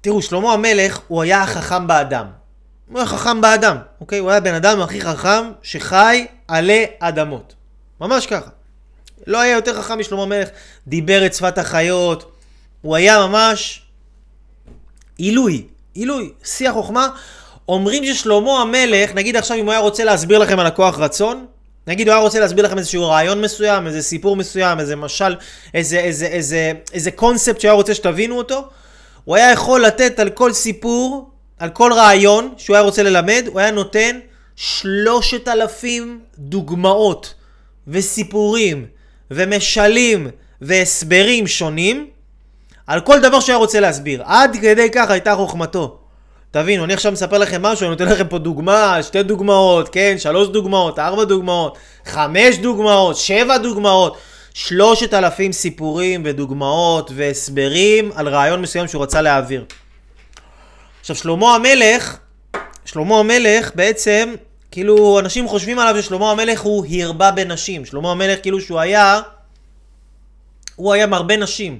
ותראו, 0.00 0.22
שלמה 0.22 0.52
המלך, 0.52 1.00
הוא 1.08 1.22
היה 1.22 1.42
החכם 1.42 1.86
באדם. 1.86 2.26
הוא 2.88 2.98
היה 2.98 3.06
חכם 3.06 3.40
באדם, 3.40 3.76
אוקיי? 4.00 4.18
הוא 4.18 4.30
היה 4.30 4.40
בן 4.40 4.54
אדם 4.54 4.80
הכי 4.80 5.00
חכם 5.00 5.52
שחי 5.62 6.26
עלי 6.48 6.86
אדמות. 6.98 7.54
ממש 8.00 8.26
ככה. 8.26 8.50
לא 9.26 9.40
היה 9.40 9.54
יותר 9.54 9.82
חכם 9.82 9.98
משלמה 9.98 10.22
המלך, 10.22 10.48
דיבר 10.86 11.26
את 11.26 11.34
שפת 11.34 11.58
החיות, 11.58 12.32
הוא 12.82 12.96
היה 12.96 13.26
ממש 13.26 13.82
עילוי, 15.16 15.66
עילוי, 15.94 16.32
שיא 16.44 16.70
החוכמה. 16.70 17.08
אומרים 17.68 18.04
ששלמה 18.04 18.60
המלך, 18.60 19.14
נגיד 19.14 19.36
עכשיו 19.36 19.56
אם 19.56 19.64
הוא 19.64 19.72
היה 19.72 19.80
רוצה 19.80 20.04
להסביר 20.04 20.38
לכם 20.38 20.58
על 20.58 20.66
הכוח 20.66 20.98
רצון, 20.98 21.46
נגיד 21.86 22.08
הוא 22.08 22.14
היה 22.14 22.22
רוצה 22.22 22.40
להסביר 22.40 22.64
לכם 22.64 22.78
איזשהו 22.78 23.08
רעיון 23.08 23.40
מסוים, 23.40 23.86
איזה 23.86 24.02
סיפור 24.02 24.36
מסוים, 24.36 24.80
איזה 24.80 24.96
משל, 24.96 25.36
איזה, 25.74 25.98
איזה, 25.98 26.26
איזה, 26.26 26.72
איזה 26.92 27.10
קונספט 27.10 27.60
שהוא 27.60 27.68
היה 27.68 27.76
רוצה 27.76 27.94
שתבינו 27.94 28.38
אותו, 28.38 28.68
הוא 29.24 29.36
היה 29.36 29.52
יכול 29.52 29.84
לתת 29.84 30.20
על 30.20 30.30
כל 30.30 30.52
סיפור, 30.52 31.30
על 31.58 31.70
כל 31.70 31.92
רעיון 31.92 32.54
שהוא 32.56 32.76
היה 32.76 32.82
רוצה 32.82 33.02
ללמד, 33.02 33.44
הוא 33.46 33.60
היה 33.60 33.70
נותן 33.70 34.18
שלושת 34.56 35.48
אלפים 35.48 36.20
דוגמאות 36.38 37.34
וסיפורים 37.88 38.86
ומשלים 39.30 40.30
והסברים 40.60 41.46
שונים 41.46 42.06
על 42.86 43.00
כל 43.00 43.20
דבר 43.20 43.40
שהוא 43.40 43.52
היה 43.52 43.58
רוצה 43.58 43.80
להסביר. 43.80 44.22
עד 44.26 44.56
כדי 44.56 44.88
כך 44.92 45.10
הייתה 45.10 45.34
חוכמתו. 45.36 46.03
תבינו, 46.54 46.84
אני 46.84 46.94
עכשיו 46.94 47.12
מספר 47.12 47.38
לכם 47.38 47.62
משהו, 47.62 47.84
אני 47.84 47.90
נותן 47.90 48.08
לכם 48.08 48.28
פה 48.28 48.38
דוגמה, 48.38 49.02
שתי 49.02 49.22
דוגמאות, 49.22 49.88
כן, 49.88 50.14
שלוש 50.18 50.48
דוגמאות, 50.48 50.98
ארבע 50.98 51.24
דוגמאות, 51.24 51.78
חמש 52.04 52.56
דוגמאות, 52.56 53.16
שבע 53.16 53.58
דוגמאות, 53.58 54.16
שלושת 54.54 55.14
אלפים 55.14 55.52
סיפורים 55.52 56.22
ודוגמאות 56.24 57.10
והסברים 57.14 58.10
על 58.14 58.28
רעיון 58.28 58.62
מסוים 58.62 58.88
שהוא 58.88 59.02
רצה 59.02 59.22
להעביר. 59.22 59.64
עכשיו, 61.00 61.16
שלמה 61.16 61.54
המלך, 61.54 62.16
שלמה 62.84 63.18
המלך 63.18 63.70
בעצם, 63.74 64.34
כאילו, 64.70 65.18
אנשים 65.20 65.48
חושבים 65.48 65.78
עליו 65.78 66.02
ששלמה 66.02 66.30
המלך 66.30 66.60
הוא 66.60 66.86
הרבה 67.02 67.30
בנשים. 67.30 67.84
שלמה 67.84 68.10
המלך, 68.10 68.38
כאילו 68.42 68.60
שהוא 68.60 68.80
היה, 68.80 69.20
הוא 70.76 70.92
היה 70.92 71.06
מרבה 71.06 71.36
נשים. 71.36 71.78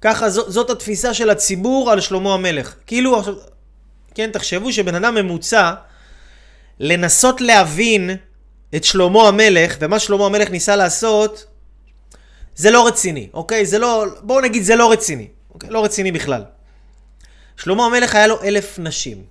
ככה, 0.00 0.30
זאת, 0.30 0.52
זאת 0.52 0.70
התפיסה 0.70 1.14
של 1.14 1.30
הציבור 1.30 1.90
על 1.90 2.00
שלמה 2.00 2.34
המלך. 2.34 2.74
כאילו, 2.86 3.18
עכשיו, 3.18 3.34
כן, 4.14 4.30
תחשבו 4.30 4.72
שבן 4.72 4.94
אדם 4.94 5.14
ממוצע, 5.14 5.72
לנסות 6.80 7.40
להבין 7.40 8.10
את 8.76 8.84
שלמה 8.84 9.28
המלך, 9.28 9.76
ומה 9.80 9.98
שלמה 9.98 10.26
המלך 10.26 10.50
ניסה 10.50 10.76
לעשות, 10.76 11.46
זה 12.56 12.70
לא 12.70 12.86
רציני, 12.86 13.28
אוקיי? 13.34 13.66
זה 13.66 13.78
לא, 13.78 14.04
בואו 14.20 14.40
נגיד 14.40 14.62
זה 14.62 14.76
לא 14.76 14.92
רציני, 14.92 15.28
אוקיי? 15.54 15.70
לא 15.70 15.84
רציני 15.84 16.12
בכלל. 16.12 16.44
שלמה 17.56 17.86
המלך 17.86 18.14
היה 18.14 18.26
לו 18.26 18.42
אלף 18.42 18.78
נשים. 18.78 19.24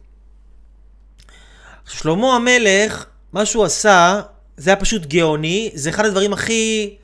שלמה 1.88 2.36
המלך, 2.36 3.05
מה 3.34 3.45
שהוא 3.45 3.63
עשה, 3.65 4.21
זה 4.57 4.69
היה 4.69 4.77
פשוט 4.77 5.05
גאוני, 5.05 5.71
זה 5.73 5.89
אחד 5.89 6.05
הדברים 6.05 6.34
הכי 6.34 6.95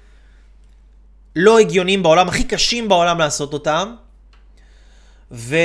לא 1.36 1.60
הגיוניים 1.60 2.04
בעולם, 2.04 2.28
הכי 2.28 2.44
קשים 2.44 2.90
בעולם 2.90 3.20
לעשות 3.20 3.54
אותם. 3.54 3.96
ו... 5.32 5.56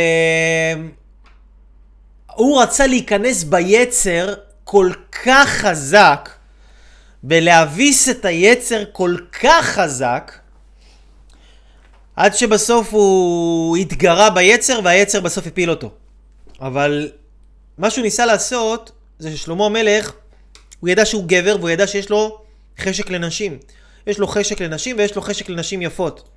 הוא 2.35 2.63
רצה 2.63 2.87
להיכנס 2.87 3.45
ביצר 3.45 4.35
כל 4.65 4.93
כך 5.25 5.49
חזק, 5.49 6.31
ולהביס 7.25 8.09
את 8.09 8.25
היצר 8.25 8.85
כל 8.93 9.17
כך 9.43 9.65
חזק, 9.67 10.33
עד 12.17 12.35
שבסוף 12.35 12.95
הוא 12.95 13.77
התגרה 13.77 14.31
ביצר 14.31 14.81
והיצר 14.85 15.21
בסוף 15.21 15.47
הפיל 15.47 15.71
אותו. 15.71 15.91
אבל 16.61 17.11
מה 17.79 17.91
שהוא 17.91 18.03
ניסה 18.03 18.27
לעשות 18.27 18.93
זה 19.19 19.37
ששלמה 19.37 19.67
המלך, 19.67 20.13
הוא 20.81 20.89
ידע 20.89 21.05
שהוא 21.05 21.25
גבר 21.27 21.57
והוא 21.59 21.71
ידע 21.71 21.87
שיש 21.87 22.11
לו 22.11 22.39
חשק 22.79 23.11
לנשים. 23.11 23.59
יש 24.07 24.19
לו 24.19 24.27
חשק 24.27 24.61
לנשים 24.61 24.97
ויש 24.99 25.17
לו 25.17 25.23
חשק 25.23 25.49
לנשים 25.49 25.83
יפות. 25.83 26.29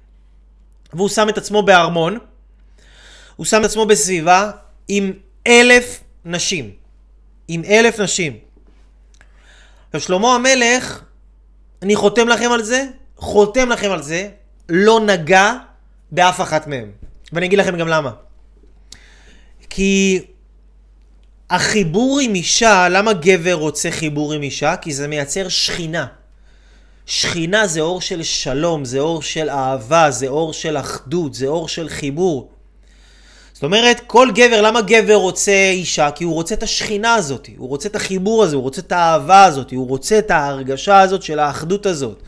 והוא 0.93 1.10
שם 1.10 1.30
את 1.30 1.38
עצמו 1.38 1.64
בארמון, 1.64 2.18
הוא 3.36 3.45
שם 3.45 3.60
את 3.62 3.66
עצמו 3.66 3.86
בסביבה 3.86 4.52
עם 4.88 5.14
אלף 5.48 6.04
נשים. 6.26 6.72
עם 7.48 7.64
אלף 7.64 8.00
נשים. 8.00 8.38
עכשיו 9.88 10.02
שלמה 10.02 10.36
המלך, 10.36 11.02
אני 11.82 11.95
חותם 11.95 12.28
לכם 12.28 12.52
על 12.52 12.64
זה, 12.64 12.86
חותם 13.18 13.70
לכם 13.70 13.91
על 13.91 14.04
זה, 14.04 14.30
לא 14.70 15.00
נגע 15.00 15.54
באף 16.12 16.41
אחת 16.41 16.68
מהם. 16.68 16.91
ואני 17.34 17.45
אגיד 17.45 17.60
לכם 17.60 17.78
גם 17.78 17.88
למה. 17.88 18.12
כי 19.70 20.22
החיבור 21.50 22.20
עם 22.20 22.36
אישה, 22.36 22.89
למה 22.89 23.14
גבר 23.14 23.54
רוצה 23.54 23.91
חיבור 23.91 24.34
עם 24.34 24.41
אישה? 24.41 24.76
כי 24.76 24.93
זה 24.93 25.08
מייצר 25.08 25.50
שכינה. 25.50 26.08
שכינה 27.06 27.68
זה 27.68 27.82
אור 27.82 28.02
של 28.02 28.24
שלום, 28.24 28.86
זה 28.86 29.00
אור 29.00 29.22
של 29.22 29.50
אהבה, 29.50 30.12
זה 30.12 30.28
אור 30.28 30.54
של 30.54 30.78
אחדות, 30.78 31.34
זה 31.34 31.48
אור 31.48 31.68
של 31.68 31.89
חיבור. 31.89 32.52
זאת 33.58 33.64
אומרת, 33.64 34.01
כל 34.08 34.30
גבר, 34.36 34.62
למה 34.62 34.82
גבר 34.82 35.16
רוצה 35.16 35.70
אישה? 35.72 36.12
כי 36.12 36.24
הוא 36.24 36.34
רוצה 36.34 36.55
את 36.55 36.64
השכינה 36.64 37.14
הזאת, 37.14 37.49
הוא 37.58 37.70
רוצה 37.70 37.89
את 37.89 37.95
החיבור 37.95 38.43
הזה, 38.43 38.55
הוא 38.55 38.64
רוצה 38.64 38.82
את 38.82 38.91
האהבה 38.91 39.43
הזאת, 39.43 39.72
הוא 39.72 39.88
רוצה 39.88 40.20
את 40.20 40.32
ההרגשה 40.32 40.99
הזאת 40.99 41.22
של 41.22 41.39
האחדות 41.39 41.86
הזאת, 41.86 42.22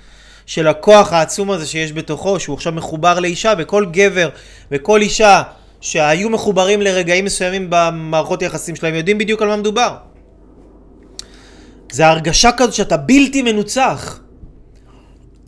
של 0.46 0.68
הכוח 0.68 1.14
העצום 1.14 1.52
הזה 1.52 1.66
שיש 1.66 1.94
בתוכו, 1.94 2.40
שהוא 2.40 2.54
עכשיו 2.54 2.74
מחובר 2.74 3.20
לאישה, 3.20 3.54
וכל 3.58 3.86
גבר 3.92 4.30
וכל 4.72 5.02
אישה 5.02 5.44
שהיו 5.82 6.30
מחוברים 6.30 6.82
לרגעים 6.82 7.26
מסוימים 7.26 7.68
במערכות 7.70 8.42
היחסים 8.42 8.76
שלהם, 8.76 8.96
יודעים 8.96 9.18
בדיוק 9.18 9.42
על 9.42 9.48
מה 9.48 9.56
מדובר. 9.56 9.96
זה 11.92 12.08
הרגשה 12.08 12.52
כזאת 12.58 12.74
שאתה 12.74 12.98
בלתי 12.98 13.42
מנוצח. 13.42 14.20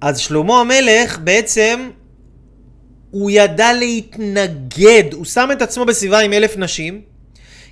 אז 0.01 0.19
שלמה 0.19 0.59
המלך 0.59 1.19
בעצם 1.23 1.89
הוא 3.11 3.31
ידע 3.31 3.73
להתנגד, 3.73 5.03
הוא 5.13 5.25
שם 5.25 5.49
את 5.51 5.61
עצמו 5.61 5.85
בסביבה 5.85 6.19
עם 6.19 6.33
אלף 6.33 6.57
נשים, 6.57 7.01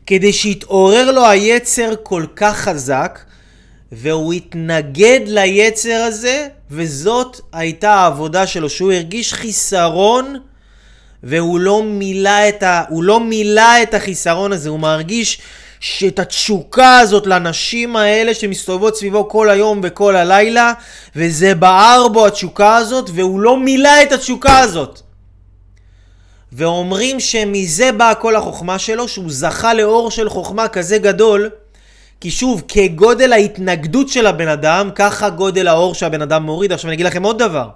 כדי 0.05 0.33
שיתעורר 0.33 1.11
לו 1.11 1.27
היצר 1.27 1.93
כל 2.03 2.25
כך 2.35 2.57
חזק, 2.57 3.19
והוא 3.91 4.33
התנגד 4.33 5.19
ליצר 5.25 6.03
הזה, 6.07 6.47
וזאת 6.71 7.39
הייתה 7.53 7.93
העבודה 7.93 8.47
שלו, 8.47 8.69
שהוא 8.69 8.91
הרגיש 8.91 9.33
חיסרון, 9.33 10.39
והוא 11.23 11.59
לא 11.59 11.83
מילא 11.83 12.49
את, 12.49 12.63
ה... 12.63 12.83
לא 12.91 13.19
מילא 13.19 13.83
את 13.83 13.93
החיסרון 13.93 14.51
הזה, 14.51 14.69
הוא 14.69 14.79
מרגיש 14.79 15.41
שאת 15.79 16.19
התשוקה 16.19 16.99
הזאת 16.99 17.27
לנשים 17.27 17.95
האלה 17.95 18.33
שמסתובבות 18.33 18.97
סביבו 18.97 19.29
כל 19.29 19.49
היום 19.49 19.79
וכל 19.83 20.15
הלילה, 20.15 20.73
וזה 21.15 21.55
בער 21.55 22.07
בו 22.07 22.27
התשוקה 22.27 22.75
הזאת, 22.75 23.09
והוא 23.13 23.39
לא 23.39 23.59
מילא 23.59 24.01
את 24.03 24.11
התשוקה 24.11 24.59
הזאת. 24.59 25.01
ואומרים 26.51 27.19
שמזה 27.19 27.91
באה 27.91 28.15
כל 28.15 28.35
החוכמה 28.35 28.79
שלו, 28.79 29.07
שהוא 29.07 29.25
זכה 29.27 29.73
לאור 29.73 30.11
של 30.11 30.29
חוכמה 30.29 30.67
כזה 30.67 30.97
גדול, 30.97 31.49
כי 32.21 32.31
שוב, 32.31 32.63
כגודל 32.67 33.33
ההתנגדות 33.33 34.09
של 34.09 34.27
הבן 34.27 34.47
אדם, 34.47 34.89
ככה 34.95 35.29
גודל 35.29 35.67
האור 35.67 35.95
שהבן 35.95 36.21
אדם 36.21 36.43
מוריד. 36.43 36.71
עכשיו 36.71 36.89
אני 36.89 36.95
אגיד 36.95 37.05
לכם 37.05 37.23
עוד 37.23 37.39
דבר, 37.39 37.69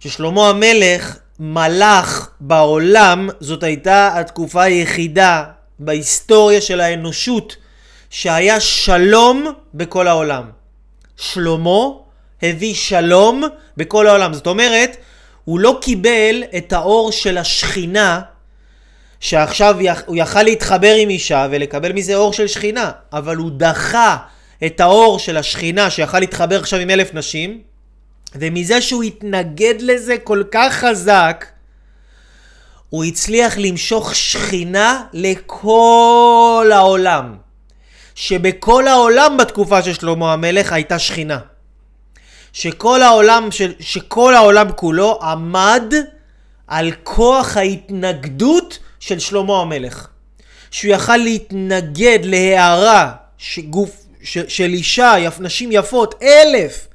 ששלמה 0.00 0.48
המלך 0.48 1.16
מלך 1.40 2.28
בעולם, 2.40 3.28
זאת 3.40 3.62
הייתה 3.62 4.20
התקופה 4.20 4.62
היחידה 4.62 5.44
בהיסטוריה 5.78 6.60
של 6.60 6.80
האנושות 6.80 7.56
שהיה 8.10 8.60
שלום 8.60 9.46
בכל 9.74 10.08
העולם. 10.08 10.42
שלמה 11.16 11.78
הביא 12.42 12.74
שלום 12.74 13.44
בכל 13.76 14.06
העולם. 14.06 14.34
זאת 14.34 14.46
אומרת, 14.46 14.96
הוא 15.44 15.60
לא 15.60 15.78
קיבל 15.82 16.44
את 16.56 16.72
האור 16.72 17.12
של 17.12 17.38
השכינה, 17.38 18.20
שעכשיו 19.20 19.76
הוא 20.06 20.16
יכל 20.16 20.42
להתחבר 20.42 20.94
עם 20.94 21.10
אישה 21.10 21.46
ולקבל 21.50 21.92
מזה 21.92 22.14
אור 22.14 22.32
של 22.32 22.46
שכינה, 22.46 22.90
אבל 23.12 23.36
הוא 23.36 23.50
דחה 23.56 24.16
את 24.66 24.80
האור 24.80 25.18
של 25.18 25.36
השכינה 25.36 25.90
שיכל 25.90 26.18
להתחבר 26.18 26.60
עכשיו 26.60 26.80
עם 26.80 26.90
אלף 26.90 27.14
נשים, 27.14 27.60
ומזה 28.34 28.80
שהוא 28.80 29.02
התנגד 29.02 29.74
לזה 29.80 30.16
כל 30.24 30.42
כך 30.50 30.74
חזק, 30.74 31.46
הוא 32.90 33.04
הצליח 33.04 33.58
למשוך 33.58 34.14
שכינה 34.14 35.02
לכל 35.12 36.70
העולם. 36.74 37.36
שבכל 38.14 38.88
העולם 38.88 39.36
בתקופה 39.36 39.82
של 39.82 39.92
שלמה 39.92 40.32
המלך 40.32 40.72
הייתה 40.72 40.98
שכינה. 40.98 41.38
שכל 42.52 43.02
העולם, 43.02 43.48
ש, 43.50 43.62
שכל 43.80 44.34
העולם 44.34 44.72
כולו 44.72 45.18
עמד 45.22 45.94
על 46.66 46.92
כוח 47.02 47.56
ההתנגדות 47.56 48.78
של 49.00 49.18
שלמה 49.18 49.60
המלך. 49.60 50.08
שהוא 50.70 50.94
יכל 50.94 51.16
להתנגד 51.16 52.18
להערה 52.22 53.12
שגוף, 53.38 54.06
ש, 54.22 54.38
של 54.38 54.70
אישה, 54.72 55.14
יפ, 55.18 55.40
נשים 55.40 55.72
יפות, 55.72 56.14
אלף, 56.22 56.88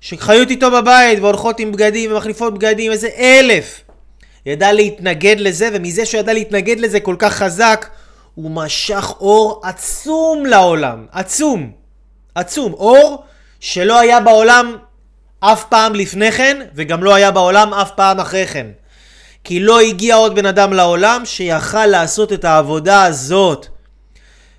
שחיות 0.00 0.50
איתו 0.50 0.70
בבית 0.70 1.18
והולכות 1.18 1.60
עם 1.60 1.72
בגדים 1.72 2.12
ומחליפות 2.12 2.54
בגדים, 2.54 2.92
איזה 2.92 3.08
אלף. 3.18 3.80
ידע 4.46 4.72
להתנגד 4.72 5.36
לזה, 5.38 5.68
ומזה 5.72 6.06
שהוא 6.06 6.18
ידע 6.18 6.32
להתנגד 6.32 6.80
לזה 6.80 7.00
כל 7.00 7.16
כך 7.18 7.34
חזק, 7.34 7.88
הוא 8.34 8.50
משך 8.50 9.12
אור 9.20 9.60
עצום 9.64 10.46
לעולם. 10.46 11.06
עצום. 11.12 11.72
עצום. 12.34 12.72
אור 12.72 13.24
שלא 13.62 14.00
היה 14.00 14.20
בעולם 14.20 14.76
אף 15.40 15.64
פעם 15.64 15.94
לפני 15.94 16.32
כן, 16.32 16.66
וגם 16.74 17.04
לא 17.04 17.14
היה 17.14 17.30
בעולם 17.30 17.74
אף 17.74 17.90
פעם 17.90 18.20
אחרי 18.20 18.46
כן. 18.46 18.66
כי 19.44 19.60
לא 19.60 19.80
הגיע 19.80 20.14
עוד 20.14 20.34
בן 20.34 20.46
אדם 20.46 20.72
לעולם 20.72 21.22
שיכל 21.24 21.86
לעשות 21.86 22.32
את 22.32 22.44
העבודה 22.44 23.04
הזאת 23.04 23.66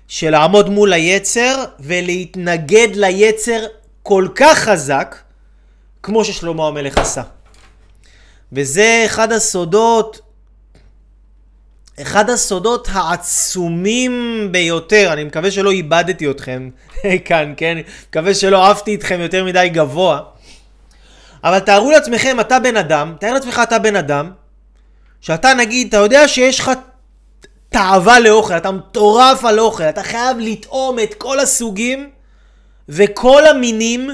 של 0.08 0.30
לעמוד 0.30 0.68
מול 0.68 0.92
היצר 0.92 1.64
ולהתנגד 1.80 2.88
ליצר 2.94 3.64
כל 4.02 4.28
כך 4.34 4.58
חזק 4.58 5.16
כמו 6.02 6.24
ששלמה 6.24 6.66
המלך 6.66 6.98
עשה. 6.98 7.22
וזה 8.52 9.02
אחד 9.06 9.32
הסודות, 9.32 10.20
אחד 12.02 12.30
הסודות 12.30 12.88
העצומים 12.92 14.48
ביותר. 14.50 15.12
אני 15.12 15.24
מקווה 15.24 15.50
שלא 15.50 15.70
איבדתי 15.70 16.30
אתכם 16.30 16.70
כאן, 17.26 17.54
כן? 17.56 17.78
מקווה 18.08 18.34
שלא 18.34 18.70
עפתי 18.70 18.90
איתכם 18.90 19.20
יותר 19.20 19.44
מדי 19.44 19.68
גבוה. 19.68 20.20
אבל 21.44 21.58
תארו 21.58 21.90
לעצמכם, 21.90 22.40
אתה 22.40 22.58
בן 22.58 22.76
אדם, 22.76 23.14
תאר 23.20 23.34
לעצמך 23.34 23.60
אתה 23.62 23.78
בן 23.78 23.96
אדם, 23.96 24.30
שאתה 25.20 25.54
נגיד, 25.54 25.88
אתה 25.88 25.96
יודע 25.96 26.28
שיש 26.28 26.60
לך 26.60 26.70
תאווה 27.68 28.20
לאוכל, 28.20 28.56
אתה 28.56 28.70
מטורף 28.70 29.44
על 29.44 29.60
אוכל, 29.60 29.84
אתה 29.84 30.02
חייב 30.02 30.38
לטעום 30.40 30.98
את 30.98 31.14
כל 31.14 31.40
הסוגים 31.40 32.10
וכל 32.88 33.46
המינים, 33.46 34.10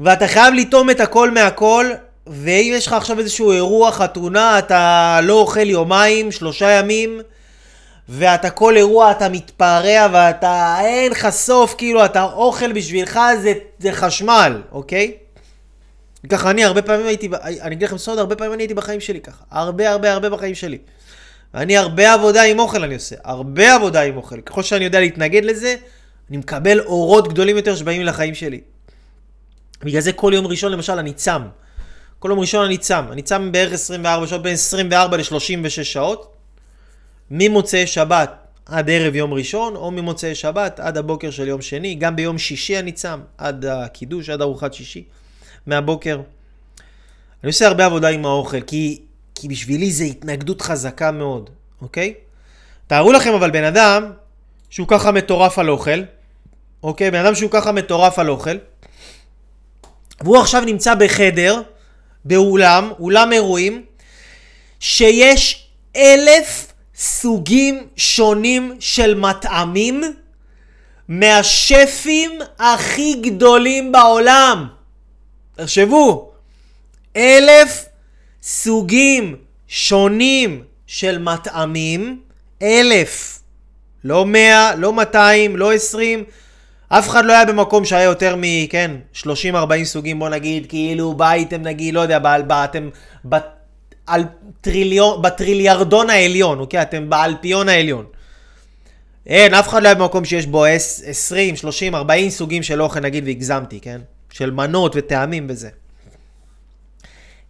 ואתה 0.00 0.28
חייב 0.28 0.54
לטעום 0.54 0.90
את 0.90 1.00
הכל 1.00 1.30
מהכל, 1.30 1.86
ואם 2.30 2.72
יש 2.76 2.86
לך 2.86 2.92
עכשיו 2.92 3.18
איזשהו 3.18 3.52
אירוע, 3.52 3.92
חתונה, 3.92 4.58
אתה 4.58 5.20
לא 5.22 5.34
אוכל 5.34 5.70
יומיים, 5.70 6.32
שלושה 6.32 6.70
ימים, 6.70 7.20
ואתה 8.08 8.50
כל 8.50 8.76
אירוע 8.76 9.10
אתה 9.10 9.28
מתפרע 9.28 10.06
ואתה 10.12 10.76
אין 10.80 11.12
לך 11.12 11.28
סוף, 11.30 11.74
כאילו 11.78 12.04
אתה 12.04 12.22
אוכל 12.22 12.72
בשבילך 12.72 13.20
זה, 13.42 13.52
זה 13.78 13.92
חשמל, 13.92 14.62
אוקיי? 14.72 15.12
ככה 16.28 16.50
אני 16.50 16.64
הרבה 16.64 16.82
פעמים 16.82 17.06
הייתי, 17.06 17.28
אני 17.42 17.74
אגיד 17.74 17.88
לכם 17.88 17.98
סוד, 17.98 18.18
הרבה 18.18 18.36
פעמים 18.36 18.52
אני 18.52 18.62
הייתי 18.62 18.74
בחיים 18.74 19.00
שלי 19.00 19.20
ככה. 19.20 19.44
הרבה 19.50 19.90
הרבה 19.90 20.12
הרבה 20.12 20.30
בחיים 20.30 20.54
שלי. 20.54 20.78
אני 21.54 21.76
הרבה 21.76 22.12
עבודה 22.12 22.42
עם 22.42 22.58
אוכל 22.58 22.84
אני 22.84 22.94
עושה, 22.94 23.16
הרבה 23.24 23.74
עבודה 23.74 24.02
עם 24.02 24.16
אוכל. 24.16 24.40
ככל 24.40 24.62
שאני 24.62 24.84
יודע 24.84 25.00
להתנגד 25.00 25.44
לזה, 25.44 25.76
אני 26.30 26.36
מקבל 26.36 26.80
אורות 26.80 27.28
גדולים 27.28 27.56
יותר 27.56 27.76
שבאים 27.76 28.04
לחיים 28.04 28.34
שלי. 28.34 28.60
בגלל 29.84 30.00
זה 30.00 30.12
כל 30.12 30.32
יום 30.34 30.46
ראשון 30.46 30.72
למשל 30.72 30.98
אני 30.98 31.12
צם. 31.12 31.42
כל 32.18 32.28
יום 32.30 32.38
ראשון 32.40 32.64
אני 32.64 32.78
צם. 32.78 33.04
אני 33.12 33.22
צם 33.22 33.52
בערך 33.52 33.72
24 33.72 34.26
שעות, 34.26 34.42
בין 34.42 34.54
24 34.54 35.16
ל-36 35.16 35.84
שעות. 35.84 36.36
ממוצאי 37.30 37.86
שבת 37.86 38.34
עד 38.66 38.90
ערב 38.90 39.14
יום 39.14 39.34
ראשון, 39.34 39.76
או 39.76 39.90
ממוצאי 39.90 40.34
שבת 40.34 40.80
עד 40.80 40.96
הבוקר 40.96 41.30
של 41.30 41.48
יום 41.48 41.62
שני. 41.62 41.94
גם 41.94 42.16
ביום 42.16 42.38
שישי 42.38 42.78
אני 42.78 42.92
צם, 42.92 43.20
עד 43.38 43.64
הקידוש, 43.64 44.28
עד 44.28 44.42
ארוחת 44.42 44.74
שישי, 44.74 45.04
מהבוקר. 45.66 46.20
אני 47.42 47.48
עושה 47.48 47.66
הרבה 47.66 47.86
עבודה 47.86 48.08
עם 48.08 48.26
האוכל, 48.26 48.60
כי, 48.60 49.02
כי 49.34 49.48
בשבילי 49.48 49.92
זה 49.92 50.04
התנגדות 50.04 50.62
חזקה 50.62 51.10
מאוד, 51.10 51.50
אוקיי? 51.82 52.14
תארו 52.86 53.12
לכם 53.12 53.34
אבל 53.34 53.50
בן 53.50 53.64
אדם 53.64 54.12
שהוא 54.70 54.88
ככה 54.88 55.12
מטורף 55.12 55.58
על 55.58 55.70
אוכל, 55.70 56.02
אוקיי? 56.82 57.10
בן 57.10 57.24
אדם 57.24 57.34
שהוא 57.34 57.50
ככה 57.50 57.72
מטורף 57.72 58.18
על 58.18 58.28
אוכל, 58.28 58.56
והוא 60.20 60.38
עכשיו 60.38 60.62
נמצא 60.66 60.94
בחדר, 60.94 61.62
באולם, 62.28 62.90
אולם 63.00 63.32
אירועים, 63.32 63.84
שיש 64.80 65.68
אלף 65.96 66.72
סוגים 66.96 67.86
שונים 67.96 68.76
של 68.80 69.14
מטעמים 69.14 70.02
מהשפים 71.08 72.30
הכי 72.58 73.14
גדולים 73.14 73.92
בעולם. 73.92 74.68
תחשבו, 75.56 76.32
אלף 77.16 77.84
סוגים 78.42 79.36
שונים 79.68 80.62
של 80.86 81.18
מטעמים, 81.18 82.20
אלף, 82.62 83.38
לא 84.04 84.26
מאה, 84.26 84.74
לא 84.74 84.92
מאתיים, 84.92 85.56
לא 85.56 85.72
עשרים, 85.72 86.24
אף 86.88 87.08
אחד 87.08 87.24
לא 87.24 87.32
היה 87.32 87.44
במקום 87.44 87.84
שהיה 87.84 88.02
יותר 88.02 88.36
מ... 88.36 88.66
כן, 88.70 88.90
30-40 89.14 89.24
סוגים, 89.84 90.18
בוא 90.18 90.28
נגיד, 90.28 90.66
כאילו 90.68 91.14
באייטם 91.14 91.62
נגיד, 91.62 91.94
לא 91.94 92.00
יודע, 92.00 92.18
אתם 92.64 92.88
טריליון, 94.60 95.22
בטריליארדון 95.22 96.10
העליון, 96.10 96.58
אוקיי? 96.58 96.82
אתם 96.82 97.10
באלפיון 97.10 97.68
העליון. 97.68 98.04
אין, 99.26 99.54
אף 99.54 99.68
אחד 99.68 99.82
לא 99.82 99.88
היה 99.88 99.94
במקום 99.94 100.24
שיש 100.24 100.46
בו 100.46 100.64
20, 100.64 101.56
30, 101.56 101.94
40 101.94 102.30
סוגים 102.30 102.62
של 102.62 102.82
אוכל, 102.82 103.00
נגיד, 103.00 103.24
והגזמתי, 103.26 103.80
כן? 103.80 104.00
של 104.32 104.50
מנות 104.50 104.92
וטעמים 104.96 105.46
וזה. 105.50 105.68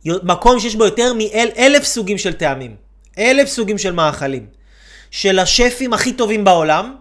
מקום 0.05 0.61
שיש 0.61 0.75
בו 0.75 0.85
יותר 0.85 1.13
מאלף 1.13 1.85
סוגים 1.85 2.19
של 2.19 2.33
טעמים, 2.33 2.75
אלף 3.19 3.49
סוגים 3.49 3.79
של 3.79 3.93
מאכלים, 3.93 4.47
של 5.11 5.39
השפים 5.39 5.93
הכי 5.93 6.13
טובים 6.13 6.45
בעולם, 6.45 6.95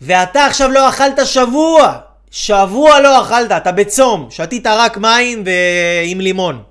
ואתה 0.00 0.46
עכשיו 0.46 0.70
לא 0.70 0.88
אכלת 0.88 1.26
שבוע, 1.26 1.98
שבוע 2.30 3.00
לא 3.00 3.22
אכלת, 3.22 3.52
אתה 3.52 3.72
בצום, 3.72 4.26
שתית 4.30 4.66
רק 4.66 4.96
מים 4.96 5.44
ועם 5.46 6.20
לימון. 6.20 6.62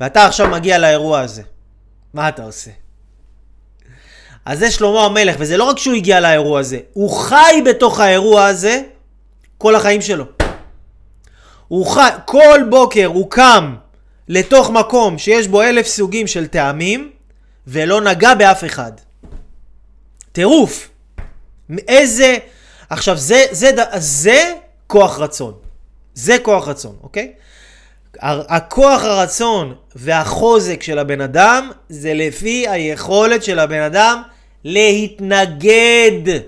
ואתה 0.00 0.26
עכשיו 0.26 0.48
מגיע 0.48 0.78
לאירוע 0.78 1.20
הזה. 1.20 1.42
מה 2.14 2.28
אתה 2.28 2.42
עושה? 2.42 2.70
אז 4.44 4.58
זה 4.58 4.70
שלמה 4.70 5.04
המלך, 5.04 5.36
וזה 5.38 5.56
לא 5.56 5.64
רק 5.64 5.78
שהוא 5.78 5.94
הגיע 5.94 6.20
לאירוע 6.20 6.60
הזה, 6.60 6.78
הוא 6.92 7.10
חי 7.10 7.62
בתוך 7.66 8.00
האירוע 8.00 8.44
הזה 8.44 8.82
כל 9.58 9.74
החיים 9.74 10.02
שלו. 10.02 10.24
הוא 11.68 11.86
חי, 11.86 12.08
כל 12.24 12.60
בוקר 12.70 13.06
הוא 13.06 13.30
קם 13.30 13.76
לתוך 14.28 14.70
מקום 14.70 15.18
שיש 15.18 15.48
בו 15.48 15.62
אלף 15.62 15.86
סוגים 15.86 16.26
של 16.26 16.46
טעמים, 16.46 17.10
ולא 17.66 18.00
נגע 18.00 18.34
באף 18.34 18.64
אחד. 18.64 18.92
טירוף. 20.32 20.89
איזה... 21.88 22.36
עכשיו, 22.90 23.16
זה, 23.16 23.44
זה, 23.50 23.70
זה, 23.76 23.82
זה 23.98 24.52
כוח 24.86 25.18
רצון. 25.18 25.54
זה 26.14 26.36
כוח 26.42 26.68
רצון, 26.68 26.96
אוקיי? 27.02 27.32
הכוח 28.22 29.04
הרצון 29.04 29.74
והחוזק 29.96 30.82
של 30.82 30.98
הבן 30.98 31.20
אדם 31.20 31.70
זה 31.88 32.14
לפי 32.14 32.68
היכולת 32.68 33.44
של 33.44 33.58
הבן 33.58 33.82
אדם 33.82 34.22
להתנגד. 34.64 36.40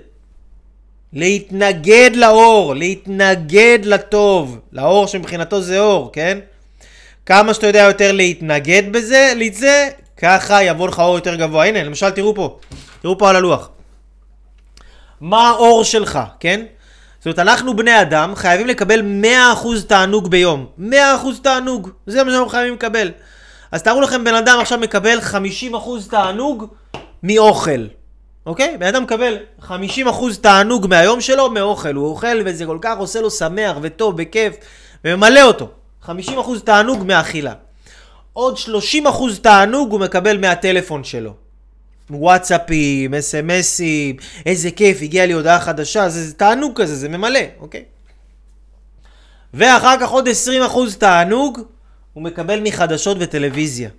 להתנגד 1.13 2.09
לאור, 2.15 2.75
להתנגד 2.75 3.79
לטוב, 3.83 4.59
לאור 4.71 5.07
שמבחינתו 5.07 5.61
זה 5.61 5.79
אור, 5.79 6.09
כן? 6.13 6.39
כמה 7.25 7.53
שאתה 7.53 7.67
יודע 7.67 7.79
יותר 7.79 8.11
להתנגד 8.11 8.83
בזה, 8.91 9.33
לזה, 9.35 9.89
ככה 10.17 10.63
יבוא 10.63 10.87
לך 10.87 10.99
אור 10.99 11.15
יותר 11.15 11.35
גבוה. 11.35 11.65
הנה, 11.65 11.83
למשל, 11.83 12.09
תראו 12.09 12.35
פה, 12.35 12.57
תראו 13.01 13.17
פה 13.17 13.29
על 13.29 13.35
הלוח. 13.35 13.69
מה 15.23 15.49
האור 15.49 15.83
שלך, 15.83 16.19
כן? 16.39 16.65
זאת 17.19 17.25
אומרת, 17.25 17.39
אנחנו 17.39 17.75
בני 17.75 18.01
אדם 18.01 18.35
חייבים 18.35 18.67
לקבל 18.67 19.01
100% 19.23 19.67
תענוג 19.87 20.27
ביום. 20.27 20.65
100% 20.79 20.91
תענוג, 21.41 21.89
זה 22.07 22.23
מה 22.23 22.31
שאנחנו 22.31 22.49
חייבים 22.49 22.73
לקבל. 22.73 23.11
אז 23.71 23.83
תארו 23.83 24.01
לכם, 24.01 24.23
בן 24.23 24.35
אדם 24.35 24.57
עכשיו 24.61 24.79
מקבל 24.79 25.19
50% 25.71 25.75
תענוג 26.09 26.65
מאוכל. 27.23 27.85
אוקיי? 28.45 28.77
בן 28.79 28.87
אדם 28.87 29.03
מקבל 29.03 29.37
50% 29.61 29.71
תענוג 30.41 30.87
מהיום 30.87 31.21
שלו 31.21 31.49
מאוכל. 31.49 31.95
הוא 31.95 32.07
אוכל 32.07 32.41
וזה 32.45 32.65
כל 32.65 32.77
כך 32.81 32.97
עושה 32.97 33.21
לו 33.21 33.31
שמח 33.31 33.77
וטוב 33.81 34.15
וכיף 34.17 34.55
וממלא 35.05 35.41
אותו. 35.41 35.67
50% 36.05 36.09
תענוג 36.63 37.03
מאכילה. 37.03 37.53
עוד 38.33 38.57
30% 38.57 39.07
תענוג 39.41 39.91
הוא 39.91 39.99
מקבל 39.99 40.37
מהטלפון 40.37 41.03
שלו. 41.03 41.42
וואטסאפים, 42.09 43.13
אס.אם.אסים, 43.13 44.15
איזה 44.45 44.71
כיף, 44.71 44.97
הגיעה 45.01 45.25
לי 45.25 45.33
הודעה 45.33 45.59
חדשה, 45.59 46.09
זה, 46.09 46.27
זה 46.27 46.33
תענוג 46.33 46.81
כזה, 46.81 46.95
זה 46.95 47.09
ממלא, 47.09 47.39
אוקיי? 47.59 47.83
ואחר 49.53 49.95
כך 50.01 50.09
עוד 50.09 50.27
20% 50.27 50.95
תענוג 50.99 51.59
הוא 52.13 52.23
מקבל 52.23 52.59
מחדשות 52.63 53.17
וטלוויזיה. 53.19 53.89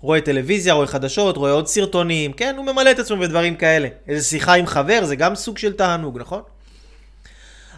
רואה 0.00 0.20
טלוויזיה, 0.20 0.74
רואה 0.74 0.86
חדשות, 0.86 1.36
רואה 1.36 1.52
עוד 1.52 1.66
סרטונים, 1.66 2.32
כן, 2.32 2.54
הוא 2.56 2.64
ממלא 2.64 2.90
את 2.90 2.98
עצמו 2.98 3.16
בדברים 3.16 3.56
כאלה. 3.56 3.88
איזה 4.08 4.28
שיחה 4.28 4.54
עם 4.54 4.66
חבר, 4.66 5.04
זה 5.04 5.16
גם 5.16 5.34
סוג 5.34 5.58
של 5.58 5.72
תענוג, 5.72 6.18
נכון? 6.18 6.42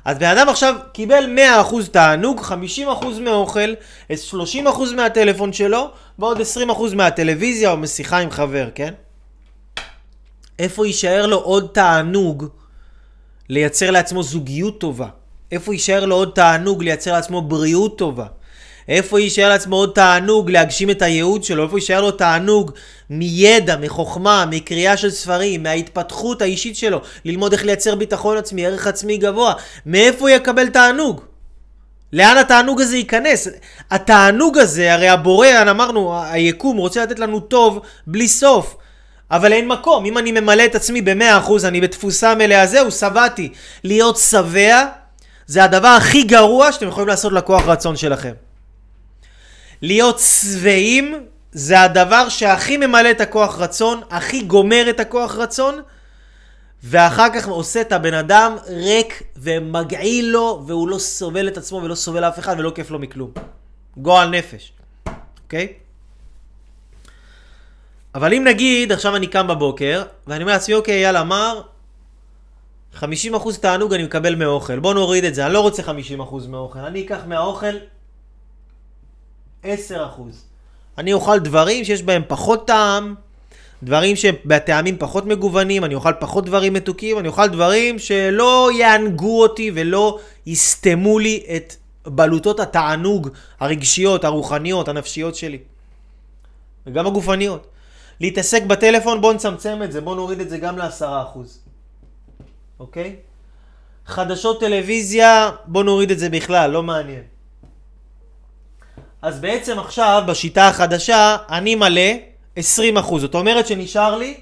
אז 0.05 0.19
בן 0.19 0.27
אדם 0.27 0.49
עכשיו 0.49 0.75
קיבל 0.93 1.39
100% 1.71 1.89
תענוג, 1.91 2.41
50% 2.41 3.21
מאוכל, 3.21 3.75
30% 4.11 4.15
מהטלפון 4.97 5.53
שלו, 5.53 5.91
ועוד 6.19 6.39
20% 6.41 6.95
מהטלוויזיה 6.95 7.71
או 7.71 7.77
משיחה 7.77 8.19
עם 8.19 8.31
חבר, 8.31 8.69
כן? 8.75 8.95
איפה 10.61 10.87
יישאר 10.87 11.27
לו 11.27 11.37
עוד 11.37 11.69
תענוג 11.73 12.47
לייצר 13.49 13.91
לעצמו 13.91 14.23
זוגיות 14.23 14.81
טובה? 14.81 15.07
איפה 15.53 15.73
יישאר 15.73 16.05
לו 16.05 16.17
עוד 16.17 16.31
תענוג 16.35 16.83
לייצר 16.83 17.13
לעצמו 17.13 17.43
בריאות 17.43 17.99
טובה? 17.99 18.27
איפה 18.89 19.21
יישאר 19.21 19.49
לעצמו 19.49 19.77
עוד 19.77 19.93
תענוג 19.95 20.51
להגשים 20.51 20.91
את 20.91 21.03
הייעוד 21.03 21.45
שלו? 21.45 21.65
איפה 21.65 21.79
יישאר 21.79 22.01
לו 22.01 22.11
תענוג 22.11 22.73
מידע, 23.11 23.77
מחוכמה, 23.77 24.45
מקריאה 24.51 24.97
של 24.97 25.11
ספרים, 25.11 25.63
מההתפתחות 25.63 26.43
האישית 26.43 26.77
שלו, 26.77 27.01
ללמוד 27.25 27.53
איך 27.53 27.65
לייצר 27.65 27.95
ביטחון 27.95 28.37
עצמי, 28.37 28.67
ערך 28.67 28.87
עצמי 28.87 29.17
גבוה? 29.17 29.55
מאיפה 29.87 30.21
הוא 30.21 30.29
יקבל 30.29 30.69
תענוג? 30.69 31.21
לאן 32.13 32.37
התענוג 32.37 32.81
הזה 32.81 32.97
ייכנס? 32.97 33.49
התענוג 33.91 34.59
הזה, 34.59 34.95
הרי 34.95 35.09
הבורא, 35.09 35.47
אמרנו, 35.71 36.23
היקום 36.23 36.77
רוצה 36.77 37.03
לתת 37.03 37.19
לנו 37.19 37.41
טוב 37.41 37.81
בלי 38.07 38.29
סוף. 38.29 38.77
אבל 39.31 39.53
אין 39.53 39.69
מקום, 39.69 40.05
אם 40.05 40.19
אני 40.19 40.33
ממלא 40.33 40.65
את 40.65 40.75
עצמי 40.75 41.03
ב-100%, 41.03 41.51
אני 41.65 41.81
בתפוסה 41.81 42.35
מלאה, 42.35 42.67
זהו, 42.67 42.91
שבעתי. 42.91 43.53
להיות 43.85 44.17
שבע 44.17 44.85
זה 45.47 45.65
הדבר 45.65 45.89
הכי 45.89 46.23
גרוע 46.23 46.73
שאתם 46.73 46.89
יכולים 46.89 47.09
לעשות 47.09 47.33
לכוח 47.33 47.67
רצון 47.67 47.97
שלכם. 47.97 48.33
להיות 49.83 50.19
שבעים 50.19 51.27
זה 51.53 51.81
הדבר 51.81 52.29
שהכי 52.29 52.77
ממלא 52.77 53.11
את 53.11 53.21
הכוח 53.21 53.59
רצון, 53.59 54.01
הכי 54.11 54.43
גומר 54.43 54.87
את 54.91 55.01
הכוח 55.01 55.37
רצון, 55.37 55.83
ואחר 56.83 57.27
כך 57.35 57.49
עושה 57.49 57.81
את 57.81 57.93
הבן 57.93 58.15
אדם 58.15 58.57
ריק 58.69 59.23
ומגעיל 59.37 60.27
לו, 60.27 60.63
והוא 60.67 60.89
לא 60.89 60.99
סובל 60.99 61.49
את 61.49 61.57
עצמו 61.57 61.83
ולא 61.83 61.95
סובל 61.95 62.25
אף 62.25 62.39
אחד 62.39 62.57
ולא 62.59 62.73
כיף 62.75 62.91
לו 62.91 62.99
מכלום. 62.99 63.31
גועל 63.97 64.29
נפש, 64.29 64.73
אוקיי? 65.45 65.67
Okay? 65.71 65.90
אבל 68.15 68.35
אם 68.35 68.45
נגיד, 68.45 68.93
עכשיו 68.93 69.17
אני 69.17 69.27
קם 69.27 69.47
בבוקר, 69.47 70.03
ואני 70.27 70.43
אומר 70.43 70.53
לעצמי, 70.53 70.75
אוקיי, 70.75 71.01
יאללה, 71.01 71.25
מר, 71.25 71.63
50% 72.99 73.05
תענוג 73.61 73.95
אני 73.95 74.05
מקבל 74.05 74.35
מאוכל. 74.35 74.79
בוא 74.79 74.95
נוריד 74.95 75.25
את 75.25 75.35
זה, 75.35 75.47
אני 75.47 75.55
לא 75.55 75.61
רוצה 75.61 75.83
50% 75.83 75.89
מאוכל. 76.49 76.79
אני 76.79 77.03
אקח 77.05 77.21
מהאוכל 77.27 77.75
10%. 79.65 79.67
אני 80.99 81.13
אוכל 81.13 81.39
דברים 81.39 81.85
שיש 81.85 82.03
בהם 82.03 82.23
פחות 82.29 82.67
טעם, 82.67 83.15
דברים 83.83 84.17
שבטעמים 84.17 84.99
פחות 84.99 85.27
מגוונים, 85.27 85.85
אני 85.85 85.95
אוכל 85.95 86.13
פחות 86.21 86.45
דברים 86.45 86.73
מתוקים, 86.73 87.19
אני 87.19 87.29
אוכל 87.29 87.47
דברים 87.47 87.99
שלא 87.99 88.71
יענגו 88.79 89.43
אותי 89.43 89.71
ולא 89.75 90.19
יסתמו 90.47 91.19
לי 91.19 91.43
את 91.57 91.75
בלוטות 92.07 92.61
התענוג 92.61 93.29
הרגשיות, 93.61 94.25
הרוחניות, 94.25 94.89
הנפשיות 94.89 95.35
שלי. 95.35 95.59
וגם 96.87 97.07
הגופניות. 97.07 97.70
להתעסק 98.21 98.63
בטלפון, 98.63 99.21
בואו 99.21 99.33
נצמצם 99.33 99.83
את 99.85 99.93
זה, 99.93 100.01
בואו 100.01 100.15
נוריד 100.15 100.41
את 100.41 100.51
זה 100.51 100.59
גם 100.59 100.79
לעשרה 100.79 101.23
אחוז. 101.23 101.59
אוקיי? 102.81 103.17
חדשות 104.07 104.61
טלוויזיה, 104.61 105.51
בואו 105.67 105.85
נוריד 105.85 106.11
את 106.11 106.19
זה 106.19 106.29
בכלל, 106.29 106.71
לא 106.71 106.83
מעניין. 106.83 107.23
אז 109.23 109.41
בעצם 109.41 109.79
עכשיו, 109.79 110.23
בשיטה 110.27 110.69
החדשה, 110.69 111.37
אני 111.49 111.75
מלא 111.75 112.11
20 112.57 112.97
אחוז. 112.97 113.23
זאת 113.23 113.35
אומרת 113.35 113.67
שנשאר 113.67 114.19
לי 114.19 114.41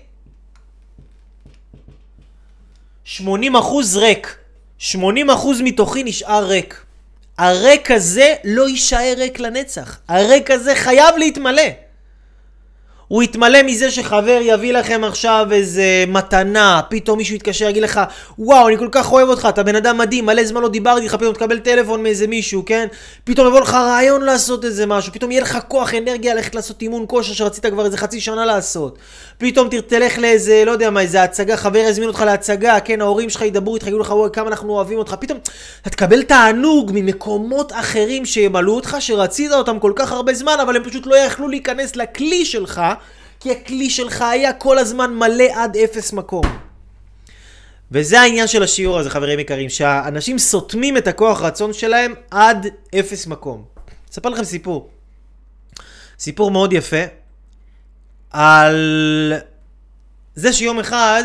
80 3.04 3.56
אחוז 3.56 3.96
ריק. 3.96 4.38
80 4.78 5.30
אחוז 5.30 5.60
מתוכי 5.60 6.02
נשאר 6.04 6.46
ריק. 6.46 6.84
הריק 7.38 7.90
הזה 7.90 8.34
לא 8.44 8.68
יישאר 8.68 9.14
ריק 9.16 9.40
לנצח. 9.40 9.98
הריק 10.08 10.50
הזה 10.50 10.74
חייב 10.74 11.16
להתמלא. 11.16 11.87
הוא 13.08 13.22
יתמלא 13.22 13.62
מזה 13.62 13.90
שחבר 13.90 14.38
יביא 14.42 14.72
לכם 14.72 15.00
עכשיו 15.04 15.46
איזה 15.52 16.04
מתנה, 16.08 16.80
פתאום 16.88 17.18
מישהו 17.18 17.34
יתקשר 17.34 17.68
יגיד 17.68 17.82
לך, 17.82 18.00
וואו, 18.38 18.68
אני 18.68 18.78
כל 18.78 18.88
כך 18.92 19.12
אוהב 19.12 19.28
אותך, 19.28 19.48
אתה 19.48 19.62
בן 19.62 19.76
אדם 19.76 19.98
מדהים, 19.98 20.26
מלא 20.26 20.44
זמן 20.44 20.62
לא 20.62 20.68
דיברתי 20.68 21.02
איתך, 21.02 21.14
פתאום 21.14 21.34
תקבל 21.34 21.58
טלפון 21.58 22.02
מאיזה 22.02 22.26
מישהו, 22.26 22.62
כן? 22.66 22.86
פתאום 23.24 23.46
יבוא 23.46 23.60
לך 23.60 23.74
רעיון 23.74 24.22
לעשות 24.22 24.64
איזה 24.64 24.86
משהו, 24.86 25.12
פתאום 25.12 25.30
יהיה 25.30 25.42
לך 25.42 25.58
כוח, 25.68 25.94
אנרגיה 25.94 26.34
ללכת 26.34 26.54
לעשות 26.54 26.82
אימון 26.82 27.04
כושר 27.08 27.32
שרצית 27.32 27.66
כבר 27.66 27.84
איזה 27.84 27.96
חצי 27.96 28.20
שנה 28.20 28.44
לעשות. 28.44 28.98
פתאום 29.38 29.68
תלך 29.86 30.18
לאיזה, 30.18 30.62
לא 30.66 30.70
יודע 30.70 30.90
מה, 30.90 31.00
איזה 31.00 31.22
הצגה, 31.22 31.56
חבר 31.56 31.78
יזמין 31.78 32.08
אותך 32.08 32.20
להצגה, 32.20 32.80
כן, 32.80 33.00
ההורים 33.00 33.30
שלך 33.30 33.42
ידברו 33.42 33.74
איתך, 33.74 33.86
יגידו 33.86 33.98
לך, 33.98 34.10
וואי, 34.10 34.30
כמה 34.32 34.48
אנחנו 34.48 34.72
אוהבים 34.72 34.98
אותך, 34.98 35.14
פתאום 35.20 35.38
אתה 35.82 35.90
תקבל 35.90 36.22
תענוג 36.22 36.90
ממקומות 36.94 37.72
אחרים 37.72 38.24
שימלאו 38.24 38.74
אותך, 38.74 38.96
שרצית 39.00 39.52
אותם 39.52 39.78
כל 39.78 39.92
כך 39.96 40.12
הרבה 40.12 40.34
זמן, 40.34 40.56
אבל 40.62 40.76
הם 40.76 40.84
פשוט 40.84 41.06
לא 41.06 41.16
יכלו 41.16 41.48
להיכנס 41.48 41.96
לכלי 41.96 42.44
שלך. 42.44 42.82
כי 43.40 43.50
הכלי 43.50 43.90
שלך 43.90 44.22
היה 44.22 44.52
כל 44.52 44.78
הזמן 44.78 45.14
מלא 45.14 45.44
עד 45.54 45.76
אפס 45.76 46.12
מקום. 46.12 46.44
וזה 47.92 48.20
העניין 48.20 48.46
של 48.46 48.62
השיעור 48.62 48.98
הזה, 48.98 49.10
חברים 49.10 49.38
יקרים, 49.38 49.68
שהאנשים 49.68 50.38
סותמים 50.38 50.96
את 50.96 51.06
הכוח 51.06 51.42
רצון 51.42 51.72
שלהם 51.72 52.14
עד 52.30 52.66
אפס 52.98 53.26
מקום. 53.26 53.64
אספר 54.10 54.28
לכם 54.28 54.44
סיפור. 54.44 54.90
סיפור 56.18 56.50
מאוד 56.50 56.72
יפה 56.72 57.02
על 58.30 59.32
זה 60.34 60.52
שיום 60.52 60.78
אחד 60.78 61.24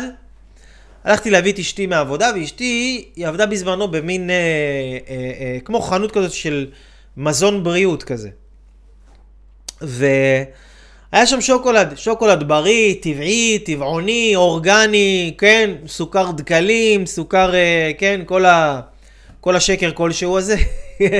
הלכתי 1.04 1.30
להביא 1.30 1.52
את 1.52 1.58
אשתי 1.58 1.86
מהעבודה, 1.86 2.30
ואשתי, 2.34 3.04
היא 3.16 3.26
עבדה 3.26 3.46
בזמנו 3.46 3.88
במין, 3.88 4.30
אה, 4.30 4.36
אה, 5.08 5.32
אה, 5.40 5.58
כמו 5.64 5.80
חנות 5.80 6.12
כזאת 6.12 6.32
של 6.32 6.70
מזון 7.16 7.64
בריאות 7.64 8.02
כזה. 8.02 8.28
והיה 11.14 11.26
שם 11.26 11.40
שוקולד, 11.40 11.92
שוקולד 11.96 12.48
בריא, 12.48 12.94
טבעי, 13.02 13.58
טבעוני, 13.58 14.32
אורגני, 14.36 15.34
כן, 15.38 15.70
סוכר 15.86 16.30
דקלים, 16.30 17.06
סוכר, 17.06 17.54
אה, 17.54 17.90
כן, 17.98 18.20
כל, 18.26 18.44
ה, 18.44 18.80
כל 19.40 19.56
השקר 19.56 19.90
כלשהו 19.94 20.38
הזה. 20.38 20.56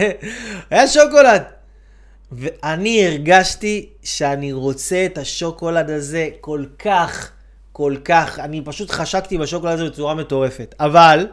היה 0.71 0.89
שוקולד. 0.89 1.43
ואני 2.33 3.07
הרגשתי 3.07 3.89
שאני 4.03 4.53
רוצה 4.53 5.07
את 5.07 5.19
השוקולד 5.19 5.91
הזה 5.91 6.29
כל 6.41 6.65
כך, 6.79 7.31
כל 7.73 7.97
כך, 8.05 8.39
אני 8.39 8.63
פשוט 8.65 8.91
חשקתי 8.91 9.39
בשוקולד 9.39 9.73
הזה 9.73 9.85
בצורה 9.85 10.15
מטורפת. 10.15 10.75
אבל, 10.81 11.27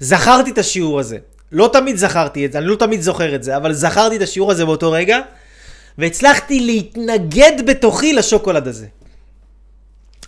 זכרתי 0.00 0.50
את 0.50 0.58
השיעור 0.58 1.00
הזה. 1.00 1.18
לא 1.52 1.70
תמיד 1.72 1.96
זכרתי 1.96 2.46
את 2.46 2.52
זה, 2.52 2.58
אני 2.58 2.66
לא 2.66 2.76
תמיד 2.76 3.00
זוכר 3.00 3.34
את 3.34 3.42
זה, 3.42 3.56
אבל 3.56 3.72
זכרתי 3.72 4.16
את 4.16 4.22
השיעור 4.22 4.50
הזה 4.50 4.64
באותו 4.64 4.92
רגע, 4.92 5.20
והצלחתי 5.98 6.60
להתנגד 6.60 7.52
בתוכי 7.66 8.12
לשוקולד 8.12 8.68
הזה. 8.68 8.86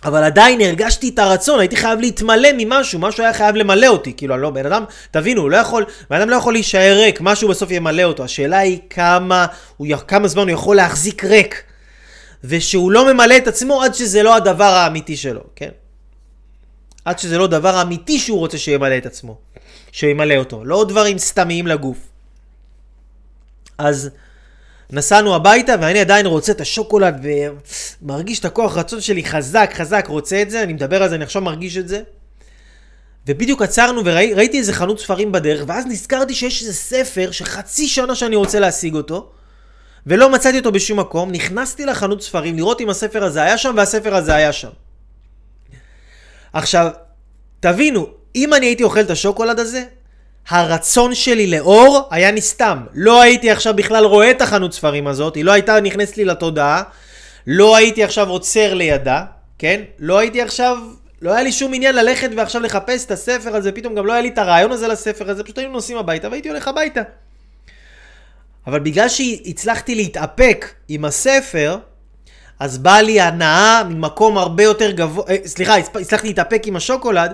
אבל 0.03 0.23
עדיין 0.23 0.61
הרגשתי 0.61 1.09
את 1.09 1.19
הרצון, 1.19 1.59
הייתי 1.59 1.75
חייב 1.75 1.99
להתמלא 1.99 2.49
ממשהו, 2.57 2.99
משהו 2.99 3.23
היה 3.23 3.33
חייב 3.33 3.55
למלא 3.55 3.87
אותי. 3.87 4.13
כאילו, 4.17 4.35
אני 4.35 4.41
לא, 4.41 4.49
בן 4.49 4.65
אדם, 4.65 4.83
תבינו, 5.11 5.41
הוא 5.41 5.51
לא 5.51 5.57
יכול, 5.57 5.85
בן 6.09 6.21
אדם 6.21 6.29
לא 6.29 6.35
יכול 6.35 6.53
להישאר 6.53 6.97
ריק, 6.97 7.21
משהו 7.21 7.49
בסוף 7.49 7.71
ימלא 7.71 8.03
אותו. 8.03 8.23
השאלה 8.23 8.57
היא 8.57 8.79
כמה, 8.89 9.45
הוא, 9.77 9.87
כמה 10.07 10.27
זמן 10.27 10.43
הוא 10.43 10.51
יכול 10.51 10.75
להחזיק 10.75 11.23
ריק. 11.23 11.63
ושהוא 12.43 12.91
לא 12.91 13.13
ממלא 13.13 13.37
את 13.37 13.47
עצמו 13.47 13.83
עד 13.83 13.93
שזה 13.93 14.23
לא 14.23 14.35
הדבר 14.35 14.63
האמיתי 14.63 15.17
שלו, 15.17 15.41
כן? 15.55 15.69
עד 17.05 17.19
שזה 17.19 17.37
לא 17.37 17.43
הדבר 17.43 17.75
האמיתי 17.75 18.19
שהוא 18.19 18.39
רוצה 18.39 18.57
שימלא 18.57 18.97
את 18.97 19.05
עצמו. 19.05 19.37
שימלא 19.91 20.35
אותו. 20.35 20.65
לא 20.65 20.85
דברים 20.87 21.17
סתמיים 21.17 21.67
לגוף. 21.67 21.97
אז 23.77 24.09
נסענו 24.91 25.35
הביתה 25.35 25.75
ואני 25.81 25.99
עדיין 25.99 26.25
רוצה 26.25 26.51
את 26.51 26.61
השוקולד 26.61 27.25
ומרגיש 28.01 28.39
את 28.39 28.45
הכוח 28.45 28.77
רצון 28.77 29.01
שלי 29.01 29.25
חזק 29.25 29.71
חזק 29.73 30.05
רוצה 30.09 30.41
את 30.41 30.49
זה, 30.49 30.63
אני 30.63 30.73
מדבר 30.73 31.03
על 31.03 31.09
זה, 31.09 31.15
אני 31.15 31.23
עכשיו 31.23 31.41
מרגיש 31.41 31.77
את 31.77 31.87
זה. 31.87 32.01
ובדיוק 33.27 33.61
עצרנו 33.61 34.01
וראיתי 34.05 34.57
איזה 34.57 34.73
חנות 34.73 34.99
ספרים 34.99 35.31
בדרך 35.31 35.63
ואז 35.67 35.85
נזכרתי 35.85 36.35
שיש 36.35 36.61
איזה 36.61 36.73
ספר 36.73 37.31
שחצי 37.31 37.87
שנה 37.87 38.15
שאני 38.15 38.35
רוצה 38.35 38.59
להשיג 38.59 38.95
אותו 38.95 39.31
ולא 40.07 40.29
מצאתי 40.29 40.57
אותו 40.57 40.71
בשום 40.71 40.99
מקום, 40.99 41.31
נכנסתי 41.31 41.85
לחנות 41.85 42.21
ספרים 42.21 42.55
לראות 42.55 42.81
אם 42.81 42.89
הספר 42.89 43.23
הזה 43.23 43.41
היה 43.43 43.57
שם 43.57 43.73
והספר 43.77 44.15
הזה 44.15 44.35
היה 44.35 44.53
שם. 44.53 44.69
עכשיו, 46.53 46.89
תבינו, 47.59 48.07
אם 48.35 48.53
אני 48.53 48.65
הייתי 48.65 48.83
אוכל 48.83 48.99
את 48.99 49.09
השוקולד 49.09 49.59
הזה, 49.59 49.83
הרצון 50.49 51.15
שלי 51.15 51.47
לאור 51.47 52.07
היה 52.11 52.31
נסתם. 52.31 52.77
לא 52.93 53.21
הייתי 53.21 53.51
עכשיו 53.51 53.75
בכלל 53.75 54.05
רואה 54.05 54.31
את 54.31 54.41
החנות 54.41 54.73
ספרים 54.73 55.07
הזאת, 55.07 55.35
היא 55.35 55.45
לא 55.45 55.51
הייתה 55.51 55.81
נכנסת 55.81 56.17
לי 56.17 56.25
לתודעה, 56.25 56.83
לא 57.47 57.75
הייתי 57.75 58.03
עכשיו 58.03 58.29
עוצר 58.29 58.73
לידה, 58.73 59.23
כן? 59.59 59.81
לא 59.99 60.19
הייתי 60.19 60.41
עכשיו, 60.41 60.77
לא 61.21 61.33
היה 61.33 61.43
לי 61.43 61.51
שום 61.51 61.73
עניין 61.73 61.95
ללכת 61.95 62.29
ועכשיו 62.37 62.61
לחפש 62.61 63.05
את 63.05 63.11
הספר 63.11 63.55
הזה, 63.55 63.71
פתאום 63.71 63.95
גם 63.95 64.05
לא 64.05 64.13
היה 64.13 64.21
לי 64.21 64.27
את 64.27 64.37
הרעיון 64.37 64.71
הזה 64.71 64.87
לספר 64.87 65.29
הזה, 65.29 65.43
פשוט 65.43 65.57
היינו 65.57 65.73
נוסעים 65.73 65.97
הביתה 65.97 66.29
והייתי 66.29 66.49
הולך 66.49 66.67
הביתה. 66.67 67.01
אבל 68.67 68.79
בגלל 68.79 69.09
שהצלחתי 69.09 69.95
להתאפק 69.95 70.73
עם 70.87 71.05
הספר, 71.05 71.77
אז 72.59 72.77
באה 72.77 73.01
לי 73.01 73.21
הנאה 73.21 73.83
ממקום 73.83 74.37
הרבה 74.37 74.63
יותר 74.63 74.91
גבוה, 74.91 75.25
אה, 75.29 75.35
סליחה, 75.45 75.75
הצלחתי 75.75 76.27
להתאפק 76.27 76.63
עם 76.65 76.75
השוקולד, 76.75 77.31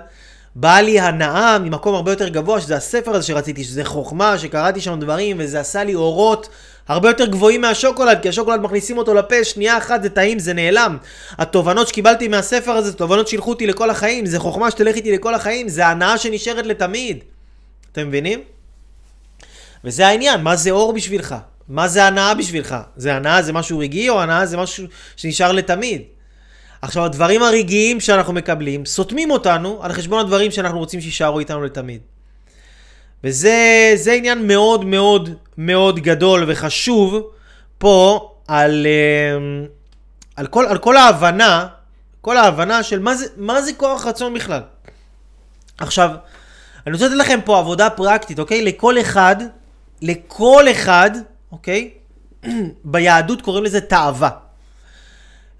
באה 0.55 0.81
לי 0.81 0.99
הנאה 0.99 1.59
ממקום 1.59 1.95
הרבה 1.95 2.11
יותר 2.11 2.27
גבוה, 2.27 2.61
שזה 2.61 2.75
הספר 2.75 3.11
הזה 3.11 3.27
שרציתי, 3.27 3.63
שזה 3.63 3.85
חוכמה, 3.85 4.37
שקראתי 4.37 4.81
שם 4.81 4.99
דברים, 4.99 5.37
וזה 5.39 5.59
עשה 5.59 5.83
לי 5.83 5.95
אורות 5.95 6.49
הרבה 6.87 7.09
יותר 7.09 7.25
גבוהים 7.25 7.61
מהשוקולד, 7.61 8.19
כי 8.21 8.29
השוקולד 8.29 8.61
מכניסים 8.61 8.97
אותו 8.97 9.13
לפה, 9.13 9.43
שנייה 9.43 9.77
אחת 9.77 10.03
זה 10.03 10.09
טעים, 10.09 10.39
זה 10.39 10.53
נעלם. 10.53 10.97
התובנות 11.37 11.87
שקיבלתי 11.87 12.27
מהספר 12.27 12.71
הזה, 12.71 12.93
תובנות 12.93 13.27
שילכו 13.27 13.49
אותי 13.49 13.67
לכל 13.67 13.89
החיים, 13.89 14.25
זה 14.25 14.39
חוכמה 14.39 14.71
שתלך 14.71 14.95
איתי 14.95 15.11
לכל 15.11 15.35
החיים, 15.35 15.69
זה 15.69 15.87
הנאה 15.87 16.17
שנשארת 16.17 16.65
לתמיד. 16.65 17.23
אתם 17.91 18.07
מבינים? 18.07 18.41
וזה 19.83 20.07
העניין, 20.07 20.41
מה 20.41 20.55
זה 20.55 20.71
אור 20.71 20.93
בשבילך? 20.93 21.35
מה 21.67 21.87
זה 21.87 22.03
הנאה 22.03 22.33
בשבילך? 22.33 22.75
זה 22.95 23.15
הנאה 23.15 23.41
זה 23.41 23.53
משהו 23.53 23.79
רגעי, 23.79 24.09
או 24.09 24.21
הנאה 24.21 24.45
זה 24.45 24.57
משהו 24.57 24.85
שנשאר 25.15 25.51
לתמיד? 25.51 26.01
עכשיו, 26.81 27.05
הדברים 27.05 27.43
הרגעיים 27.43 27.99
שאנחנו 27.99 28.33
מקבלים 28.33 28.85
סותמים 28.85 29.31
אותנו 29.31 29.79
על 29.81 29.93
חשבון 29.93 30.19
הדברים 30.19 30.51
שאנחנו 30.51 30.79
רוצים 30.79 31.01
שיישארו 31.01 31.39
איתנו 31.39 31.63
לתמיד. 31.63 32.01
וזה 33.23 34.13
עניין 34.17 34.47
מאוד 34.47 34.85
מאוד 34.85 35.29
מאוד 35.57 35.99
גדול 35.99 36.43
וחשוב 36.47 37.31
פה 37.77 38.31
על, 38.47 38.87
אמ, 38.87 39.65
על, 40.35 40.47
כל, 40.47 40.65
על 40.65 40.77
כל 40.77 40.97
ההבנה, 40.97 41.67
כל 42.21 42.37
ההבנה 42.37 42.83
של 42.83 42.99
מה 42.99 43.15
זה, 43.15 43.25
מה 43.37 43.61
זה 43.61 43.73
כוח 43.73 44.05
רצון 44.05 44.33
בכלל. 44.33 44.61
עכשיו, 45.77 46.09
אני 46.87 46.93
רוצה 46.93 47.07
לתת 47.07 47.15
לכם 47.15 47.39
פה 47.45 47.59
עבודה 47.59 47.89
פרקטית, 47.89 48.39
אוקיי? 48.39 48.65
לכל 48.65 49.01
אחד, 49.01 49.35
לכל 50.01 50.65
אחד, 50.71 51.11
אוקיי? 51.51 51.91
ביהדות 52.83 53.41
קוראים 53.41 53.63
לזה 53.63 53.81
תאווה. 53.81 54.29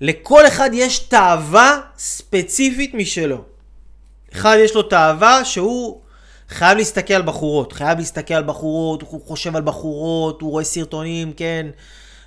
לכל 0.01 0.47
אחד 0.47 0.69
יש 0.73 0.99
תאווה 0.99 1.79
ספציפית 1.97 2.93
משלו. 2.93 3.43
אחד 4.33 4.57
יש 4.59 4.75
לו 4.75 4.83
תאווה 4.83 5.45
שהוא 5.45 6.01
חייב 6.49 6.77
להסתכל 6.77 7.13
על 7.13 7.21
בחורות, 7.21 7.73
חייב 7.73 7.97
להסתכל 7.97 8.33
על 8.33 8.43
בחורות, 8.43 9.01
הוא 9.01 9.21
חושב 9.27 9.55
על 9.55 9.61
בחורות, 9.61 10.41
הוא 10.41 10.51
רואה 10.51 10.63
סרטונים, 10.63 11.33
כן, 11.37 11.67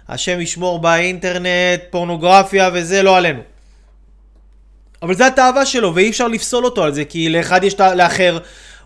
השם 0.09 0.41
ישמור 0.41 0.79
באינטרנט, 0.79 1.81
פורנוגרפיה 1.91 2.71
וזה 2.73 3.03
לא 3.03 3.17
עלינו. 3.17 3.41
אבל 5.03 5.15
זה 5.15 5.27
התאווה 5.27 5.67
שלו 5.67 5.95
ואי 5.95 6.11
אפשר 6.11 6.29
לפסול 6.29 6.65
אותו 6.65 6.85
על 6.85 6.95
זה 6.95 7.05
כי 7.05 7.29
לאחד 7.29 7.65
יש, 7.65 7.81
לאחר, 7.81 8.39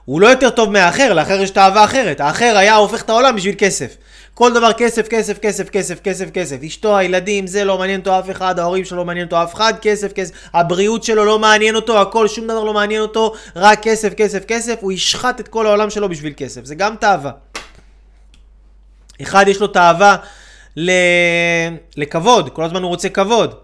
הוא 0.04 0.20
לא 0.20 0.28
יותר 0.28 0.50
טוב 0.50 0.70
מהאחר, 0.70 1.14
לאחר 1.14 1.40
יש 1.40 1.50
תאווה 1.50 1.84
אחרת, 1.84 2.20
האחר 2.20 2.56
היה 2.56 2.74
הופך 2.74 3.02
את 3.02 3.10
העולם 3.10 3.36
בשביל 3.36 3.54
כסף. 3.58 3.96
כל 4.38 4.52
דבר 4.52 4.72
כסף, 4.72 5.08
כסף, 5.08 5.38
כסף, 5.38 5.68
כסף, 5.68 6.00
כסף, 6.00 6.30
כסף. 6.30 6.56
אשתו, 6.66 6.96
הילדים, 6.96 7.46
זה 7.46 7.64
לא 7.64 7.78
מעניין 7.78 8.00
אותו 8.00 8.18
אף 8.18 8.30
אחד, 8.30 8.58
ההורים 8.58 8.84
שלו 8.84 8.98
לא 8.98 9.04
מעניין 9.04 9.26
אותו 9.26 9.42
אף 9.42 9.54
אחד, 9.54 9.74
כסף, 9.82 10.12
כסף. 10.12 10.34
הבריאות 10.54 11.04
שלו 11.04 11.24
לא 11.24 11.38
מעניין 11.38 11.76
אותו, 11.76 12.00
הכל, 12.00 12.28
שום 12.28 12.44
דבר 12.44 12.64
לא 12.64 12.74
מעניין 12.74 13.00
אותו, 13.00 13.34
רק 13.56 13.82
כסף, 13.82 14.14
כסף, 14.14 14.44
כסף. 14.44 14.78
הוא 14.80 14.92
ישחט 14.92 15.40
את 15.40 15.48
כל 15.48 15.66
העולם 15.66 15.90
שלו 15.90 16.08
בשביל 16.08 16.32
כסף. 16.36 16.64
זה 16.64 16.74
גם 16.74 16.96
תאווה. 16.96 17.30
אחד 19.22 19.44
יש 19.48 19.60
לו 19.60 19.66
תאווה 19.66 20.16
ל... 20.76 20.90
לכבוד, 21.96 22.48
כל 22.48 22.64
הזמן 22.64 22.82
הוא 22.82 22.88
רוצה 22.88 23.08
כבוד. 23.08 23.54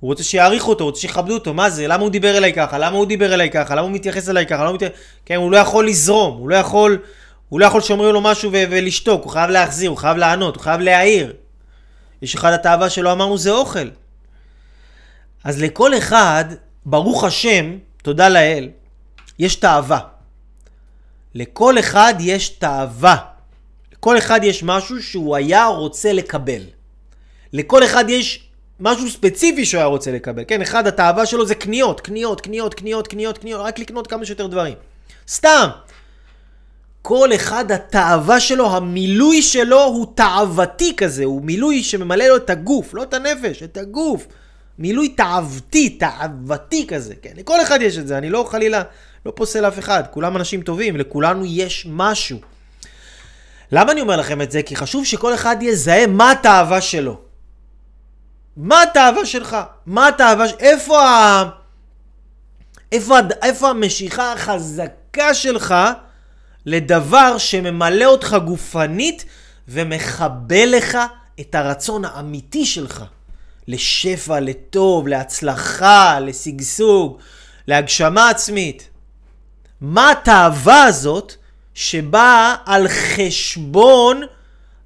הוא 0.00 0.08
רוצה 0.08 0.24
שיעריכו 0.24 0.70
אותו, 0.70 0.84
הוא 0.84 0.90
רוצה 0.90 1.00
שיכבדו 1.00 1.34
אותו, 1.34 1.54
מה 1.54 1.70
זה? 1.70 1.86
למה 1.86 2.02
הוא 2.02 2.10
דיבר 2.10 2.36
אליי 2.36 2.52
ככה? 2.52 2.78
למה 2.78 2.96
הוא 2.96 3.06
דיבר 3.06 3.34
אליי 3.34 3.50
ככה? 3.50 3.74
למה 3.74 3.82
הוא 3.82 3.90
מתייחס 3.90 4.28
אליי 4.28 4.46
ככה? 4.46 4.56
למה 4.56 4.68
הוא 4.68 4.74
מתייחס... 4.74 4.96
כן, 5.26 5.34
הוא 5.34 5.52
לא 5.52 5.56
יכול 5.56 5.86
לזרום, 5.86 6.36
הוא 6.36 6.48
לא 6.48 6.56
יכול... 6.56 6.98
הוא 7.54 7.60
לא 7.60 7.66
יכול 7.66 7.80
שאומרים 7.80 8.14
לו 8.14 8.20
משהו 8.20 8.52
ו- 8.52 8.64
ולשתוק, 8.70 9.24
הוא 9.24 9.32
חייב 9.32 9.50
להחזיר, 9.50 9.90
הוא 9.90 9.98
חייב 9.98 10.16
לענות, 10.16 10.56
הוא 10.56 10.62
חייב 10.62 10.80
להעיר. 10.80 11.32
יש 12.22 12.34
אחד 12.34 12.52
התאווה 12.52 12.90
שלו 12.90 13.12
אמרנו 13.12 13.38
זה 13.38 13.50
אוכל. 13.50 13.88
אז 15.44 15.62
לכל 15.62 15.98
אחד, 15.98 16.44
ברוך 16.86 17.24
השם, 17.24 17.76
תודה 18.02 18.28
לאל, 18.28 18.68
יש 19.38 19.56
תאווה. 19.56 19.98
לכל 21.34 21.78
אחד 21.78 22.14
יש 22.20 22.48
תאווה. 22.48 23.16
לכל 23.92 24.18
אחד 24.18 24.40
יש 24.42 24.62
משהו 24.62 25.02
שהוא 25.02 25.36
היה 25.36 25.66
רוצה 25.66 26.12
לקבל. 26.12 26.62
לכל 27.52 27.84
אחד 27.84 28.04
יש 28.08 28.48
משהו 28.80 29.10
ספציפי 29.10 29.64
שהוא 29.64 29.78
היה 29.78 29.86
רוצה 29.86 30.12
לקבל. 30.12 30.42
כן, 30.48 30.62
אחד 30.62 30.86
התאווה 30.86 31.26
שלו 31.26 31.46
זה 31.46 31.54
קניות, 31.54 32.00
קניות, 32.00 32.40
קניות, 32.40 32.74
קניות, 32.74 33.08
קניות, 33.08 33.38
קניות, 33.38 33.60
רק 33.60 33.78
לקנות 33.78 34.06
כמה 34.06 34.24
שיותר 34.24 34.46
דברים. 34.46 34.74
סתם. 35.28 35.68
כל 37.06 37.34
אחד 37.34 37.72
התאווה 37.72 38.40
שלו, 38.40 38.76
המילוי 38.76 39.42
שלו 39.42 39.84
הוא 39.84 40.06
תאוותי 40.14 40.96
כזה, 40.96 41.24
הוא 41.24 41.42
מילוי 41.42 41.82
שממלא 41.82 42.24
לו 42.24 42.36
את 42.36 42.50
הגוף, 42.50 42.94
לא 42.94 43.02
את 43.02 43.14
הנפש, 43.14 43.62
את 43.62 43.76
הגוף. 43.76 44.26
מילוי 44.78 45.08
תאוותי, 45.08 45.90
תאוותי 45.90 46.86
כזה, 46.86 47.14
כן? 47.22 47.30
לכל 47.36 47.62
אחד 47.62 47.82
יש 47.82 47.98
את 47.98 48.06
זה, 48.06 48.18
אני 48.18 48.30
לא 48.30 48.46
חלילה, 48.50 48.82
לא 49.26 49.32
פוסל 49.36 49.68
אף 49.68 49.78
אחד, 49.78 50.02
כולם 50.10 50.36
אנשים 50.36 50.62
טובים, 50.62 50.96
לכולנו 50.96 51.44
יש 51.46 51.86
משהו. 51.90 52.38
למה 53.72 53.92
אני 53.92 54.00
אומר 54.00 54.16
לכם 54.16 54.42
את 54.42 54.50
זה? 54.50 54.62
כי 54.62 54.76
חשוב 54.76 55.04
שכל 55.04 55.34
אחד 55.34 55.56
יזהה 55.60 56.06
מה 56.06 56.30
התאווה 56.30 56.80
שלו. 56.80 57.20
מה 58.56 58.82
התאווה 58.82 59.26
שלך? 59.26 59.56
מה 59.86 60.08
התאווה, 60.08 60.46
איפה 60.58 61.02
ה... 61.02 61.44
איפה, 62.92 63.16
איפה 63.42 63.70
המשיכה 63.70 64.32
החזקה 64.32 65.34
שלך 65.34 65.74
לדבר 66.66 67.38
שממלא 67.38 68.04
אותך 68.04 68.36
גופנית 68.44 69.24
ומכבה 69.68 70.66
לך 70.66 70.98
את 71.40 71.54
הרצון 71.54 72.04
האמיתי 72.04 72.66
שלך 72.66 73.04
לשפע, 73.68 74.40
לטוב, 74.40 75.08
להצלחה, 75.08 76.20
לשגשוג, 76.20 77.18
להגשמה 77.66 78.30
עצמית. 78.30 78.88
מה 79.80 80.10
התאווה 80.10 80.84
הזאת 80.84 81.34
שבאה 81.74 82.56
על 82.66 82.88
חשבון 82.88 84.22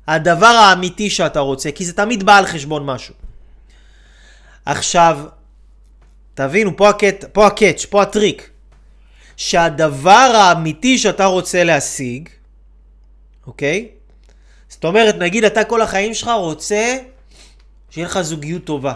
הדבר 0.06 0.46
האמיתי 0.46 1.10
שאתה 1.10 1.40
רוצה? 1.40 1.70
כי 1.72 1.84
זה 1.84 1.92
תמיד 1.92 2.22
בא 2.22 2.36
על 2.36 2.46
חשבון 2.46 2.86
משהו. 2.86 3.14
עכשיו, 4.66 5.18
תבינו, 6.34 6.76
פה, 6.76 6.88
הקט, 6.88 7.24
פה 7.32 7.46
הקאץ', 7.46 7.84
פה 7.84 8.02
הטריק. 8.02 8.47
שהדבר 9.38 10.30
האמיתי 10.34 10.98
שאתה 10.98 11.24
רוצה 11.24 11.64
להשיג, 11.64 12.28
אוקיי? 13.46 13.88
זאת 14.68 14.84
אומרת, 14.84 15.14
נגיד 15.14 15.44
אתה 15.44 15.64
כל 15.64 15.82
החיים 15.82 16.14
שלך 16.14 16.30
רוצה 16.36 16.96
שיהיה 17.90 18.06
לך 18.06 18.20
זוגיות 18.20 18.64
טובה. 18.64 18.94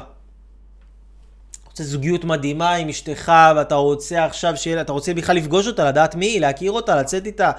רוצה 1.67 1.85
זוגיות 1.85 2.25
מדהימה 2.25 2.75
עם 2.75 2.89
אשתך, 2.89 3.33
ואתה 3.57 3.75
רוצה 3.75 4.25
עכשיו 4.25 4.57
שיהיה, 4.57 4.81
אתה 4.81 4.93
רוצה 4.93 5.15
בכלל 5.15 5.37
לפגוש 5.37 5.67
אותה, 5.67 5.89
לדעת 5.89 6.15
מי 6.15 6.27
היא, 6.27 6.41
להכיר 6.41 6.73
אותה, 6.73 6.97
לצאת 6.97 7.27
איתה, 7.27 7.51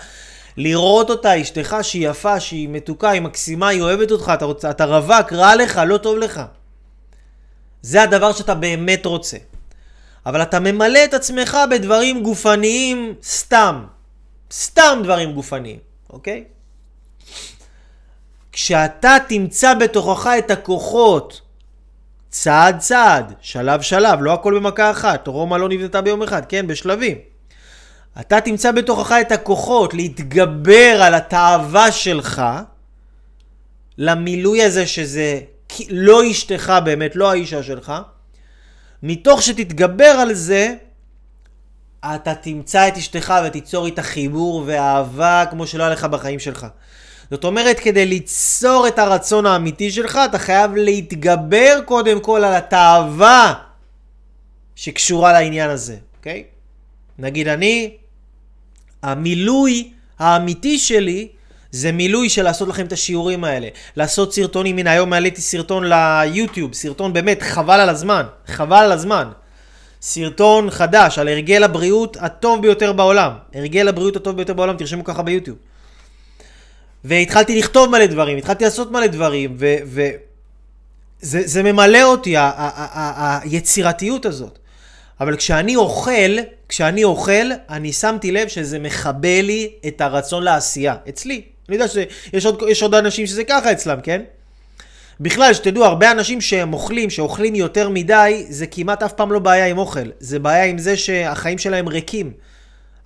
לראות 0.58 1.10
אותה, 1.10 1.42
אשתך 1.42 1.76
שהיא 1.82 2.10
יפה, 2.10 2.40
שהיא 2.40 2.70
מתוקה, 2.70 3.10
היא 3.10 3.22
מקסימה, 3.22 3.68
היא 3.68 3.82
אוהבת 3.82 4.12
אותך, 4.12 4.32
אתה, 4.34 4.46
רוצה, 4.46 4.70
אתה 4.70 4.86
רווק, 4.86 5.34
רע 5.34 5.56
לך, 5.56 5.82
לא 5.88 5.98
טוב 5.98 6.18
לך. 6.18 6.42
זה 7.82 8.04
הדבר 8.04 8.34
שאתה 8.34 8.56
באמת 8.56 9.06
רוצה. 9.06 9.38
אבל 10.26 10.42
אתה 10.42 10.60
ממלא 10.60 11.00
את 11.06 11.14
עצמך 11.14 11.58
בדברים 11.72 12.24
גופניים 12.24 13.16
סתם. 13.24 13.86
סתם 14.52 15.00
דברים 15.04 15.34
גופניים, 15.34 15.80
אוקיי? 16.10 16.44
כשאתה 18.52 19.18
תמצא 19.28 19.74
בתוכך 19.74 20.28
את 20.38 20.52
הכוחות, 20.52 21.42
צעד 22.30 22.80
צעד, 22.80 23.34
שלב 23.42 23.82
שלב, 23.82 24.22
לא 24.22 24.34
הכל 24.34 24.60
במכה 24.60 24.92
אחת, 24.92 25.28
רומא 25.28 25.56
לא 25.56 25.70
נבנתה 25.70 26.02
ביום 26.02 26.24
אחד, 26.24 26.46
כן? 26.46 26.68
בשלבים. 26.68 27.18
אתה 28.20 28.42
תמצא 28.42 28.72
בתוכך 28.72 29.12
את 29.22 29.32
הכוחות 29.32 29.94
להתגבר 29.94 31.02
על 31.04 31.14
התאווה 31.14 31.92
שלך, 31.92 32.42
למילוי 33.98 34.64
הזה 34.64 34.88
שזה 34.88 35.40
לא 35.90 36.32
אשתך 36.32 36.74
באמת, 36.86 37.16
לא 37.16 37.32
האישה 37.32 37.64
שלך, 37.64 37.94
מתוך 39.04 39.42
שתתגבר 39.44 40.04
על 40.04 40.34
זה, 40.34 40.76
אתה 42.06 42.36
תמצא 42.36 42.88
את 42.88 42.98
אשתך 42.98 43.34
ותיצור 43.46 43.86
איתה 43.86 44.04
חיבור 44.04 44.64
ואהבה 44.66 45.44
כמו 45.50 45.68
שלא 45.68 45.84
היה 45.84 45.92
לך 45.92 46.04
בחיים 46.04 46.40
שלך. 46.40 46.68
זאת 47.32 47.44
אומרת, 47.44 47.80
כדי 47.80 48.06
ליצור 48.06 48.88
את 48.88 49.00
הרצון 49.00 49.46
האמיתי 49.46 49.92
שלך, 49.92 50.20
אתה 50.30 50.40
חייב 50.40 50.76
להתגבר 50.76 51.80
קודם 51.86 52.20
כל 52.20 52.44
על 52.44 52.54
התאווה 52.54 53.54
שקשורה 54.76 55.34
לעניין 55.34 55.70
הזה, 55.70 55.98
אוקיי? 56.18 56.44
נגיד 57.20 57.48
אני, 57.48 57.98
המילוי 59.04 59.92
האמיתי 60.20 60.80
שלי 60.80 61.28
זה 61.74 61.92
מילוי 61.92 62.30
של 62.30 62.44
לעשות 62.44 62.68
לכם 62.68 62.86
את 62.86 62.92
השיעורים 62.92 63.44
האלה. 63.44 63.68
לעשות 63.96 64.34
סרטונים, 64.34 64.78
הנה 64.78 64.92
היום 64.92 65.14
העליתי 65.14 65.42
סרטון 65.42 65.84
ליוטיוב, 65.84 66.74
סרטון 66.74 67.14
באמת 67.14 67.42
חבל 67.42 67.80
על 67.80 67.90
הזמן, 67.90 68.24
חבל 68.48 68.78
על 68.78 68.92
הזמן. 68.92 69.28
סרטון 70.02 70.70
חדש 70.70 71.20
על 71.20 71.28
הרגל 71.28 71.64
הבריאות 71.64 72.18
הטוב 72.20 72.62
ביותר 72.62 72.94
בעולם. 72.94 73.32
הרגל 73.54 73.88
הבריאות 73.88 74.16
הטוב 74.16 74.36
ביותר 74.36 74.54
בעולם, 74.54 74.78
תרשמו 74.78 75.04
ככה 75.04 75.22
ביוטיוב. 75.24 75.58
והתחלתי 77.04 77.60
לכתוב 77.60 77.90
מלא 77.90 78.06
דברים, 78.06 78.38
התחלתי 78.38 78.64
לעשות 78.64 78.92
מלא 78.92 79.08
דברים, 79.08 79.56
ו... 79.60 79.76
ו... 79.86 80.08
זה, 81.22 81.42
זה 81.46 81.64
ממלא 81.64 82.04
אותי, 82.04 82.36
היצירתיות 82.38 84.26
הזאת. 84.26 84.60
אבל 85.20 85.38
כשאני 85.38 85.76
אוכל, 85.76 86.38
כשאני 86.70 87.04
אוכל, 87.04 87.52
אני 87.70 87.94
שמתי 87.94 88.32
לב 88.32 88.48
שזה 88.48 88.80
מכבה 88.80 89.42
לי 89.42 89.72
את 89.88 90.02
הרצון 90.02 90.44
לעשייה. 90.44 90.96
אצלי. 91.10 91.53
אני 91.74 91.84
יודע 91.84 91.94
שיש 92.32 92.46
עוד, 92.46 92.64
עוד 92.82 92.96
אנשים 92.96 93.28
שזה 93.28 93.44
ככה 93.44 93.72
אצלם, 93.72 94.02
כן? 94.04 94.22
בכלל, 95.20 95.54
שתדעו, 95.54 95.86
הרבה 95.86 96.12
אנשים 96.12 96.42
שהם 96.42 96.74
אוכלים, 96.74 97.10
שאוכלים 97.10 97.56
יותר 97.56 97.90
מדי, 97.90 98.46
זה 98.50 98.68
כמעט 98.68 99.04
אף 99.04 99.14
פעם 99.14 99.32
לא 99.32 99.40
בעיה 99.40 99.66
עם 99.66 99.78
אוכל. 99.78 100.10
זה 100.20 100.40
בעיה 100.40 100.64
עם 100.64 100.78
זה 100.78 100.98
שהחיים 100.98 101.58
שלהם 101.58 101.88
ריקים. 101.90 102.32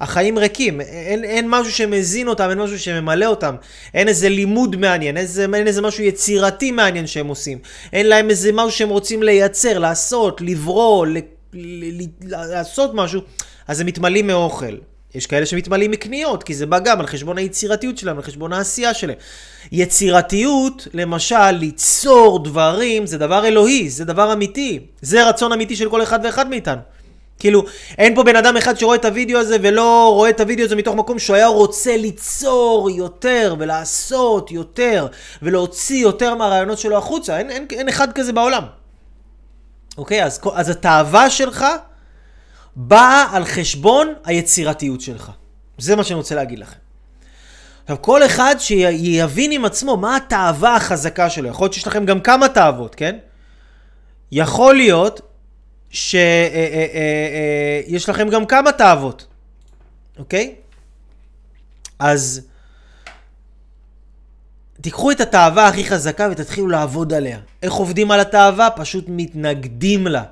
החיים 0.01 0.37
ריקים, 0.37 0.81
אין, 0.81 1.23
אין 1.23 1.49
משהו 1.49 1.71
שמזין 1.71 2.27
אותם, 2.27 2.49
אין 2.49 2.57
משהו 2.57 2.79
שממלא 2.79 3.25
אותם, 3.25 3.55
אין 3.93 4.07
איזה 4.07 4.29
לימוד 4.29 4.75
מעניין, 4.75 5.17
איזה, 5.17 5.45
אין 5.53 5.67
איזה 5.67 5.81
משהו 5.81 6.03
יצירתי 6.03 6.71
מעניין 6.71 7.07
שהם 7.07 7.27
עושים, 7.27 7.59
אין 7.93 8.05
להם 8.05 8.29
איזה 8.29 8.51
משהו 8.53 8.71
שהם 8.71 8.89
רוצים 8.89 9.23
לייצר, 9.23 9.79
לעשות, 9.79 10.41
לברוא, 10.41 11.05
ל, 11.05 11.17
ל, 11.53 12.01
ל, 12.01 12.05
לעשות 12.21 12.91
משהו, 12.93 13.21
אז 13.67 13.81
הם 13.81 13.87
מתמלאים 13.87 14.27
מאוכל. 14.27 14.75
יש 15.15 15.27
כאלה 15.27 15.45
שמתמלאים 15.45 15.91
מקניות, 15.91 16.43
כי 16.43 16.53
זה 16.53 16.65
בא 16.65 16.79
גם 16.79 16.99
על 16.99 17.07
חשבון 17.07 17.37
היצירתיות 17.37 17.97
שלהם, 17.97 18.17
על 18.17 18.23
חשבון 18.23 18.53
העשייה 18.53 18.93
שלהם. 18.93 19.17
יצירתיות, 19.71 20.87
למשל, 20.93 21.51
ליצור 21.51 22.43
דברים, 22.43 23.05
זה 23.05 23.17
דבר 23.17 23.45
אלוהי, 23.45 23.89
זה 23.89 24.05
דבר 24.05 24.33
אמיתי. 24.33 24.79
זה 25.01 25.29
רצון 25.29 25.51
אמיתי 25.51 25.75
של 25.75 25.89
כל 25.89 26.03
אחד 26.03 26.19
ואחד 26.23 26.49
מאיתנו. 26.49 26.81
כאילו, 27.39 27.63
אין 27.97 28.15
פה 28.15 28.23
בן 28.23 28.35
אדם 28.35 28.57
אחד 28.57 28.77
שרואה 28.77 28.95
את 28.95 29.05
הוידאו 29.05 29.39
הזה 29.39 29.57
ולא 29.61 30.11
רואה 30.13 30.29
את 30.29 30.39
הוידאו 30.39 30.65
הזה 30.65 30.75
מתוך 30.75 30.95
מקום 30.95 31.19
שהוא 31.19 31.35
היה 31.35 31.47
רוצה 31.47 31.97
ליצור 31.97 32.89
יותר 32.89 33.55
ולעשות 33.59 34.51
יותר 34.51 35.07
ולהוציא 35.41 36.01
יותר 36.01 36.35
מהרעיונות 36.35 36.77
שלו 36.79 36.97
החוצה. 36.97 37.37
אין, 37.37 37.49
אין, 37.49 37.65
אין 37.71 37.89
אחד 37.89 38.13
כזה 38.13 38.33
בעולם. 38.33 38.63
אוקיי? 39.97 40.23
אז, 40.23 40.39
אז 40.53 40.69
התאווה 40.69 41.29
שלך 41.29 41.65
באה 42.79 43.27
על 43.31 43.45
חשבון 43.45 44.13
היצירתיות 44.23 45.01
שלך. 45.01 45.31
זה 45.77 45.95
מה 45.95 46.03
שאני 46.03 46.17
רוצה 46.17 46.35
להגיד 46.35 46.59
לכם. 46.59 46.77
עכשיו, 47.83 48.01
כל 48.01 48.25
אחד 48.25 48.55
שיבין 48.59 49.51
עם 49.51 49.65
עצמו 49.65 49.97
מה 49.97 50.15
התאווה 50.15 50.75
החזקה 50.75 51.29
שלו. 51.29 51.49
יכול 51.49 51.63
להיות 51.63 51.73
שיש 51.73 51.87
לכם 51.87 52.05
גם 52.05 52.19
כמה 52.19 52.49
תאוות, 52.49 52.95
כן? 52.95 53.17
יכול 54.31 54.75
להיות 54.75 55.21
שיש 55.89 56.15
אה, 56.15 56.49
אה, 56.53 57.93
אה, 57.93 58.13
לכם 58.13 58.29
גם 58.29 58.45
כמה 58.45 58.71
תאוות, 58.71 59.27
אוקיי? 60.17 60.55
אז 61.99 62.41
תיקחו 64.81 65.11
את 65.11 65.21
התאווה 65.21 65.67
הכי 65.67 65.85
חזקה 65.85 66.27
ותתחילו 66.31 66.67
לעבוד 66.67 67.13
עליה. 67.13 67.39
איך 67.63 67.73
עובדים 67.73 68.11
על 68.11 68.19
התאווה? 68.19 68.69
פשוט 68.69 69.05
מתנגדים 69.07 70.07
לה. 70.07 70.23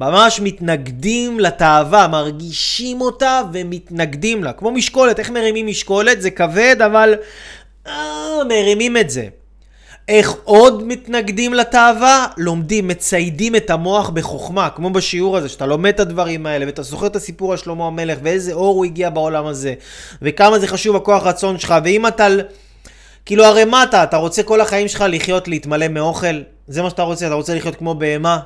ממש 0.00 0.40
מתנגדים 0.40 1.40
לתאווה, 1.40 2.08
מרגישים 2.08 3.00
אותה 3.00 3.42
ומתנגדים 3.52 4.44
לה. 4.44 4.52
כמו 4.52 4.70
משקולת, 4.70 5.18
איך 5.18 5.30
מרימים 5.30 5.66
משקולת? 5.66 6.22
זה 6.22 6.30
כבד, 6.30 6.76
אבל 6.82 7.14
אה, 7.86 8.44
מרימים 8.48 8.96
את 8.96 9.10
זה. 9.10 9.28
איך 10.08 10.34
עוד 10.44 10.86
מתנגדים 10.86 11.54
לתאווה? 11.54 12.26
לומדים, 12.36 12.88
מציידים 12.88 13.56
את 13.56 13.70
המוח 13.70 14.10
בחוכמה, 14.10 14.70
כמו 14.70 14.90
בשיעור 14.90 15.36
הזה, 15.36 15.48
שאתה 15.48 15.66
לומד 15.66 15.94
את 15.94 16.00
הדברים 16.00 16.46
האלה, 16.46 16.66
ואתה 16.66 16.82
זוכר 16.82 17.06
את 17.06 17.16
הסיפור 17.16 17.52
על 17.52 17.58
שלמה 17.58 17.86
המלך, 17.86 18.18
ואיזה 18.22 18.52
אור 18.52 18.76
הוא 18.76 18.84
הגיע 18.84 19.10
בעולם 19.10 19.46
הזה, 19.46 19.74
וכמה 20.22 20.58
זה 20.58 20.66
חשוב 20.66 20.96
הכוח 20.96 21.22
רצון 21.22 21.58
שלך, 21.58 21.74
ואם 21.84 22.06
אתה... 22.06 22.26
כאילו 23.26 23.44
הרי 23.44 23.64
מה 23.64 23.82
אתה? 23.82 24.02
אתה 24.02 24.16
רוצה 24.16 24.42
כל 24.42 24.60
החיים 24.60 24.88
שלך 24.88 25.04
לחיות, 25.08 25.48
להתמלא 25.48 25.88
מאוכל? 25.88 26.42
זה 26.68 26.82
מה 26.82 26.90
שאתה 26.90 27.02
רוצה? 27.02 27.26
אתה 27.26 27.34
רוצה 27.34 27.54
לחיות 27.54 27.76
כמו 27.76 27.94
בהמה? 27.94 28.38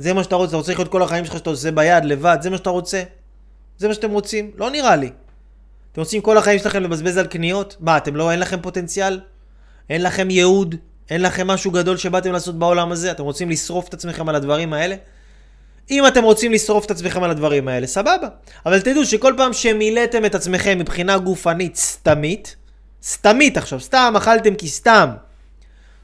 זה 0.00 0.12
מה 0.12 0.24
שאתה 0.24 0.36
רוצה? 0.36 0.48
אתה 0.48 0.56
רוצה 0.56 0.72
לחיות 0.72 0.88
כל 0.88 1.02
החיים 1.02 1.24
שלך 1.24 1.38
שאתה 1.38 1.50
עושה 1.50 1.70
ביד, 1.70 2.04
לבד? 2.04 2.38
זה 2.40 2.50
מה 2.50 2.56
שאתה 2.56 2.70
רוצה? 2.70 3.02
זה 3.78 3.88
מה 3.88 3.94
שאתם 3.94 4.10
רוצים? 4.10 4.50
לא 4.56 4.70
נראה 4.70 4.96
לי. 4.96 5.10
אתם 5.92 6.00
רוצים 6.00 6.20
כל 6.20 6.38
החיים 6.38 6.58
שלכם 6.58 6.82
לבזבז 6.82 7.16
על 7.16 7.26
קניות? 7.26 7.76
מה, 7.80 7.96
אתם 7.96 8.16
לא, 8.16 8.30
אין 8.30 8.40
לכם 8.40 8.60
פוטנציאל? 8.60 9.20
אין 9.90 10.02
לכם 10.02 10.30
ייעוד? 10.30 10.74
אין 11.10 11.22
לכם 11.22 11.46
משהו 11.46 11.70
גדול 11.70 11.96
שבאתם 11.96 12.32
לעשות 12.32 12.58
בעולם 12.58 12.92
הזה? 12.92 13.10
אתם 13.10 13.22
רוצים 13.22 13.50
לשרוף 13.50 13.88
את 13.88 13.94
עצמכם 13.94 14.28
על 14.28 14.34
הדברים 14.34 14.72
האלה? 14.72 14.96
אם 15.90 16.06
אתם 16.06 16.22
רוצים 16.22 16.52
לשרוף 16.52 16.84
את 16.86 16.90
עצמכם 16.90 17.22
על 17.22 17.30
הדברים 17.30 17.68
האלה, 17.68 17.86
סבבה. 17.86 18.28
אבל 18.66 18.80
תדעו 18.80 19.04
שכל 19.04 19.34
פעם 19.36 19.52
שמילאתם 19.52 20.24
את 20.24 20.34
עצמכם 20.34 20.78
מבחינה 20.78 21.18
גופנית 21.18 21.76
סתמית, 21.76 22.56
סתמית 23.02 23.56
עכשיו, 23.56 23.80
סתם 23.80 24.14
אכלתם 24.16 24.54
כי 24.54 24.68
סתם, 24.68 25.10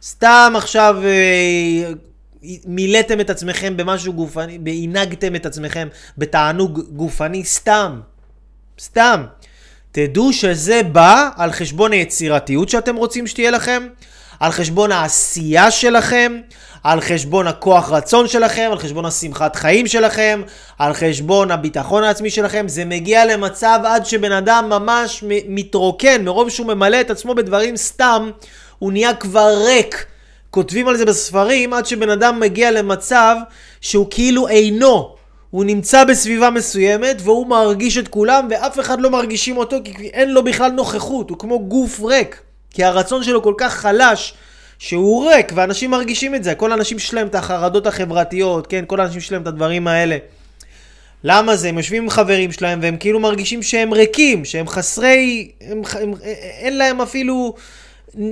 סתם 0.03 0.53
עכשיו 0.57 0.97
אה, 1.05 1.93
מילאתם 2.67 3.21
את 3.21 3.31
עצמכם 3.31 3.77
במשהו 3.77 4.13
גופני, 4.13 4.59
והנהגתם 4.65 5.35
את 5.35 5.47
עצמכם 5.47 5.89
בתענוג 6.19 6.81
גופני 6.93 7.45
סתם, 7.45 8.01
סתם. 8.81 9.25
תדעו 9.93 10.33
שזה 10.33 10.83
בא 10.83 11.29
על 11.37 11.53
חשבון 11.53 11.93
היצירתיות 11.93 12.69
שאתם 12.69 12.97
רוצים 12.97 13.27
שתהיה 13.27 13.51
לכם, 13.51 13.87
על 14.41 14.53
חשבון 14.53 14.93
העשייה 14.93 15.71
שלכם, 15.71 16.41
על 16.85 17.01
חשבון 17.01 17.47
הכוח 17.47 17.91
רצון 17.91 18.29
שלכם, 18.29 18.69
על 18.73 18.79
חשבון 18.79 19.05
השמחת 19.05 19.57
חיים 19.57 19.87
שלכם, 19.87 20.43
על 20.79 20.95
חשבון 20.95 21.51
הביטחון 21.51 22.05
העצמי 22.05 22.31
שלכם. 22.31 22.69
זה 22.69 22.85
מגיע 22.85 23.27
למצב 23.27 23.81
עד 23.85 24.07
שבן 24.07 24.33
אדם 24.33 24.67
ממש 24.69 25.25
מתרוקן, 25.49 26.25
מרוב 26.25 26.49
שהוא 26.49 26.67
ממלא 26.67 27.01
את 27.01 27.11
עצמו 27.11 27.35
בדברים 27.35 27.77
סתם, 27.77 28.31
הוא 28.79 28.93
נהיה 28.93 29.15
כבר 29.15 29.55
ריק. 29.67 30.07
כותבים 30.57 30.89
על 30.89 30.97
זה 30.97 31.05
בספרים 31.05 31.73
עד 31.73 31.87
שבן 31.87 32.11
אדם 32.11 32.41
מגיע 32.41 32.71
למצב 32.71 33.37
שהוא 33.81 34.07
כאילו 34.11 34.49
אינו. 34.49 35.15
הוא 35.51 35.65
נמצא 35.65 36.05
בסביבה 36.05 36.51
מסוימת 36.51 37.17
והוא 37.21 37.47
מרגיש 37.47 37.99
את 37.99 38.09
כולם 38.09 38.49
ואף 38.51 38.81
אחד 38.81 39.01
לא 39.01 39.11
מרגישים 39.11 39.57
אותו 39.57 39.77
כי 39.85 40.09
אין 40.09 40.33
לו 40.33 40.45
בכלל 40.45 40.71
נוכחות, 40.71 41.31
הוא 41.31 41.39
כמו 41.39 41.59
גוף 41.59 42.01
ריק. 42.01 42.41
כי 42.71 42.85
הרצון 42.85 43.25
שלו 43.25 43.43
כל 43.43 43.55
כך 43.59 43.75
חלש 43.75 44.35
שהוא 44.79 45.31
ריק 45.31 45.53
ואנשים 45.55 45.91
מרגישים 45.91 46.35
את 46.35 46.45
זה, 46.45 46.55
כל 46.55 46.73
האנשים 46.73 46.99
שלהם 46.99 47.27
את 47.27 47.35
החרדות 47.35 47.87
החברתיות, 47.87 48.67
כן, 48.67 48.85
כל 48.87 49.01
האנשים 49.01 49.21
שלהם 49.21 49.43
את 49.43 49.47
הדברים 49.47 49.89
האלה. 49.89 50.17
למה 51.25 51.57
זה? 51.57 51.69
הם 51.69 51.79
יושבים 51.79 52.03
עם 52.03 52.11
חברים 52.11 52.53
שלהם 52.53 52.79
והם 52.83 52.97
כאילו 52.97 53.21
מרגישים 53.21 53.63
שהם 53.63 53.95
ריקים, 53.95 54.45
שהם 54.45 54.69
חסרי, 54.69 55.51
הם, 55.61 55.83
הם, 56.01 56.13
אין 56.61 56.79
להם 56.79 57.01
אפילו 57.01 57.55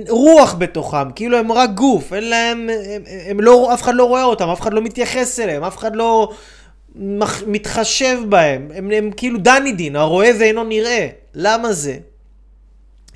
רוח 0.09 0.53
בתוכם, 0.53 1.11
כאילו 1.11 1.37
הם 1.37 1.51
רק 1.51 1.69
גוף, 1.69 2.13
אין 2.13 2.29
להם, 2.29 2.69
הם, 2.85 3.03
הם 3.29 3.39
לא, 3.39 3.73
אף 3.73 3.81
אחד 3.81 3.95
לא 3.95 4.05
רואה 4.05 4.23
אותם, 4.23 4.49
אף 4.49 4.61
אחד 4.61 4.73
לא 4.73 4.81
מתייחס 4.81 5.39
אליהם, 5.39 5.63
אף 5.63 5.77
אחד 5.77 5.95
לא 5.95 6.31
מח, 6.95 7.43
מתחשב 7.47 8.17
בהם, 8.29 8.71
הם, 8.75 8.91
הם 8.91 9.11
כאילו 9.17 9.39
דני 9.39 9.71
דין, 9.71 9.95
הרואה 9.95 10.31
ואינו 10.39 10.63
נראה. 10.63 11.07
למה 11.33 11.73
זה? 11.73 11.97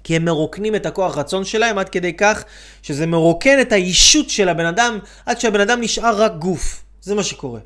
כי 0.03 0.15
הם 0.15 0.25
מרוקנים 0.25 0.75
את 0.75 0.85
הכוח 0.85 1.17
רצון 1.17 1.45
שלהם 1.45 1.77
עד 1.77 1.89
כדי 1.89 2.13
כך 2.13 2.43
שזה 2.81 3.05
מרוקן 3.07 3.61
את 3.61 3.71
האישות 3.71 4.29
של 4.29 4.49
הבן 4.49 4.65
אדם 4.65 4.99
עד 5.25 5.39
שהבן 5.39 5.59
אדם 5.59 5.81
נשאר 5.81 6.21
רק 6.21 6.35
גוף. 6.35 6.83
זה 7.01 7.15
מה 7.15 7.23
שקורה. 7.23 7.59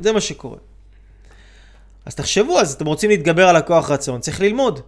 זה 0.00 0.12
מה 0.12 0.20
שקורה. 0.20 0.56
אז 2.06 2.14
תחשבו, 2.14 2.60
אז 2.60 2.72
אתם 2.72 2.86
רוצים 2.86 3.10
להתגבר 3.10 3.48
על 3.48 3.56
הכוח 3.56 3.90
רצון, 3.90 4.20
צריך 4.20 4.40
ללמוד. 4.40 4.80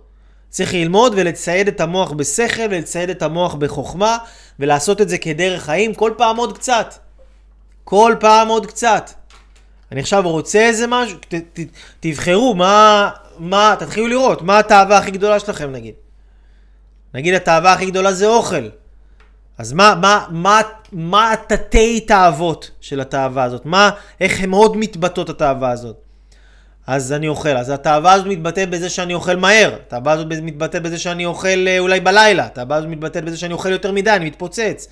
צריך 0.50 0.74
ללמוד 0.74 1.12
ולצייד 1.16 1.68
את 1.68 1.80
המוח 1.80 2.12
בשכל 2.12 2.62
ולצייד 2.70 3.10
את 3.10 3.22
המוח 3.22 3.54
בחוכמה 3.54 4.18
ולעשות 4.58 5.00
את 5.00 5.08
זה 5.08 5.18
כדרך 5.18 5.62
חיים 5.62 5.94
כל 5.94 6.12
פעם 6.16 6.36
עוד 6.36 6.58
קצת. 6.58 6.94
כל 7.84 8.14
פעם 8.20 8.48
עוד 8.48 8.66
קצת. 8.66 9.10
אני 9.92 10.00
עכשיו 10.00 10.30
רוצה 10.30 10.58
איזה 10.58 10.86
משהו, 10.86 11.18
ת, 11.18 11.34
ת, 11.34 11.60
תבחרו 12.00 12.54
מה, 12.54 13.10
מה, 13.38 13.74
תתחילו 13.78 14.06
לראות, 14.06 14.42
מה 14.42 14.58
התאווה 14.58 14.98
הכי 14.98 15.10
גדולה 15.10 15.40
שלכם 15.40 15.72
נגיד. 15.72 15.94
נגיד 17.14 17.34
התאווה 17.34 17.72
הכי 17.72 17.86
גדולה 17.86 18.12
זה 18.12 18.26
אוכל. 18.26 18.68
אז 19.58 19.72
מה, 19.72 19.94
מה, 20.00 20.26
מה, 20.30 20.60
מה 20.92 21.32
התתי 21.32 22.00
תאוות 22.00 22.70
של 22.80 23.00
התאווה 23.00 23.44
הזאת? 23.44 23.66
מה, 23.66 23.90
איך 24.20 24.40
הן 24.40 24.50
מאוד 24.50 24.76
מתבטאות 24.76 25.28
התאווה 25.28 25.70
הזאת? 25.70 26.05
אז 26.86 27.12
אני 27.12 27.28
אוכל. 27.28 27.56
אז 27.56 27.70
התאווה 27.70 28.12
הזאת 28.12 28.26
מתבטאת 28.26 28.70
בזה 28.70 28.90
שאני 28.90 29.14
אוכל 29.14 29.36
מהר. 29.36 29.74
התאווה 29.74 30.12
הזאת 30.12 30.26
מתבטאת 30.42 30.82
בזה 30.82 30.98
שאני 30.98 31.24
אוכל 31.24 31.68
אה, 31.68 31.78
אולי 31.78 32.00
בלילה. 32.00 32.46
התאווה 32.46 32.76
הזאת 32.76 32.90
מתבטאת 32.90 33.24
בזה 33.24 33.36
שאני 33.36 33.52
אוכל 33.52 33.70
יותר 33.70 33.92
מדי, 33.92 34.10
אני 34.10 34.24
מתפוצץ. 34.24 34.88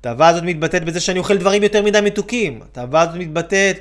התאווה 0.00 0.28
הזאת 0.28 0.42
מתבטאת 0.42 0.84
בזה 0.84 1.00
שאני 1.00 1.18
אוכל 1.18 1.36
דברים 1.36 1.62
יותר 1.62 1.82
מדי 1.82 2.00
מתוקים. 2.00 2.60
התאווה 2.62 3.00
הזאת 3.00 3.16
מתבטאת 3.16 3.76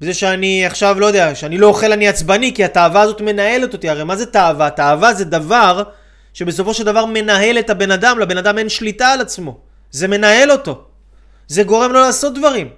בזה 0.00 0.14
שאני 0.14 0.66
עכשיו, 0.66 1.00
לא 1.00 1.06
יודע, 1.06 1.34
שאני 1.34 1.58
לא 1.58 1.66
אוכל 1.66 1.92
אני 1.92 2.08
עצבני, 2.08 2.54
כי 2.54 2.64
התאווה 2.64 3.00
הזאת 3.00 3.20
מנהלת 3.20 3.72
אותי. 3.72 3.88
הרי 3.88 4.04
מה 4.04 4.16
זה 4.16 4.26
תאווה? 4.26 4.70
תאווה 4.70 5.14
זה 5.14 5.24
דבר 5.24 5.82
שבסופו 6.34 6.74
של 6.74 6.84
דבר 6.84 7.04
מנהל 7.04 7.58
את 7.58 7.70
הבן 7.70 7.90
אדם, 7.90 8.18
לבן 8.18 8.38
אדם 8.38 8.58
אין 8.58 8.68
שליטה 8.68 9.08
על 9.08 9.20
עצמו. 9.20 9.58
זה 9.90 10.08
מנהל 10.08 10.50
אותו. 10.50 10.84
זה 11.48 11.62
גורם 11.62 11.92
לו 11.92 12.00
לעשות 12.00 12.34
דברים. 12.34 12.68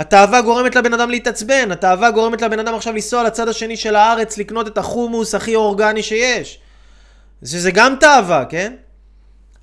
התאווה 0.00 0.42
גורמת 0.42 0.76
לבן 0.76 0.94
אדם 0.94 1.10
להתעצבן, 1.10 1.72
התאווה 1.72 2.10
גורמת 2.10 2.42
לבן 2.42 2.58
אדם 2.58 2.74
עכשיו 2.74 2.92
לנסוע 2.92 3.24
לצד 3.24 3.48
השני 3.48 3.76
של 3.76 3.96
הארץ 3.96 4.38
לקנות 4.38 4.68
את 4.68 4.78
החומוס 4.78 5.34
הכי 5.34 5.54
אורגני 5.54 6.02
שיש. 6.02 6.58
שזה 7.44 7.70
גם 7.70 7.94
תאווה, 8.00 8.44
כן? 8.44 8.72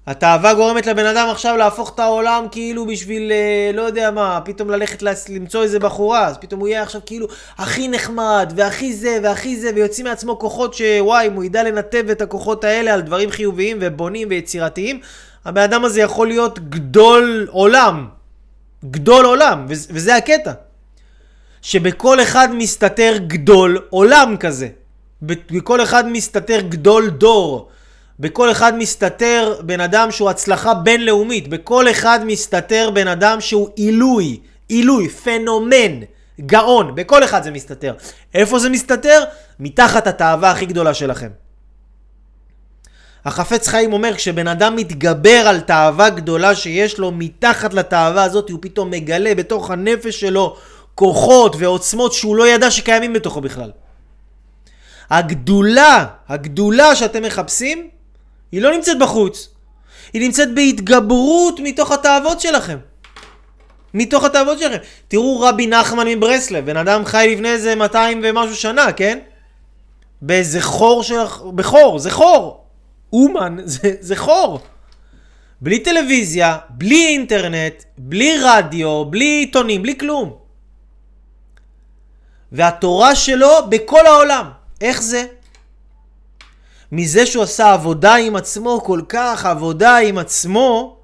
התאווה 0.08 0.54
גורמת 0.54 0.86
לבן 0.86 1.06
אדם 1.06 1.28
עכשיו 1.30 1.58
להפוך 1.58 1.92
את 1.96 2.00
העולם 2.00 2.46
כאילו 2.52 2.86
בשביל, 2.86 3.32
אה, 3.32 3.72
לא 3.74 3.82
יודע 3.82 4.12
מה, 4.12 4.40
פתאום 4.46 4.70
ללכת 4.70 5.04
למצוא 5.30 5.64
איזה 5.64 5.80
בחורה, 5.80 6.26
אז 6.26 6.38
פתאום 6.38 6.60
הוא 6.60 6.68
יהיה 6.68 6.84
עכשיו 6.84 7.02
כאילו 7.06 7.28
הכי 7.58 7.88
נחמד, 7.88 8.54
והכי 8.56 8.94
זה, 8.94 9.20
והכי 9.24 9.60
זה, 9.60 9.70
ויוצאים 9.76 10.08
מעצמו 10.08 10.40
כוחות 10.40 10.74
שוואי, 10.74 11.28
אם 11.28 11.34
הוא 11.34 11.44
ידע 11.44 11.64
לנתב 11.64 12.06
את 12.12 12.22
הכוחות 12.22 12.64
האלה 12.64 12.94
על 12.94 13.02
דברים 13.02 13.32
חיוביים 13.32 13.78
ובונים 13.82 14.28
ויצירתיים, 14.32 15.00
הבן 15.46 15.62
אדם 15.62 15.86
הזה 15.86 16.02
יכול 16.02 16.28
להיות 16.28 16.60
גדול 16.70 17.48
עולם. 17.52 18.16
גדול 18.86 19.26
עולם, 19.26 19.66
וזה 19.70 20.16
הקטע. 20.16 20.52
שבכל 21.62 22.22
אחד 22.22 22.50
מסתתר 22.54 23.14
גדול 23.28 23.82
עולם 23.90 24.36
כזה. 24.40 24.68
בכל 25.22 25.84
אחד 25.84 26.08
מסתתר 26.08 26.60
גדול 26.62 27.10
דור. 27.10 27.70
בכל 28.20 28.52
אחד 28.52 28.78
מסתתר 28.78 29.56
בן 29.62 29.80
אדם 29.82 30.12
שהוא 30.12 30.30
הצלחה 30.30 30.74
בינלאומית. 30.74 31.48
בכל 31.48 31.92
אחד 31.92 32.20
מסתתר 32.26 32.90
בן 32.94 33.08
אדם 33.08 33.42
שהוא 33.42 33.70
עילוי, 33.76 34.40
עילוי, 34.68 35.10
פנומן, 35.10 36.00
גאון. 36.40 36.96
בכל 36.96 37.24
אחד 37.24 37.44
זה 37.44 37.52
מסתתר. 37.52 37.94
איפה 38.34 38.60
זה 38.60 38.70
מסתתר? 38.70 39.24
מתחת 39.60 40.08
התאווה 40.08 40.52
הכי 40.52 40.66
גדולה 40.66 40.94
שלכם. 40.94 41.30
החפץ 43.28 43.68
חיים 43.68 43.94
אומר, 43.94 44.16
כשבן 44.16 44.48
אדם 44.48 44.76
מתגבר 44.76 45.48
על 45.48 45.60
תאווה 45.60 46.10
גדולה 46.10 46.56
שיש 46.56 46.98
לו, 46.98 47.12
מתחת 47.12 47.74
לתאווה 47.74 48.24
הזאת 48.24 48.50
הוא 48.50 48.60
פתאום 48.62 48.92
מגלה 48.92 49.36
בתוך 49.36 49.72
הנפש 49.72 50.20
שלו 50.20 50.56
כוחות 50.96 51.56
ועוצמות 51.60 52.14
שהוא 52.14 52.36
לא 52.36 52.48
ידע 52.48 52.72
שקיימים 52.72 53.14
בתוכו 53.14 53.42
בכלל. 53.42 53.72
הגדולה, 55.10 56.06
הגדולה 56.30 56.96
שאתם 56.96 57.24
מחפשים, 57.24 57.90
היא 58.52 58.62
לא 58.62 58.72
נמצאת 58.72 59.00
בחוץ. 59.00 59.50
היא 60.14 60.22
נמצאת 60.22 60.54
בהתגברות 60.56 61.60
מתוך 61.64 61.92
התאוות 61.92 62.42
שלכם. 62.42 62.78
מתוך 63.94 64.24
התאוות 64.24 64.60
שלכם. 64.60 64.78
תראו 65.08 65.40
רבי 65.40 65.68
נחמן 65.68 66.08
מברסלב, 66.08 66.66
בן 66.66 66.78
אדם 66.78 67.06
חי 67.06 67.30
לפני 67.34 67.50
איזה 67.50 67.76
200 67.76 68.22
ומשהו 68.24 68.56
שנה, 68.56 68.92
כן? 68.92 69.20
באיזה 70.22 70.62
חור 70.62 71.04
של... 71.04 71.16
בחור, 71.56 72.00
זה 72.00 72.12
חור. 72.12 72.66
אומן 73.14 73.58
זה, 73.66 73.93
זה 73.99 74.16
חור. 74.16 74.60
בלי 75.62 75.80
טלוויזיה, 75.80 76.58
בלי 76.70 77.08
אינטרנט, 77.08 77.84
בלי 77.97 78.38
רדיו, 78.43 79.05
בלי 79.05 79.26
עיתונים, 79.26 79.84
בלי 79.84 79.97
כלום. 79.97 80.38
והתורה 82.51 83.16
שלו 83.16 83.49
בכל 83.70 84.05
העולם. 84.05 84.49
איך 84.82 85.01
זה? 85.01 85.26
מזה 86.91 87.26
שהוא 87.26 87.43
עשה 87.43 87.74
עבודה 87.74 88.16
עם 88.16 88.36
עצמו, 88.36 88.82
כל 88.86 89.01
כך 89.10 89.45
עבודה 89.45 89.97
עם 89.97 90.18
עצמו, 90.18 90.97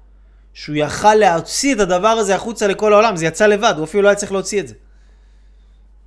שהוא 0.54 0.76
יכל 0.76 1.14
להוציא 1.14 1.74
את 1.74 1.80
הדבר 1.80 2.08
הזה 2.08 2.34
החוצה 2.34 2.66
לכל 2.66 2.92
העולם. 2.92 3.16
זה 3.16 3.26
יצא 3.26 3.46
לבד, 3.46 3.74
הוא 3.76 3.84
אפילו 3.84 4.02
לא 4.02 4.08
היה 4.08 4.16
צריך 4.16 4.32
להוציא 4.32 4.60
את 4.60 4.68
זה. 4.68 4.74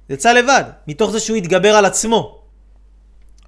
זה 0.08 0.14
יצא 0.14 0.32
לבד, 0.32 0.64
מתוך 0.88 1.12
זה 1.12 1.20
שהוא 1.20 1.38
התגבר 1.38 1.76
על 1.76 1.86
עצמו. 1.86 2.37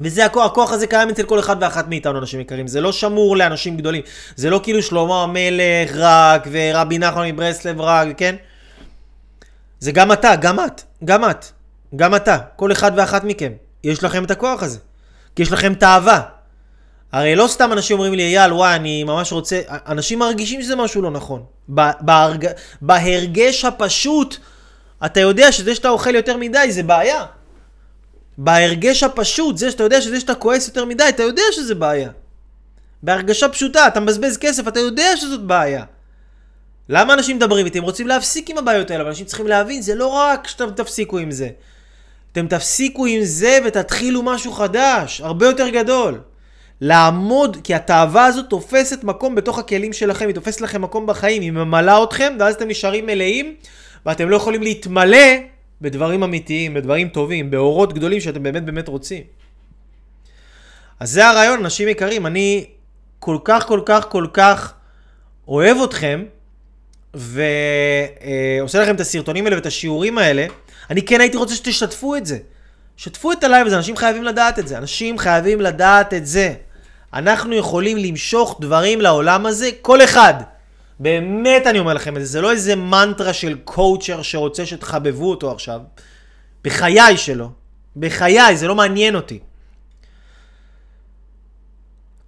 וזה 0.02 0.26
הכוח, 0.26 0.46
הכוח 0.46 0.72
הזה 0.72 0.88
קיים 0.88 1.10
אצל 1.10 1.24
כל 1.24 1.40
אחד 1.40 1.56
ואחת 1.62 1.88
מאיתנו, 1.88 2.20
אנשים 2.20 2.40
יקרים. 2.40 2.68
זה 2.68 2.82
לא 2.82 2.92
שמור 2.92 3.38
לאנשים 3.38 3.78
גדולים. 3.78 4.02
זה 4.36 4.50
לא 4.50 4.60
כאילו 4.64 4.84
שלמה 4.84 5.24
המלך 5.24 5.92
רק, 5.96 6.48
ורבי 6.52 6.98
נחמן 6.98 7.28
מברסלב 7.28 7.82
רק, 7.82 8.08
כן? 8.18 8.36
זה 9.80 9.92
גם 9.92 10.12
אתה, 10.12 10.36
גם 10.36 10.60
את, 10.60 10.82
גם 11.06 11.30
את, 11.30 11.46
גם 11.96 12.16
אתה, 12.16 12.38
כל 12.56 12.72
אחד 12.72 12.92
ואחת 12.96 13.24
מכם. 13.24 13.52
יש 13.84 14.04
לכם 14.04 14.24
את 14.24 14.32
הכוח 14.32 14.64
הזה. 14.64 14.80
כי 15.36 15.42
יש 15.42 15.52
לכם 15.52 15.74
תאווה. 15.74 16.22
הרי 17.12 17.36
לא 17.36 17.48
סתם 17.48 17.74
אנשים 17.74 17.98
אומרים 17.98 18.14
לי, 18.14 18.24
אייל, 18.24 18.54
וואי, 18.54 18.76
אני 18.76 19.04
ממש 19.04 19.32
רוצה... 19.32 19.62
אנשים 19.68 20.20
מרגישים 20.20 20.62
שזה 20.62 20.76
משהו 20.76 21.02
לא 21.02 21.12
נכון. 21.12 21.44
בהרג... 22.00 22.48
בהרגש 22.82 23.66
הפשוט, 23.66 24.38
אתה 25.06 25.20
יודע 25.20 25.52
שזה 25.52 25.76
שאתה 25.76 25.90
אוכל 25.90 26.16
יותר 26.16 26.38
מדי 26.38 26.72
זה 26.72 26.84
בעיה. 26.84 27.26
בהרגש 28.42 29.04
הפשוט, 29.04 29.58
זה 29.58 29.72
שאתה 29.72 29.84
יודע 29.84 30.02
שזה 30.02 30.20
שאתה 30.20 30.36
כועס 30.36 30.68
יותר 30.68 30.86
מדי, 30.86 31.10
אתה 31.10 31.24
יודע 31.24 31.42
שזה 31.52 31.76
בעיה. 31.76 32.10
בהרגשה 33.04 33.50
פשוטה, 33.50 33.88
אתה 33.88 34.00
מבזבז 34.00 34.38
כסף, 34.38 34.68
אתה 34.68 34.80
יודע 34.80 35.18
שזאת 35.18 35.44
בעיה. 35.44 35.84
למה 36.90 37.14
אנשים 37.14 37.36
מדברים 37.36 37.66
איתי? 37.66 37.78
הם 37.78 37.84
רוצים 37.84 38.08
להפסיק 38.08 38.50
עם 38.50 38.58
הבעיות 38.58 38.92
האלה, 38.92 39.02
אבל 39.02 39.10
אנשים 39.10 39.26
צריכים 39.26 39.48
להבין, 39.48 39.82
זה 39.82 39.96
לא 39.96 40.08
רק 40.08 40.48
שאתם 40.48 40.72
תפסיקו 40.72 41.18
עם 41.18 41.32
זה. 41.32 41.50
אתם 42.32 42.48
תפסיקו 42.48 43.06
עם 43.06 43.24
זה 43.24 43.60
ותתחילו 43.66 44.24
משהו 44.24 44.52
חדש, 44.52 45.22
הרבה 45.22 45.46
יותר 45.46 45.70
גדול. 45.70 46.20
לעמוד, 46.82 47.58
כי 47.64 47.76
התאווה 47.76 48.26
הזאת 48.26 48.46
תופסת 48.50 49.04
מקום 49.04 49.36
בתוך 49.36 49.60
הכלים 49.60 49.94
שלכם, 49.94 50.28
היא 50.28 50.36
תופסת 50.36 50.62
לכם 50.62 50.82
מקום 50.82 51.06
בחיים, 51.08 51.42
היא 51.42 51.52
ממלאה 51.52 52.04
אתכם, 52.04 52.34
ואז 52.40 52.56
אתם 52.56 52.68
נשארים 52.68 53.06
מלאים, 53.06 53.56
ואתם 54.06 54.30
לא 54.30 54.36
יכולים 54.36 54.64
להתמלא 54.64 55.28
בדברים 55.82 56.24
אמיתיים, 56.24 56.74
בדברים 56.74 57.10
טובים, 57.10 57.52
באורות 57.52 57.94
גדולים 57.94 58.20
שאתם 58.20 58.44
באמת 58.44 58.66
באמת 58.66 58.88
רוצים. 58.88 59.24
אז 61.00 61.12
זה 61.12 61.28
הרעיון, 61.28 61.60
אנשים 61.60 61.88
יקרים, 61.88 62.26
אני 62.26 62.66
כל 63.20 63.38
כך 63.44 63.68
כל 63.68 63.82
כך 63.86 64.06
כל 64.10 64.28
כך 64.34 64.74
אוהב 65.48 65.78
אתכם, 65.84 66.24
ועושה 67.14 68.82
לכם 68.82 68.96
את 68.96 69.00
הסרטונים 69.00 69.46
האלה 69.46 69.56
ואת 69.56 69.66
השיעורים 69.66 70.18
האלה, 70.18 70.46
אני 70.90 71.02
כן 71.02 71.22
הייתי 71.22 71.38
רוצה 71.38 71.56
שתשתפו 71.56 72.16
את 72.16 72.26
זה. 72.26 72.38
שתפו 72.98 73.32
את 73.32 73.44
הלייב 73.44 73.68
הזה, 73.68 73.78
אנשים 73.78 73.98
חייבים 73.98 74.24
לדעת 74.24 74.60
את 74.60 74.68
זה. 74.68 74.78
אנשים 74.78 75.18
חייבים 75.18 75.62
לדעת 75.62 76.14
את 76.14 76.26
זה. 76.26 76.54
אנחנו 77.14 77.56
יכולים 77.56 77.98
למשוך 77.98 78.58
דברים 78.62 79.02
לעולם 79.02 79.46
הזה, 79.46 79.70
כל 79.82 80.04
אחד. 80.04 80.34
באמת 81.00 81.68
אני 81.68 81.80
אומר 81.80 81.94
לכם 81.94 82.18
את 82.18 82.22
זה, 82.22 82.28
זה 82.28 82.42
לא 82.42 82.52
איזה 82.52 82.76
מנטרה 82.76 83.34
של 83.34 83.58
coacher 83.64 84.22
שרוצה 84.22 84.66
שתחבבו 84.66 85.30
אותו 85.30 85.52
עכשיו. 85.52 85.82
בחיי 86.64 87.18
שלא. 87.18 87.48
בחיי, 87.98 88.58
זה 88.58 88.68
לא 88.68 88.76
מעניין 88.76 89.16
אותי. 89.16 89.40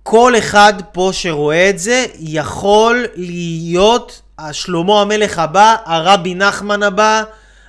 כל 0.03 0.34
אחד 0.38 0.74
פה 0.91 1.09
שרואה 1.13 1.69
את 1.69 1.80
זה 1.80 2.05
יכול 2.19 3.05
להיות 3.15 4.22
השלמה 4.39 5.01
המלך 5.01 5.39
הבא, 5.39 5.76
הרבי 5.86 6.36
נחמן 6.36 6.84
הבא, 6.84 7.24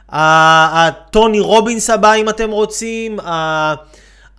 הטוני 0.09 1.41
רובינס 1.41 1.91
הבא 1.91 2.15
אם 2.15 2.29
אתם 2.29 2.51
רוצים, 2.51 3.19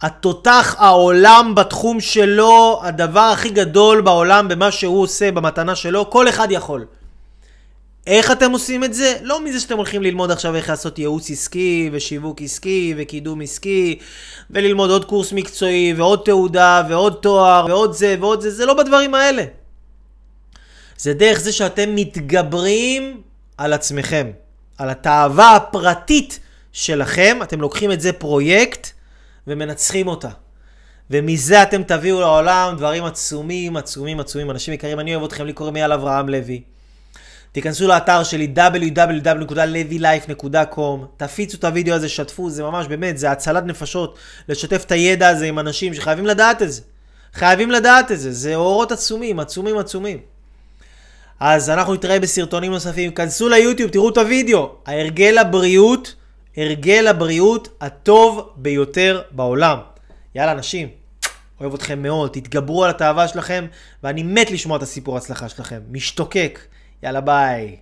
התותח 0.02 0.76
העולם 0.80 1.56
בתחום 1.56 2.00
שלו, 2.00 2.82
הדבר 2.84 3.20
הכי 3.20 3.50
גדול 3.50 4.02
בעולם 4.02 4.48
במה 4.48 4.72
שהוא 4.72 5.02
עושה 5.02 5.32
במתנה 5.32 5.76
שלו, 5.76 6.10
כל 6.10 6.30
אחד 6.30 6.48
יכול. 6.52 6.86
איך 8.08 8.32
אתם 8.32 8.52
עושים 8.52 8.84
את 8.84 8.94
זה? 8.94 9.18
לא 9.22 9.44
מזה 9.44 9.60
שאתם 9.60 9.78
הולכים 9.78 10.04
ללמוד 10.04 10.32
עכשיו 10.32 10.56
איך 10.56 10.70
לעשות 10.70 11.00
ייעוץ 11.00 11.32
עסקי 11.32 11.90
ושיווק 11.94 12.42
עסקי 12.42 12.94
וקידום 12.98 13.42
עסקי 13.42 14.00
וללמוד 14.50 14.90
עוד 14.90 15.06
קורס 15.06 15.32
מקצועי 15.32 15.94
ועוד 15.98 16.22
תעודה 16.26 16.84
ועוד 16.90 17.18
תואר 17.22 17.66
ועוד 17.70 17.94
זה 17.94 18.16
ועוד 18.20 18.42
זה, 18.42 18.52
זה 18.52 18.66
לא 18.66 18.74
בדברים 18.74 19.16
האלה. 19.16 19.44
זה 20.98 21.14
דרך 21.14 21.40
זה 21.40 21.52
שאתם 21.52 21.96
מתגברים 21.96 23.22
על 23.58 23.74
עצמכם, 23.74 24.32
על 24.78 24.90
התאווה 24.90 25.56
הפרטית 25.56 26.40
שלכם, 26.72 27.38
אתם 27.44 27.62
לוקחים 27.62 27.92
את 27.92 28.02
זה 28.02 28.14
פרויקט 28.14 28.90
ומנצחים 29.48 30.08
אותה. 30.08 30.30
ומזה 31.10 31.64
אתם 31.64 31.84
תביאו 31.84 32.22
לעולם 32.22 32.76
דברים 32.78 33.06
עצומים, 33.06 33.78
עצומים, 33.78 34.20
עצומים. 34.20 34.52
אנשים 34.52 34.74
יקרים, 34.74 35.00
אני 35.00 35.16
אוהב 35.16 35.26
אתכם, 35.26 35.46
לי 35.46 35.54
קוראים 35.54 35.76
אייל 35.76 35.92
אברהם 35.92 36.30
לוי. 36.30 36.62
תיכנסו 37.52 37.88
לאתר 37.88 38.24
שלי 38.24 38.54
www.levylife.com, 38.56 41.06
תפיצו 41.18 41.58
את 41.58 41.64
הוידאו 41.64 41.96
הזה, 41.96 42.10
שתפו, 42.10 42.50
זה 42.50 42.64
ממש 42.64 42.88
באמת, 42.88 43.18
זה 43.18 43.32
הצלת 43.32 43.64
נפשות, 43.64 44.18
לשתף 44.50 44.84
את 44.86 44.92
הידע 44.92 45.28
הזה 45.28 45.46
עם 45.46 45.60
אנשים 45.60 45.94
שחייבים 45.94 46.26
לדעת 46.26 46.62
את 46.62 46.72
זה. 46.72 46.82
חייבים 47.34 47.72
לדעת 47.72 48.12
את 48.12 48.20
זה, 48.20 48.32
זה 48.32 48.56
אורות 48.56 48.92
עצומים, 48.92 49.40
עצומים, 49.40 49.78
עצומים. 49.78 50.18
אז 51.40 51.70
אנחנו 51.70 51.94
נתראה 51.94 52.20
בסרטונים 52.20 52.72
נוספים, 52.72 53.12
כנסו 53.12 53.50
ליוטיוב, 53.50 53.92
תראו 53.92 54.10
את 54.10 54.18
הוידאו. 54.18 54.72
ההרגל 54.86 55.38
הבריאות, 55.38 56.16
הרגל 56.58 57.08
הבריאות 57.08 57.68
הטוב 57.82 58.54
ביותר 58.56 59.22
בעולם. 59.32 59.78
יאללה, 60.36 60.52
אנשים, 60.52 60.88
אוהב 61.62 61.74
אתכם 61.74 62.02
מאוד, 62.02 62.30
תתגברו 62.34 62.84
על 62.84 62.90
התאווה 62.90 63.28
שלכם, 63.28 63.66
ואני 64.04 64.24
מת 64.24 64.52
לשמוע 64.52 64.78
את 64.78 64.82
הסיפור 64.82 65.16
ההצלחה 65.16 65.50
שלכם. 65.50 65.82
משתוקק. 65.92 66.60
יאללה 67.04 67.22
ביי. 67.22 67.78